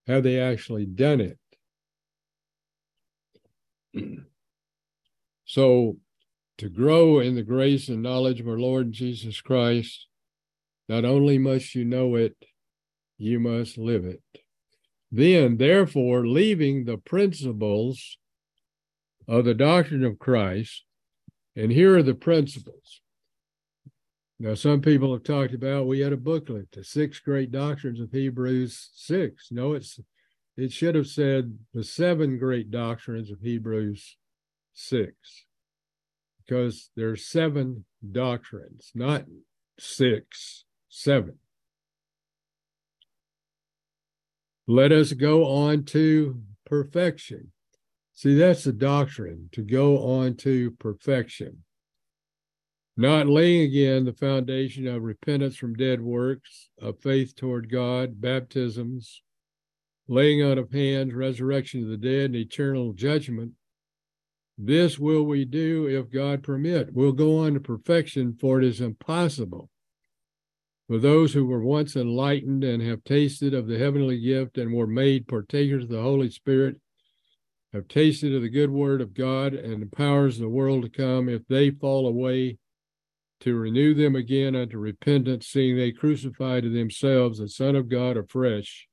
Have 0.06 0.22
they 0.22 0.40
actually 0.40 0.86
done 0.86 1.20
it? 1.20 1.38
so, 5.44 5.96
to 6.58 6.68
grow 6.68 7.20
in 7.20 7.34
the 7.34 7.42
grace 7.42 7.88
and 7.88 8.02
knowledge 8.02 8.40
of 8.40 8.48
our 8.48 8.58
Lord 8.58 8.92
Jesus 8.92 9.40
Christ, 9.40 10.06
not 10.88 11.04
only 11.04 11.38
must 11.38 11.74
you 11.74 11.84
know 11.84 12.14
it, 12.14 12.36
you 13.18 13.38
must 13.38 13.78
live 13.78 14.04
it. 14.04 14.22
Then, 15.12 15.56
therefore, 15.58 16.26
leaving 16.26 16.84
the 16.84 16.98
principles 16.98 18.18
of 19.28 19.44
the 19.44 19.54
doctrine 19.54 20.04
of 20.04 20.18
Christ, 20.18 20.86
and 21.57 21.72
here 21.72 21.96
are 21.96 22.02
the 22.02 22.14
principles. 22.14 23.00
Now, 24.38 24.54
some 24.54 24.82
people 24.82 25.14
have 25.14 25.22
talked 25.22 25.54
about 25.54 25.86
we 25.86 26.00
had 26.00 26.12
a 26.12 26.18
booklet, 26.18 26.70
the 26.70 26.84
six 26.84 27.18
great 27.18 27.50
doctrines 27.50 28.00
of 28.00 28.12
Hebrews 28.12 28.90
6. 28.94 29.48
No, 29.50 29.72
it's 29.72 29.98
it 30.57 30.72
should 30.72 30.94
have 30.94 31.07
said 31.07 31.59
the 31.74 31.84
seven 31.84 32.38
great 32.38 32.70
doctrines 32.70 33.30
of 33.30 33.40
Hebrews 33.40 34.16
6 34.74 35.12
because 36.46 36.90
there's 36.96 37.26
seven 37.26 37.84
doctrines, 38.12 38.90
not 38.94 39.24
six, 39.78 40.64
seven. 40.88 41.38
Let 44.66 44.92
us 44.92 45.12
go 45.12 45.44
on 45.44 45.84
to 45.84 46.40
perfection. 46.64 47.52
See, 48.16 48.34
that's 48.34 48.64
the 48.64 48.72
doctrine 48.72 49.50
to 49.52 49.62
go 49.62 49.98
on 49.98 50.36
to 50.36 50.70
perfection. 50.72 51.62
Not 52.96 53.28
laying 53.28 53.60
again 53.60 54.06
the 54.06 54.14
foundation 54.14 54.86
of 54.86 55.02
repentance 55.02 55.54
from 55.54 55.74
dead 55.74 56.00
works, 56.00 56.70
of 56.80 56.98
faith 56.98 57.36
toward 57.36 57.70
God, 57.70 58.18
baptisms, 58.18 59.20
laying 60.08 60.42
on 60.42 60.56
of 60.56 60.72
hands, 60.72 61.12
resurrection 61.12 61.82
of 61.82 61.90
the 61.90 61.98
dead, 61.98 62.30
and 62.30 62.36
eternal 62.36 62.94
judgment. 62.94 63.52
This 64.56 64.98
will 64.98 65.24
we 65.24 65.44
do 65.44 65.86
if 65.86 66.10
God 66.10 66.42
permit. 66.42 66.94
We'll 66.94 67.12
go 67.12 67.40
on 67.40 67.52
to 67.52 67.60
perfection, 67.60 68.34
for 68.40 68.58
it 68.58 68.64
is 68.64 68.80
impossible 68.80 69.68
for 70.88 70.96
those 70.96 71.34
who 71.34 71.44
were 71.44 71.62
once 71.62 71.96
enlightened 71.96 72.64
and 72.64 72.82
have 72.82 73.04
tasted 73.04 73.52
of 73.52 73.66
the 73.66 73.78
heavenly 73.78 74.18
gift 74.18 74.56
and 74.56 74.72
were 74.72 74.86
made 74.86 75.28
partakers 75.28 75.82
of 75.82 75.90
the 75.90 76.00
Holy 76.00 76.30
Spirit, 76.30 76.80
have 77.76 77.88
tasted 77.88 78.34
of 78.34 78.42
the 78.42 78.48
good 78.48 78.70
word 78.70 79.00
of 79.00 79.14
God 79.14 79.54
and 79.54 79.80
the 79.80 79.96
powers 79.96 80.36
of 80.36 80.42
the 80.42 80.48
world 80.48 80.82
to 80.82 80.88
come, 80.88 81.28
if 81.28 81.46
they 81.46 81.70
fall 81.70 82.06
away, 82.06 82.58
to 83.40 83.54
renew 83.54 83.94
them 83.94 84.16
again 84.16 84.56
unto 84.56 84.78
repentance, 84.78 85.46
seeing 85.46 85.76
they 85.76 85.92
crucify 85.92 86.60
to 86.60 86.70
themselves 86.70 87.38
the 87.38 87.48
Son 87.48 87.76
of 87.76 87.88
God 87.88 88.16
afresh 88.16 88.88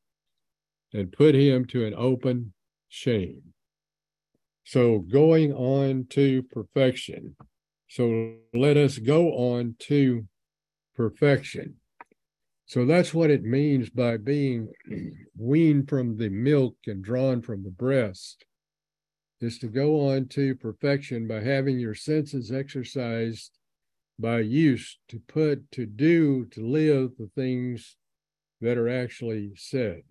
and 0.94 1.12
put 1.12 1.34
him 1.34 1.66
to 1.66 1.86
an 1.86 1.94
open 1.96 2.54
shame. 2.90 3.42
So, 4.66 5.00
going 5.00 5.54
on 5.54 6.08
to 6.12 6.44
perfection. 6.44 7.36
So, 7.90 8.36
let 8.54 8.78
us 8.78 8.98
go 8.98 9.32
on 9.32 9.76
to 9.80 10.26
perfection. 10.96 11.76
So, 12.66 12.86
that's 12.86 13.14
what 13.14 13.32
it 13.32 13.44
means 13.44 13.90
by 13.90 14.18
being 14.18 14.70
weaned 15.38 15.90
from 15.90 16.18
the 16.18 16.30
milk 16.30 16.76
and 16.86 17.04
drawn 17.04 17.42
from 17.42 17.64
the 17.64 17.72
breast, 17.72 18.46
is 19.44 19.60
to 19.60 19.68
go 19.68 20.10
on 20.10 20.28
to 20.30 20.56
perfection 20.56 21.28
by 21.28 21.42
having 21.42 21.80
your 21.80 21.96
senses 21.96 22.52
exercised 22.52 23.52
by 24.20 24.40
use 24.40 25.00
to 25.10 25.20
put, 25.28 25.72
to 25.72 25.86
do, 25.86 26.46
to 26.46 26.66
live 26.66 27.12
the 27.18 27.30
things 27.36 27.98
that 28.62 28.78
are 28.78 28.90
actually 28.90 29.52
said. 29.56 30.04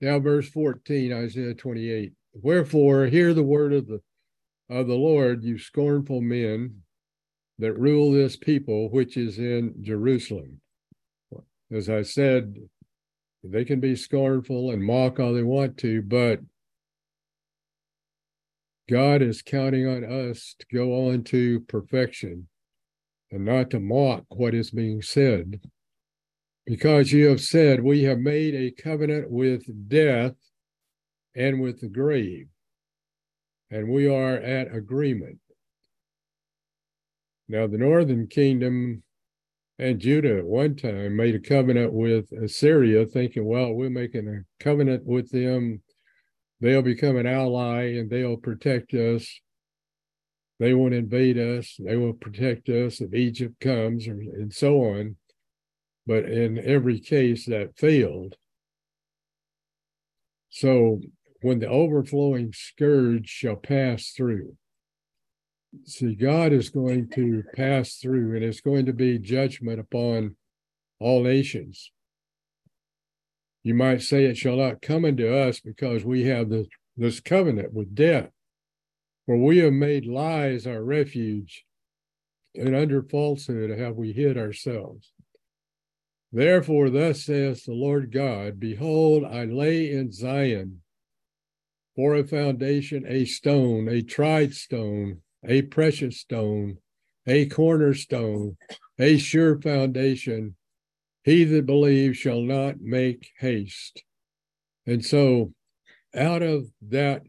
Now, 0.00 0.18
verse 0.18 0.48
14, 0.48 1.12
Isaiah 1.12 1.54
28. 1.54 2.12
Wherefore, 2.32 3.06
hear 3.06 3.34
the 3.34 3.42
word 3.42 3.72
of 3.72 3.86
the 3.86 4.00
of 4.70 4.86
the 4.86 4.94
Lord, 4.94 5.42
you 5.42 5.58
scornful 5.58 6.20
men 6.20 6.82
that 7.58 7.74
rule 7.74 8.12
this 8.12 8.36
people 8.36 8.88
which 8.90 9.16
is 9.16 9.38
in 9.38 9.74
Jerusalem. 9.82 10.60
As 11.72 11.88
I 11.88 12.02
said, 12.02 12.54
they 13.42 13.64
can 13.64 13.80
be 13.80 13.96
scornful 13.96 14.70
and 14.70 14.82
mock 14.82 15.18
all 15.18 15.32
they 15.32 15.42
want 15.42 15.78
to, 15.78 16.02
but 16.02 16.40
God 18.88 19.22
is 19.22 19.42
counting 19.42 19.86
on 19.86 20.04
us 20.04 20.54
to 20.58 20.66
go 20.74 21.08
on 21.08 21.24
to 21.24 21.60
perfection 21.60 22.48
and 23.30 23.44
not 23.44 23.70
to 23.70 23.80
mock 23.80 24.24
what 24.30 24.54
is 24.54 24.70
being 24.70 25.00
said 25.00 25.60
because 26.70 27.12
you 27.12 27.26
have 27.26 27.40
said, 27.40 27.82
We 27.82 28.04
have 28.04 28.18
made 28.18 28.54
a 28.54 28.70
covenant 28.70 29.28
with 29.28 29.88
death 29.88 30.36
and 31.34 31.60
with 31.60 31.80
the 31.80 31.88
grave, 31.88 32.46
and 33.70 33.88
we 33.88 34.08
are 34.08 34.34
at 34.34 34.74
agreement. 34.74 35.38
Now, 37.48 37.66
the 37.66 37.78
northern 37.78 38.28
kingdom 38.28 39.02
and 39.80 39.98
Judah 39.98 40.38
at 40.38 40.44
one 40.44 40.76
time 40.76 41.16
made 41.16 41.34
a 41.34 41.40
covenant 41.40 41.94
with 41.94 42.30
Assyria, 42.32 43.06
thinking, 43.06 43.46
well, 43.46 43.72
we're 43.72 43.88
making 43.88 44.28
a 44.28 44.62
covenant 44.62 45.06
with 45.06 45.30
them. 45.30 45.80
They'll 46.60 46.82
become 46.82 47.16
an 47.16 47.26
ally 47.26 47.94
and 47.94 48.10
they'll 48.10 48.36
protect 48.36 48.92
us. 48.92 49.40
They 50.58 50.74
won't 50.74 50.92
invade 50.92 51.38
us. 51.38 51.76
They 51.82 51.96
will 51.96 52.12
protect 52.12 52.68
us 52.68 53.00
if 53.00 53.14
Egypt 53.14 53.58
comes, 53.60 54.06
and 54.06 54.52
so 54.52 54.82
on. 54.82 55.16
But 56.06 56.26
in 56.26 56.58
every 56.58 57.00
case, 57.00 57.46
that 57.46 57.78
failed. 57.78 58.36
So 60.50 61.00
when 61.40 61.60
the 61.60 61.68
overflowing 61.68 62.52
scourge 62.52 63.28
shall 63.28 63.56
pass 63.56 64.10
through, 64.10 64.56
see, 65.84 66.14
God 66.14 66.52
is 66.52 66.68
going 66.68 67.08
to 67.10 67.44
pass 67.54 67.96
through, 67.96 68.34
and 68.34 68.44
it's 68.44 68.60
going 68.60 68.86
to 68.86 68.92
be 68.92 69.18
judgment 69.18 69.80
upon 69.80 70.36
all 70.98 71.22
nations. 71.22 71.90
You 73.62 73.74
might 73.74 74.02
say 74.02 74.24
it 74.24 74.36
shall 74.36 74.56
not 74.56 74.82
come 74.82 75.04
unto 75.04 75.32
us 75.32 75.60
because 75.60 76.04
we 76.04 76.24
have 76.24 76.48
this, 76.48 76.66
this 76.96 77.20
covenant 77.20 77.72
with 77.72 77.94
death, 77.94 78.30
for 79.26 79.36
we 79.36 79.58
have 79.58 79.72
made 79.72 80.06
lies 80.06 80.66
our 80.66 80.82
refuge, 80.82 81.64
and 82.54 82.74
under 82.74 83.02
falsehood 83.02 83.70
have 83.78 83.96
we 83.96 84.12
hid 84.12 84.36
ourselves. 84.36 85.12
Therefore, 86.32 86.90
thus 86.90 87.24
saith 87.24 87.64
the 87.64 87.72
Lord 87.72 88.12
God 88.12 88.60
Behold, 88.60 89.24
I 89.24 89.44
lay 89.44 89.90
in 89.90 90.12
Zion 90.12 90.82
for 91.96 92.14
a 92.14 92.26
foundation 92.26 93.04
a 93.06 93.24
stone, 93.24 93.88
a 93.88 94.00
tried 94.00 94.54
stone, 94.54 95.22
a 95.46 95.62
precious 95.62 96.18
stone, 96.18 96.78
a 97.26 97.46
cornerstone, 97.46 98.56
a 98.98 99.18
sure 99.18 99.60
foundation. 99.60 100.56
He 101.22 101.44
that 101.44 101.66
believes 101.66 102.18
shall 102.18 102.40
not 102.40 102.80
make 102.80 103.30
haste. 103.38 104.02
And 104.86 105.04
so, 105.04 105.52
out 106.14 106.42
of 106.42 106.66
that 106.82 107.22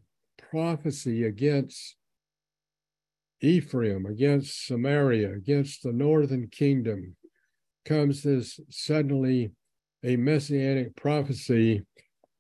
prophecy 0.50 1.24
against 1.24 1.96
Ephraim, 3.42 4.06
against 4.06 4.66
Samaria, 4.66 5.34
against 5.34 5.84
the 5.84 5.92
northern 5.92 6.48
kingdom, 6.48 7.16
comes 7.86 8.24
this 8.24 8.60
suddenly 8.70 9.52
a 10.04 10.16
messianic 10.16 10.96
prophecy 10.96 11.84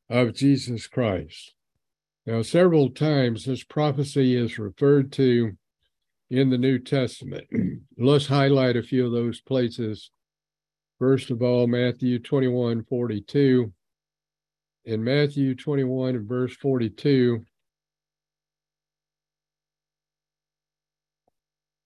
of 0.09 0.34
Jesus 0.34 0.88
Christ. 0.88 1.53
Now, 2.26 2.43
several 2.43 2.89
times 2.91 3.45
this 3.45 3.63
prophecy 3.63 4.36
is 4.36 4.59
referred 4.59 5.11
to 5.13 5.57
in 6.32 6.49
the 6.49 6.57
New 6.57 6.79
Testament. 6.79 7.45
Let's 7.97 8.25
highlight 8.25 8.77
a 8.77 8.82
few 8.82 9.05
of 9.05 9.11
those 9.11 9.41
places. 9.41 10.11
First 10.97 11.29
of 11.29 11.41
all, 11.41 11.67
Matthew 11.67 12.19
21 12.19 12.86
42. 12.86 13.71
In 14.86 15.03
Matthew 15.03 15.53
21 15.53 16.15
and 16.15 16.27
verse 16.27 16.55
42, 16.55 17.45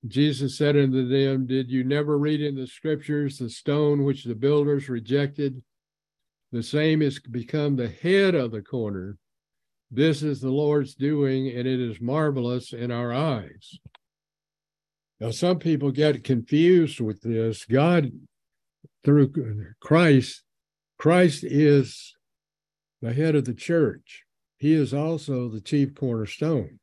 Jesus 0.07 0.57
said 0.57 0.77
unto 0.77 1.07
them, 1.07 1.47
Did 1.47 1.71
you 1.71 1.83
never 1.83 2.17
read 2.17 2.39
in 2.39 2.55
the 2.55 2.67
scriptures 2.67 3.39
the 3.39 3.49
stone 3.49 4.03
which 4.03 4.23
the 4.23 4.35
builders 4.35 4.87
rejected? 4.87 5.61
The 6.51 6.63
same 6.63 7.01
is 7.01 7.19
become 7.19 7.75
the 7.75 7.89
head 7.89 8.35
of 8.35 8.51
the 8.51 8.61
corner. 8.61 9.17
This 9.89 10.21
is 10.21 10.39
the 10.39 10.51
Lord's 10.51 10.93
doing, 10.93 11.49
and 11.49 11.67
it 11.67 11.79
is 11.79 11.99
marvelous 11.99 12.73
in 12.73 12.91
our 12.91 13.11
eyes. 13.11 13.79
Now, 15.19 15.31
some 15.31 15.59
people 15.59 15.91
get 15.91 16.23
confused 16.23 16.99
with 16.99 17.21
this. 17.21 17.65
God, 17.65 18.11
through 19.03 19.31
Christ, 19.79 20.43
Christ 20.97 21.43
is 21.43 22.15
the 23.01 23.13
head 23.13 23.35
of 23.35 23.45
the 23.45 23.53
church. 23.53 24.23
He 24.57 24.73
is 24.73 24.93
also 24.93 25.47
the 25.47 25.61
chief 25.61 25.95
cornerstone. 25.95 26.79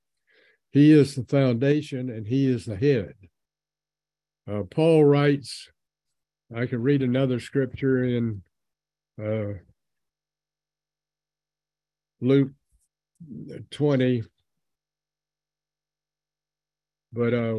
He 0.71 0.93
is 0.93 1.15
the 1.15 1.25
foundation 1.25 2.09
and 2.09 2.27
he 2.27 2.47
is 2.47 2.65
the 2.65 2.77
head. 2.77 3.15
Uh, 4.51 4.63
Paul 4.71 5.05
writes, 5.05 5.69
I 6.55 6.67
can 6.67 6.83
read 6.83 7.03
another 7.03 7.41
scripture 7.41 8.05
in 8.05 8.43
uh, 9.23 9.59
Luke 12.21 12.51
20, 13.71 14.23
but 17.13 17.35
uh, 17.35 17.57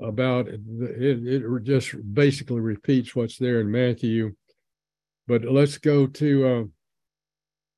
about 0.00 0.48
it, 0.48 0.60
it 0.66 1.64
just 1.64 1.94
basically 2.14 2.60
repeats 2.60 3.16
what's 3.16 3.38
there 3.38 3.60
in 3.60 3.70
Matthew. 3.70 4.34
But 5.26 5.44
let's 5.44 5.78
go 5.78 6.06
to 6.06 6.46
uh, 6.46 6.64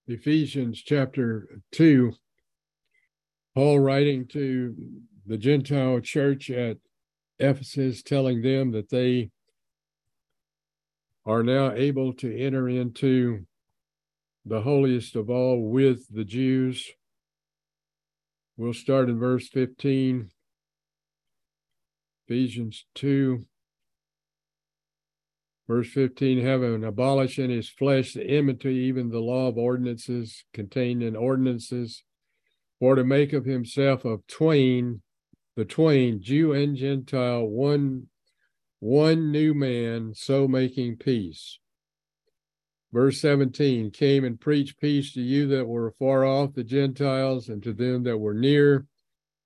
Ephesians 0.07 0.83
chapter 0.83 1.61
2. 1.73 2.13
Paul 3.55 3.81
writing 3.81 4.27
to 4.29 4.75
the 5.27 5.39
Gentile 5.39 6.01
church 6.01 6.51
at 6.51 6.77
Ephesus, 7.39 8.03
telling 8.03 8.43
them 8.43 8.73
that 8.73 8.91
they 8.91 9.31
are 11.27 11.43
now 11.43 11.73
able 11.73 12.13
to 12.15 12.39
enter 12.39 12.69
into 12.69 13.47
the 14.45 14.63
holiest 14.63 15.17
of 15.17 15.31
all 15.31 15.71
with 15.71 16.07
the 16.13 16.25
Jews. 16.25 16.91
We'll 18.57 18.75
start 18.75 19.09
in 19.09 19.19
verse 19.19 19.49
15, 19.49 20.31
Ephesians 22.31 22.85
2, 22.95 23.45
verse 25.67 25.91
15 25.91 26.41
having 26.47 26.85
abolished 26.85 27.41
in 27.41 27.51
his 27.51 27.69
flesh 27.69 28.13
the 28.13 28.23
enmity, 28.23 28.73
even 28.73 29.11
the 29.11 29.19
law 29.19 29.49
of 29.49 29.59
ordinances 29.59 30.45
contained 30.55 31.03
in 31.03 31.17
ordinances, 31.17 32.05
for 32.79 32.95
to 32.95 33.03
make 33.03 33.33
of 33.33 33.47
himself 33.47 34.05
of 34.05 34.25
twain, 34.29 35.03
the 35.57 35.65
twain, 35.65 36.23
Jew 36.23 36.53
and 36.53 36.77
Gentile, 36.77 37.45
one 37.45 38.07
one 38.79 39.33
new 39.33 39.53
man, 39.53 40.15
so 40.15 40.47
making 40.47 40.99
peace. 40.99 41.59
Verse 42.93 43.21
17 43.21 43.91
came 43.91 44.23
and 44.25 44.41
preached 44.41 44.79
peace 44.81 45.13
to 45.15 45.21
you 45.21 45.49
that 45.49 45.67
were 45.67 45.97
far 45.99 46.25
off, 46.25 46.55
the 46.55 46.63
Gentiles, 46.63 47.49
and 47.49 47.61
to 47.65 47.73
them 47.73 48.05
that 48.05 48.19
were 48.19 48.35
near, 48.35 48.87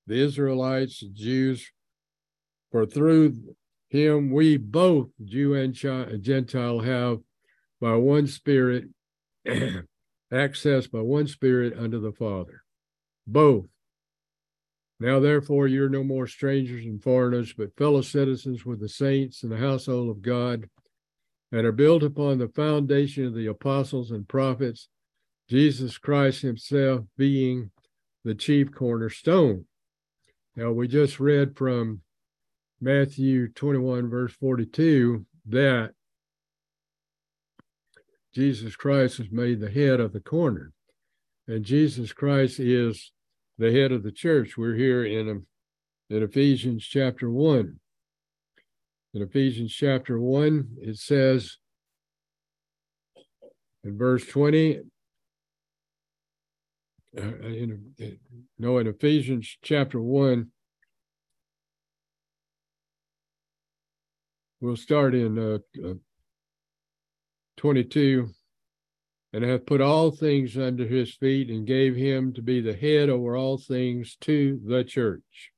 the 0.05 0.23
Israelites, 0.23 0.99
the 0.99 1.09
Jews. 1.09 1.71
For 2.75 2.85
through 2.85 3.55
him 3.87 4.31
we 4.31 4.57
both, 4.57 5.07
Jew 5.23 5.53
and 5.53 5.73
Gentile, 5.73 6.79
have 6.79 7.19
by 7.79 7.95
one 7.95 8.27
Spirit 8.27 8.89
access 10.29 10.85
by 10.85 10.99
one 10.99 11.27
Spirit 11.27 11.73
unto 11.79 12.01
the 12.01 12.11
Father. 12.11 12.63
Both 13.25 13.67
now, 14.99 15.21
therefore, 15.21 15.67
you're 15.67 15.87
no 15.87 16.03
more 16.03 16.27
strangers 16.27 16.85
and 16.85 17.01
foreigners, 17.01 17.53
but 17.53 17.77
fellow 17.77 18.01
citizens 18.01 18.65
with 18.65 18.81
the 18.81 18.89
saints 18.89 19.41
in 19.41 19.49
the 19.49 19.57
household 19.57 20.09
of 20.09 20.21
God, 20.21 20.69
and 21.53 21.65
are 21.65 21.71
built 21.71 22.03
upon 22.03 22.39
the 22.39 22.49
foundation 22.49 23.25
of 23.25 23.35
the 23.35 23.47
apostles 23.47 24.11
and 24.11 24.27
prophets, 24.27 24.89
Jesus 25.49 25.97
Christ 25.97 26.41
Himself 26.41 27.05
being 27.17 27.71
the 28.25 28.35
chief 28.35 28.69
cornerstone. 28.73 29.63
Now, 30.57 30.73
we 30.73 30.89
just 30.89 31.21
read 31.21 31.55
from 31.55 32.01
Matthew 32.81 33.47
21, 33.49 34.09
verse 34.09 34.33
42, 34.33 35.25
that 35.47 35.91
Jesus 38.33 38.75
Christ 38.75 39.19
is 39.19 39.31
made 39.31 39.59
the 39.59 39.71
head 39.71 39.99
of 39.99 40.11
the 40.11 40.19
corner. 40.19 40.73
And 41.47 41.63
Jesus 41.63 42.11
Christ 42.11 42.59
is 42.59 43.11
the 43.57 43.71
head 43.71 43.91
of 43.91 44.03
the 44.03 44.11
church. 44.11 44.57
We're 44.57 44.75
here 44.75 45.05
in, 45.05 45.29
um, 45.29 45.45
in 46.09 46.21
Ephesians 46.23 46.83
chapter 46.83 47.29
1. 47.29 47.79
In 49.13 49.21
Ephesians 49.21 49.71
chapter 49.71 50.19
1, 50.19 50.77
it 50.81 50.97
says 50.97 51.57
in 53.85 53.97
verse 53.97 54.25
20, 54.25 54.81
uh, 57.17 57.21
in, 57.21 57.93
no, 58.59 58.79
in 58.79 58.87
Ephesians 58.87 59.57
chapter 59.61 60.01
1, 60.01 60.51
we'll 64.61 64.77
start 64.77 65.15
in 65.15 65.37
uh, 65.37 65.57
uh, 65.85 65.93
22 67.57 68.29
and 69.35 69.43
hath 69.43 69.65
put 69.65 69.81
all 69.81 70.11
things 70.11 70.57
under 70.57 70.87
his 70.87 71.13
feet, 71.13 71.49
and 71.49 71.67
gave 71.67 71.93
him 71.93 72.31
to 72.31 72.41
be 72.41 72.61
the 72.61 72.73
head 72.73 73.09
over 73.09 73.35
all 73.35 73.57
things 73.57 74.15
to 74.21 74.61
the 74.65 74.81
church, 74.81 75.51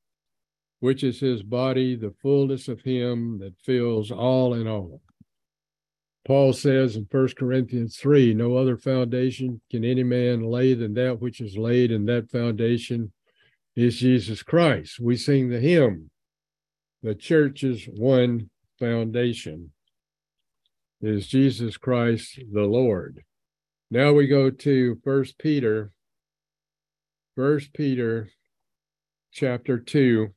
which 0.80 1.04
is 1.04 1.20
his 1.20 1.43
body, 1.43 1.95
the 1.95 2.16
fullness 2.20 2.68
of 2.68 2.82
him 2.82 3.38
that 3.38 3.54
fills 3.64 4.10
all 4.10 4.56
in 4.56 4.68
all. 4.68 5.00
Paul 6.26 6.54
says 6.54 6.95
in 6.95 7.06
1 7.12 7.28
Corinthians 7.38 7.98
3 7.98 8.34
No 8.34 8.58
other 8.58 8.78
foundation 8.78 9.62
can 9.70 9.86
any 9.86 10.04
man 10.04 10.41
lay 10.41 10.74
than 10.74 10.95
that 10.95 11.22
which 11.22 11.39
is 11.39 11.56
laid, 11.56 11.91
and 11.91 12.10
that 12.10 12.32
foundation 12.32 13.14
is 13.76 14.00
Jesus 14.00 14.41
Christ. 14.41 15.00
We 15.00 15.16
sing 15.16 15.50
the 15.50 15.60
hymn, 15.60 16.10
The 17.04 17.14
church 17.14 17.64
is 17.64 17.86
one 17.86 18.50
foundation 18.80 19.71
is 21.01 21.28
Jesus 21.28 21.78
Christ 21.78 22.39
the 22.51 22.63
Lord. 22.63 23.23
Now 23.89 24.13
we 24.13 24.28
go 24.28 24.49
to 24.49 24.99
First 25.03 25.38
Peter, 25.38 25.91
First 27.36 27.73
Peter 27.73 28.30
chapter 29.32 29.80
2. 29.80 30.34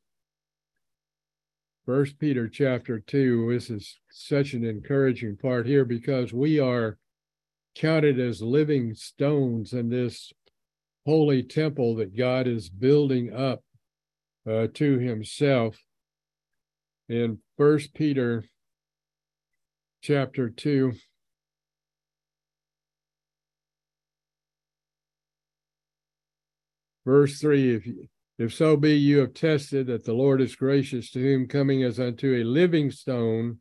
First 1.86 2.18
Peter 2.18 2.48
chapter 2.48 3.00
2. 3.00 3.52
This 3.52 3.70
is 3.70 3.98
such 4.10 4.52
an 4.52 4.64
encouraging 4.64 5.36
part 5.36 5.66
here 5.66 5.84
because 5.84 6.32
we 6.32 6.60
are 6.60 6.98
counted 7.74 8.20
as 8.20 8.42
living 8.42 8.94
stones 8.94 9.72
in 9.72 9.88
this 9.88 10.32
holy 11.06 11.42
temple 11.42 11.96
that 11.96 12.16
God 12.16 12.46
is 12.46 12.68
building 12.68 13.32
up 13.32 13.62
uh, 14.48 14.66
to 14.74 14.98
himself. 14.98 15.78
In 17.10 17.38
First 17.56 17.92
Peter 17.92 18.44
chapter 20.00 20.48
2, 20.48 20.92
Verse 27.04 27.40
3 27.40 27.74
if, 27.74 27.88
if 28.38 28.54
so 28.54 28.76
be 28.76 28.92
you 28.92 29.18
have 29.18 29.34
tested 29.34 29.88
that 29.88 30.04
the 30.04 30.12
Lord 30.12 30.40
is 30.40 30.54
gracious 30.54 31.10
to 31.10 31.18
whom 31.18 31.48
coming 31.48 31.82
as 31.82 31.98
unto 31.98 32.32
a 32.32 32.44
living 32.44 32.92
stone, 32.92 33.58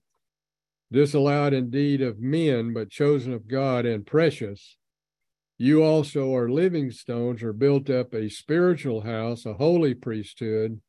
disallowed 0.91 1.55
indeed 1.55 2.03
of 2.03 2.19
men, 2.19 2.71
but 2.71 2.91
chosen 2.91 3.33
of 3.33 3.47
God 3.47 3.87
and 3.87 4.05
precious. 4.05 4.77
You 5.57 5.81
also 5.81 6.35
are 6.35 6.51
living 6.51 6.91
stones, 6.91 7.41
are 7.41 7.53
built 7.53 7.89
up 7.89 8.13
a 8.13 8.29
spiritual 8.29 9.01
house, 9.01 9.47
a 9.47 9.55
holy 9.55 9.95
priesthood, 9.95 10.81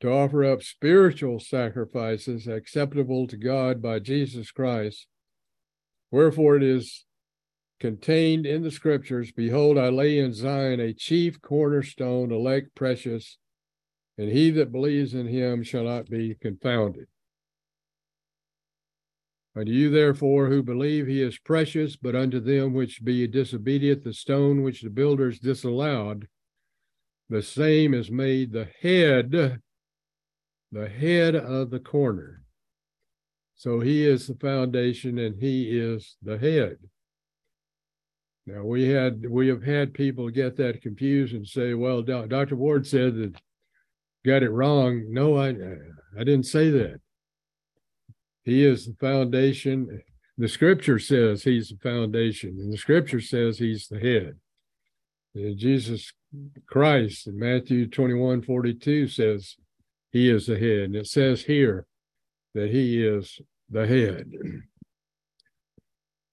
to 0.00 0.10
offer 0.10 0.44
up 0.44 0.62
spiritual 0.62 1.40
sacrifices 1.40 2.46
acceptable 2.46 3.26
to 3.26 3.36
God 3.36 3.82
by 3.82 3.98
Jesus 3.98 4.50
Christ. 4.50 5.06
Wherefore 6.10 6.56
it 6.56 6.62
is 6.62 7.04
contained 7.80 8.46
in 8.46 8.62
the 8.62 8.70
scriptures 8.70 9.32
Behold, 9.32 9.76
I 9.78 9.88
lay 9.88 10.18
in 10.18 10.32
Zion 10.32 10.80
a 10.80 10.92
chief 10.92 11.40
cornerstone, 11.40 12.32
elect, 12.32 12.74
precious, 12.74 13.38
and 14.16 14.30
he 14.30 14.50
that 14.52 14.72
believes 14.72 15.14
in 15.14 15.26
him 15.26 15.62
shall 15.62 15.84
not 15.84 16.06
be 16.06 16.36
confounded. 16.40 17.06
Unto 19.56 19.72
you, 19.72 19.90
therefore, 19.90 20.48
who 20.48 20.62
believe 20.62 21.06
he 21.06 21.20
is 21.20 21.38
precious, 21.38 21.96
but 21.96 22.14
unto 22.14 22.38
them 22.38 22.74
which 22.74 23.04
be 23.04 23.26
disobedient, 23.26 24.04
the 24.04 24.12
stone 24.12 24.62
which 24.62 24.82
the 24.82 24.90
builders 24.90 25.40
disallowed, 25.40 26.28
the 27.28 27.42
same 27.42 27.92
is 27.92 28.10
made 28.10 28.52
the 28.52 28.68
head, 28.80 29.60
the 30.72 30.88
head 30.88 31.34
of 31.34 31.70
the 31.70 31.80
corner. 31.80 32.42
So 33.56 33.80
he 33.80 34.06
is 34.06 34.26
the 34.26 34.34
foundation 34.34 35.18
and 35.18 35.40
he 35.40 35.78
is 35.78 36.16
the 36.22 36.38
head. 36.38 36.76
Now 38.46 38.62
we 38.64 38.88
had 38.88 39.28
we 39.28 39.48
have 39.48 39.62
had 39.62 39.92
people 39.92 40.30
get 40.30 40.56
that 40.56 40.80
confused 40.80 41.34
and 41.34 41.46
say, 41.46 41.74
"Well, 41.74 42.02
Dr. 42.02 42.56
Ward 42.56 42.86
said 42.86 43.16
that 43.16 43.36
got 44.24 44.42
it 44.42 44.50
wrong." 44.50 45.04
No, 45.12 45.36
I 45.36 45.48
I 45.48 46.24
didn't 46.24 46.44
say 46.44 46.70
that. 46.70 47.00
He 48.44 48.64
is 48.64 48.86
the 48.86 48.94
foundation. 48.94 50.02
The 50.38 50.48
Scripture 50.48 50.98
says 50.98 51.42
he's 51.42 51.68
the 51.68 51.76
foundation, 51.76 52.56
and 52.58 52.72
the 52.72 52.78
Scripture 52.78 53.20
says 53.20 53.58
he's 53.58 53.88
the 53.88 54.00
head. 54.00 54.38
And 55.34 55.58
Jesus 55.58 56.12
Christ 56.66 57.26
in 57.26 57.38
Matthew 57.38 57.86
21, 57.86 58.42
42 58.42 59.08
says 59.08 59.56
he 60.10 60.30
is 60.30 60.46
the 60.46 60.58
head. 60.58 60.84
And 60.84 60.96
it 60.96 61.06
says 61.06 61.42
here 61.42 61.86
that 62.54 62.70
he 62.70 63.04
is 63.04 63.40
the 63.70 63.86
head. 63.86 64.30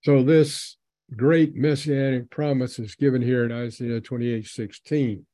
So 0.03 0.23
this 0.23 0.77
great 1.15 1.55
messianic 1.55 2.29
promise 2.29 2.79
is 2.79 2.95
given 2.95 3.21
here 3.21 3.43
in 3.43 3.51
Isaiah 3.51 4.01
28 4.01 4.45
16. 4.45 5.25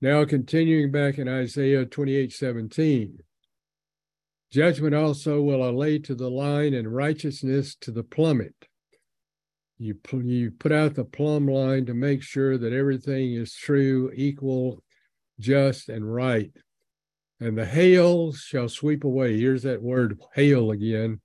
Now, 0.00 0.24
continuing 0.24 0.90
back 0.90 1.18
in 1.18 1.28
Isaiah 1.28 1.86
28 1.86 2.32
17, 2.32 3.18
judgment 4.52 4.94
also 4.94 5.40
will 5.40 5.62
I 5.62 5.68
lay 5.68 5.98
to 6.00 6.14
the 6.14 6.30
line 6.30 6.74
and 6.74 6.94
righteousness 6.94 7.74
to 7.80 7.90
the 7.90 8.02
plummet. 8.02 8.54
You, 9.78 9.98
you 10.12 10.50
put 10.50 10.72
out 10.72 10.94
the 10.94 11.04
plumb 11.04 11.46
line 11.46 11.86
to 11.86 11.94
make 11.94 12.22
sure 12.22 12.56
that 12.56 12.72
everything 12.72 13.34
is 13.34 13.54
true, 13.54 14.10
equal, 14.14 14.82
just, 15.38 15.88
and 15.88 16.10
right. 16.10 16.52
And 17.40 17.56
the 17.56 17.66
hail 17.66 18.32
shall 18.32 18.68
sweep 18.68 19.04
away. 19.04 19.38
Here's 19.38 19.62
that 19.62 19.82
word 19.82 20.18
hail 20.34 20.70
again. 20.70 21.20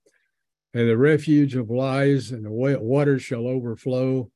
And 0.74 0.88
the 0.88 0.96
refuge 0.96 1.54
of 1.54 1.70
lies 1.70 2.30
and 2.30 2.44
the 2.44 2.50
water 2.50 3.18
shall 3.18 3.46
overflow. 3.46 4.30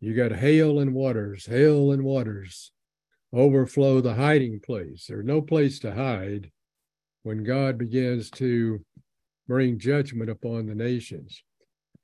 You 0.00 0.14
got 0.14 0.32
hail 0.32 0.80
and 0.80 0.94
waters, 0.94 1.46
hail 1.46 1.92
and 1.92 2.02
waters 2.02 2.72
overflow 3.32 4.00
the 4.00 4.14
hiding 4.14 4.60
place. 4.60 5.06
There's 5.08 5.24
no 5.24 5.40
place 5.40 5.78
to 5.80 5.94
hide 5.94 6.50
when 7.22 7.44
God 7.44 7.78
begins 7.78 8.30
to 8.32 8.84
bring 9.48 9.78
judgment 9.78 10.30
upon 10.30 10.66
the 10.66 10.74
nations. 10.74 11.42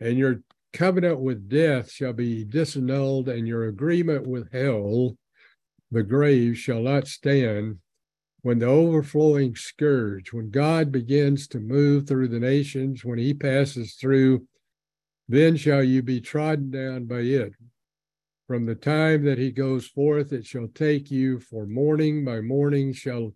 And 0.00 0.16
your 0.16 0.42
covenant 0.72 1.20
with 1.20 1.48
death 1.48 1.90
shall 1.90 2.12
be 2.12 2.44
disannulled, 2.44 3.28
and 3.28 3.46
your 3.46 3.66
agreement 3.66 4.26
with 4.26 4.52
hell, 4.52 5.16
the 5.90 6.02
grave, 6.02 6.56
shall 6.56 6.82
not 6.82 7.08
stand 7.08 7.78
when 8.48 8.60
the 8.60 8.66
overflowing 8.66 9.54
scourge, 9.54 10.32
when 10.32 10.48
God 10.48 10.90
begins 10.90 11.46
to 11.48 11.60
move 11.60 12.08
through 12.08 12.28
the 12.28 12.40
nations, 12.40 13.04
when 13.04 13.18
he 13.18 13.34
passes 13.34 13.96
through, 13.96 14.46
then 15.28 15.54
shall 15.54 15.84
you 15.84 16.00
be 16.00 16.18
trodden 16.18 16.70
down 16.70 17.04
by 17.04 17.18
it. 17.18 17.52
From 18.46 18.64
the 18.64 18.74
time 18.74 19.22
that 19.26 19.36
he 19.36 19.52
goes 19.52 19.86
forth, 19.86 20.32
it 20.32 20.46
shall 20.46 20.68
take 20.68 21.10
you, 21.10 21.38
for 21.40 21.66
morning 21.66 22.24
by 22.24 22.40
morning 22.40 22.94
shall 22.94 23.34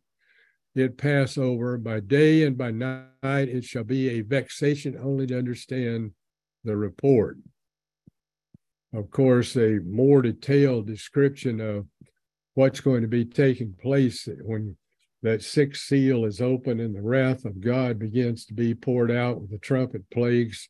it 0.75 0.97
pass 0.97 1.37
over, 1.37 1.77
by 1.77 2.01
day 2.01 2.45
and 2.45 2.57
by 2.57 2.71
night 2.71 3.11
it 3.23 3.65
shall 3.65 3.85
be 3.85 4.09
a 4.09 4.23
vexation 4.23 4.97
only 4.99 5.27
to 5.27 5.37
understand 5.37 6.13
the 6.65 6.75
report. 6.75 7.37
Of 8.95 9.11
course, 9.11 9.59
a 9.59 9.79
more 9.85 10.23
detailed 10.23 10.87
description 10.87 11.61
of 11.61 11.85
what's 12.55 12.81
going 12.81 13.03
to 13.03 13.09
be 13.09 13.27
taking 13.27 13.75
place 13.75 14.27
when 14.41 14.79
that 15.23 15.43
sixth 15.43 15.85
seal 15.85 16.25
is 16.25 16.41
open 16.41 16.81
and 16.81 16.95
the 16.95 17.03
wrath 17.03 17.45
of 17.45 17.61
God 17.61 17.99
begins 17.99 18.45
to 18.47 18.55
be 18.55 18.75
poured 18.75 19.11
out 19.11 19.41
with 19.41 19.51
the 19.51 19.59
trumpet 19.59 20.09
plagues. 20.11 20.69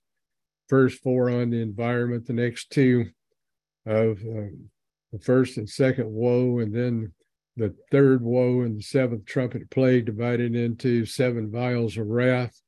First 0.69 1.03
four 1.03 1.31
on 1.31 1.51
the 1.51 1.61
environment, 1.61 2.27
the 2.27 2.33
next 2.35 2.71
two 2.71 3.07
of 3.87 4.19
uh, 4.19 4.53
the 5.13 5.19
first 5.21 5.57
and 5.57 5.69
second 5.69 6.11
woe, 6.11 6.59
and 6.59 6.75
then 6.75 7.13
the 7.57 7.75
third 7.91 8.23
woe 8.23 8.63
and 8.63 8.79
the 8.79 8.83
seventh 8.83 9.27
trumpet 9.27 9.71
plague 9.71 10.07
divided 10.07 10.55
into 10.55 11.05
seven 11.05 11.51
vials 11.51 11.97
of 11.97 12.07
wrath. 12.07 12.61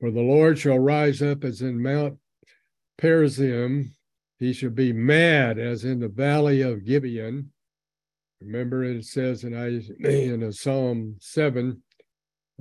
For 0.00 0.10
the 0.10 0.20
Lord 0.20 0.58
shall 0.58 0.78
rise 0.78 1.22
up 1.22 1.42
as 1.42 1.62
in 1.62 1.82
Mount 1.82 2.18
Perazim, 2.98 3.92
he 4.38 4.52
shall 4.52 4.70
be 4.70 4.92
mad 4.92 5.58
as 5.58 5.84
in 5.84 6.00
the 6.00 6.08
valley 6.08 6.60
of 6.60 6.84
Gibeon 6.84 7.50
Remember, 8.40 8.84
it 8.84 9.04
says 9.04 9.44
in, 9.44 9.54
in 9.54 10.52
Psalm 10.52 11.16
7, 11.20 11.82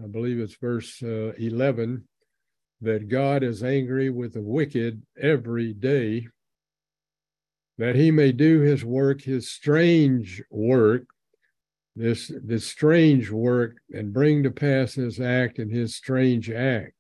I 0.04 0.08
believe 0.08 0.40
it's 0.40 0.56
verse 0.56 1.02
uh, 1.04 1.34
11, 1.38 2.08
that 2.82 3.10
God 3.10 3.44
is 3.44 3.64
angry 3.64 4.10
with 4.10 4.34
the 4.34 4.42
wicked 4.42 5.02
every 5.22 5.74
day, 5.74 6.28
that 7.78 7.96
he 7.96 8.12
may 8.12 8.32
do 8.32 8.62
his 8.62 8.86
work, 8.86 9.22
his 9.22 9.52
strange 9.52 10.42
work, 10.50 11.08
this, 11.96 12.32
this 12.44 12.66
strange 12.66 13.30
work, 13.30 13.78
and 13.92 14.14
bring 14.14 14.44
to 14.44 14.52
pass 14.52 14.94
his 14.94 15.20
act 15.20 15.60
and 15.60 15.72
his 15.72 15.96
strange 15.96 16.50
act. 16.50 16.94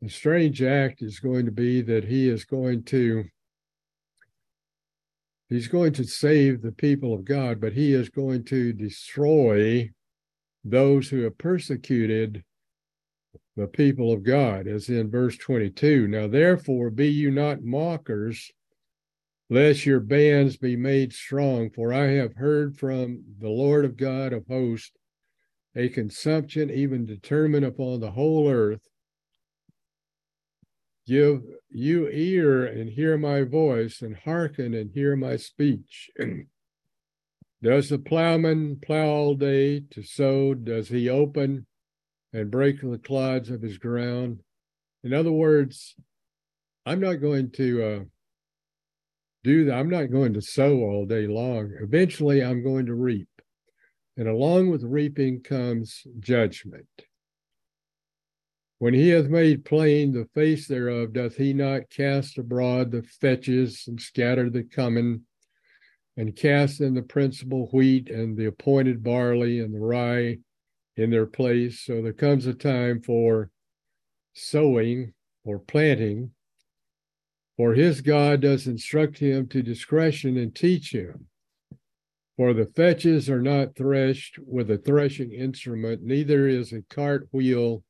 The 0.00 0.08
strange 0.08 0.62
act 0.62 1.02
is 1.02 1.20
going 1.20 1.46
to 1.46 1.52
be 1.52 1.80
that 1.82 2.04
he 2.04 2.28
is 2.28 2.44
going 2.44 2.84
to 2.84 3.24
He's 5.52 5.68
going 5.68 5.92
to 5.94 6.04
save 6.04 6.62
the 6.62 6.72
people 6.72 7.12
of 7.12 7.26
God, 7.26 7.60
but 7.60 7.74
he 7.74 7.92
is 7.92 8.08
going 8.08 8.44
to 8.44 8.72
destroy 8.72 9.90
those 10.64 11.10
who 11.10 11.20
have 11.24 11.36
persecuted 11.36 12.42
the 13.54 13.66
people 13.66 14.12
of 14.12 14.22
God, 14.22 14.66
as 14.66 14.88
in 14.88 15.10
verse 15.10 15.36
22. 15.36 16.08
Now, 16.08 16.26
therefore, 16.26 16.88
be 16.88 17.08
you 17.08 17.30
not 17.30 17.62
mockers, 17.62 18.50
lest 19.50 19.84
your 19.84 20.00
bands 20.00 20.56
be 20.56 20.74
made 20.74 21.12
strong. 21.12 21.68
For 21.68 21.92
I 21.92 22.12
have 22.12 22.32
heard 22.32 22.78
from 22.78 23.22
the 23.38 23.50
Lord 23.50 23.84
of 23.84 23.98
God 23.98 24.32
of 24.32 24.46
hosts 24.46 24.92
a 25.76 25.90
consumption 25.90 26.70
even 26.70 27.04
determined 27.04 27.66
upon 27.66 28.00
the 28.00 28.12
whole 28.12 28.48
earth 28.48 28.88
Give 31.12 31.42
you 31.68 32.08
ear 32.08 32.64
and 32.64 32.88
hear 32.88 33.18
my 33.18 33.42
voice, 33.42 34.00
and 34.00 34.16
hearken 34.16 34.72
and 34.72 34.90
hear 34.94 35.14
my 35.14 35.36
speech. 35.36 36.10
Does 37.62 37.90
the 37.90 37.98
plowman 37.98 38.80
plow 38.80 39.08
all 39.08 39.34
day 39.34 39.80
to 39.90 40.02
sow? 40.02 40.54
Does 40.54 40.88
he 40.88 41.10
open 41.10 41.66
and 42.32 42.50
break 42.50 42.80
the 42.80 42.96
clods 42.96 43.50
of 43.50 43.60
his 43.60 43.76
ground? 43.76 44.40
In 45.04 45.12
other 45.12 45.32
words, 45.32 45.94
I'm 46.86 47.00
not 47.00 47.20
going 47.20 47.50
to 47.56 47.84
uh, 47.84 48.00
do 49.44 49.66
that. 49.66 49.74
I'm 49.74 49.90
not 49.90 50.10
going 50.10 50.32
to 50.32 50.40
sow 50.40 50.78
all 50.78 51.04
day 51.04 51.26
long. 51.26 51.74
Eventually, 51.82 52.42
I'm 52.42 52.64
going 52.64 52.86
to 52.86 52.94
reap. 52.94 53.28
And 54.16 54.28
along 54.28 54.70
with 54.70 54.82
reaping 54.82 55.42
comes 55.42 56.04
judgment. 56.20 56.88
When 58.82 58.94
he 58.94 59.10
hath 59.10 59.28
made 59.28 59.64
plain 59.64 60.10
the 60.10 60.24
face 60.34 60.66
thereof, 60.66 61.12
doth 61.12 61.36
he 61.36 61.52
not 61.52 61.88
cast 61.88 62.36
abroad 62.36 62.90
the 62.90 63.04
fitches 63.04 63.84
and 63.86 64.00
scatter 64.00 64.50
the 64.50 64.64
cumin, 64.64 65.22
and 66.16 66.34
cast 66.34 66.80
in 66.80 66.94
the 66.94 67.02
principal 67.02 67.68
wheat 67.72 68.10
and 68.10 68.36
the 68.36 68.46
appointed 68.46 69.04
barley 69.04 69.60
and 69.60 69.72
the 69.72 69.78
rye 69.78 70.38
in 70.96 71.10
their 71.10 71.26
place? 71.26 71.78
So 71.78 72.02
there 72.02 72.12
comes 72.12 72.48
a 72.48 72.54
time 72.54 73.00
for 73.00 73.50
sowing 74.32 75.12
or 75.44 75.60
planting, 75.60 76.32
for 77.56 77.74
his 77.74 78.00
God 78.00 78.40
does 78.40 78.66
instruct 78.66 79.16
him 79.16 79.46
to 79.50 79.62
discretion 79.62 80.36
and 80.36 80.52
teach 80.52 80.92
him. 80.92 81.28
For 82.36 82.52
the 82.52 82.66
fitches 82.66 83.30
are 83.30 83.42
not 83.42 83.76
threshed 83.76 84.40
with 84.40 84.72
a 84.72 84.78
threshing 84.78 85.30
instrument, 85.30 86.02
neither 86.02 86.48
is 86.48 86.72
a 86.72 86.82
cart 86.90 87.28
wheel 87.30 87.84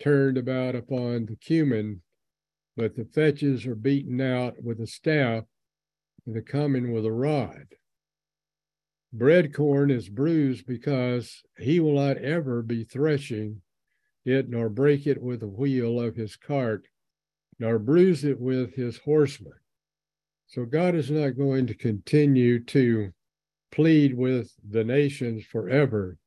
turned 0.00 0.38
about 0.38 0.74
upon 0.74 1.26
the 1.26 1.36
cumin, 1.36 2.02
but 2.76 2.96
the 2.96 3.04
fitches 3.04 3.66
are 3.66 3.74
beaten 3.74 4.20
out 4.20 4.62
with 4.62 4.80
a 4.80 4.86
staff, 4.86 5.44
and 6.26 6.34
the 6.34 6.42
cumin 6.42 6.92
with 6.92 7.04
a 7.04 7.12
rod. 7.12 7.66
Bread 9.12 9.52
corn 9.52 9.90
is 9.90 10.08
bruised 10.08 10.66
because 10.66 11.42
he 11.58 11.80
will 11.80 11.94
not 11.94 12.16
ever 12.18 12.62
be 12.62 12.84
threshing 12.84 13.62
it, 14.24 14.48
nor 14.48 14.68
break 14.68 15.06
it 15.06 15.20
with 15.20 15.40
the 15.40 15.48
wheel 15.48 16.00
of 16.00 16.16
his 16.16 16.36
cart, 16.36 16.86
nor 17.58 17.78
bruise 17.78 18.24
it 18.24 18.38
with 18.38 18.74
his 18.74 18.98
horsemen. 18.98 19.52
So 20.46 20.64
God 20.64 20.94
is 20.94 21.10
not 21.10 21.36
going 21.36 21.66
to 21.68 21.74
continue 21.74 22.62
to 22.64 23.12
plead 23.70 24.16
with 24.16 24.52
the 24.68 24.84
nations 24.84 25.44
forever. 25.44 26.18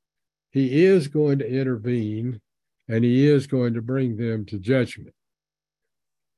He 0.52 0.86
is 0.86 1.08
going 1.08 1.40
to 1.40 1.48
intervene 1.48 2.42
and 2.88 3.04
he 3.04 3.28
is 3.28 3.48
going 3.48 3.74
to 3.74 3.82
bring 3.82 4.18
them 4.18 4.46
to 4.46 4.60
judgment. 4.60 5.16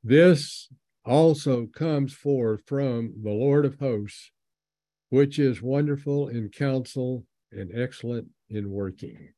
This 0.04 0.70
also 1.04 1.68
comes 1.68 2.14
forth 2.14 2.62
from 2.66 3.14
the 3.24 3.32
Lord 3.32 3.66
of 3.66 3.80
hosts, 3.80 4.32
which 5.10 5.40
is 5.40 5.62
wonderful 5.62 6.28
in 6.28 6.50
counsel 6.50 7.26
and 7.52 7.72
excellent 7.74 8.28
in 8.50 8.72
working. 8.72 9.35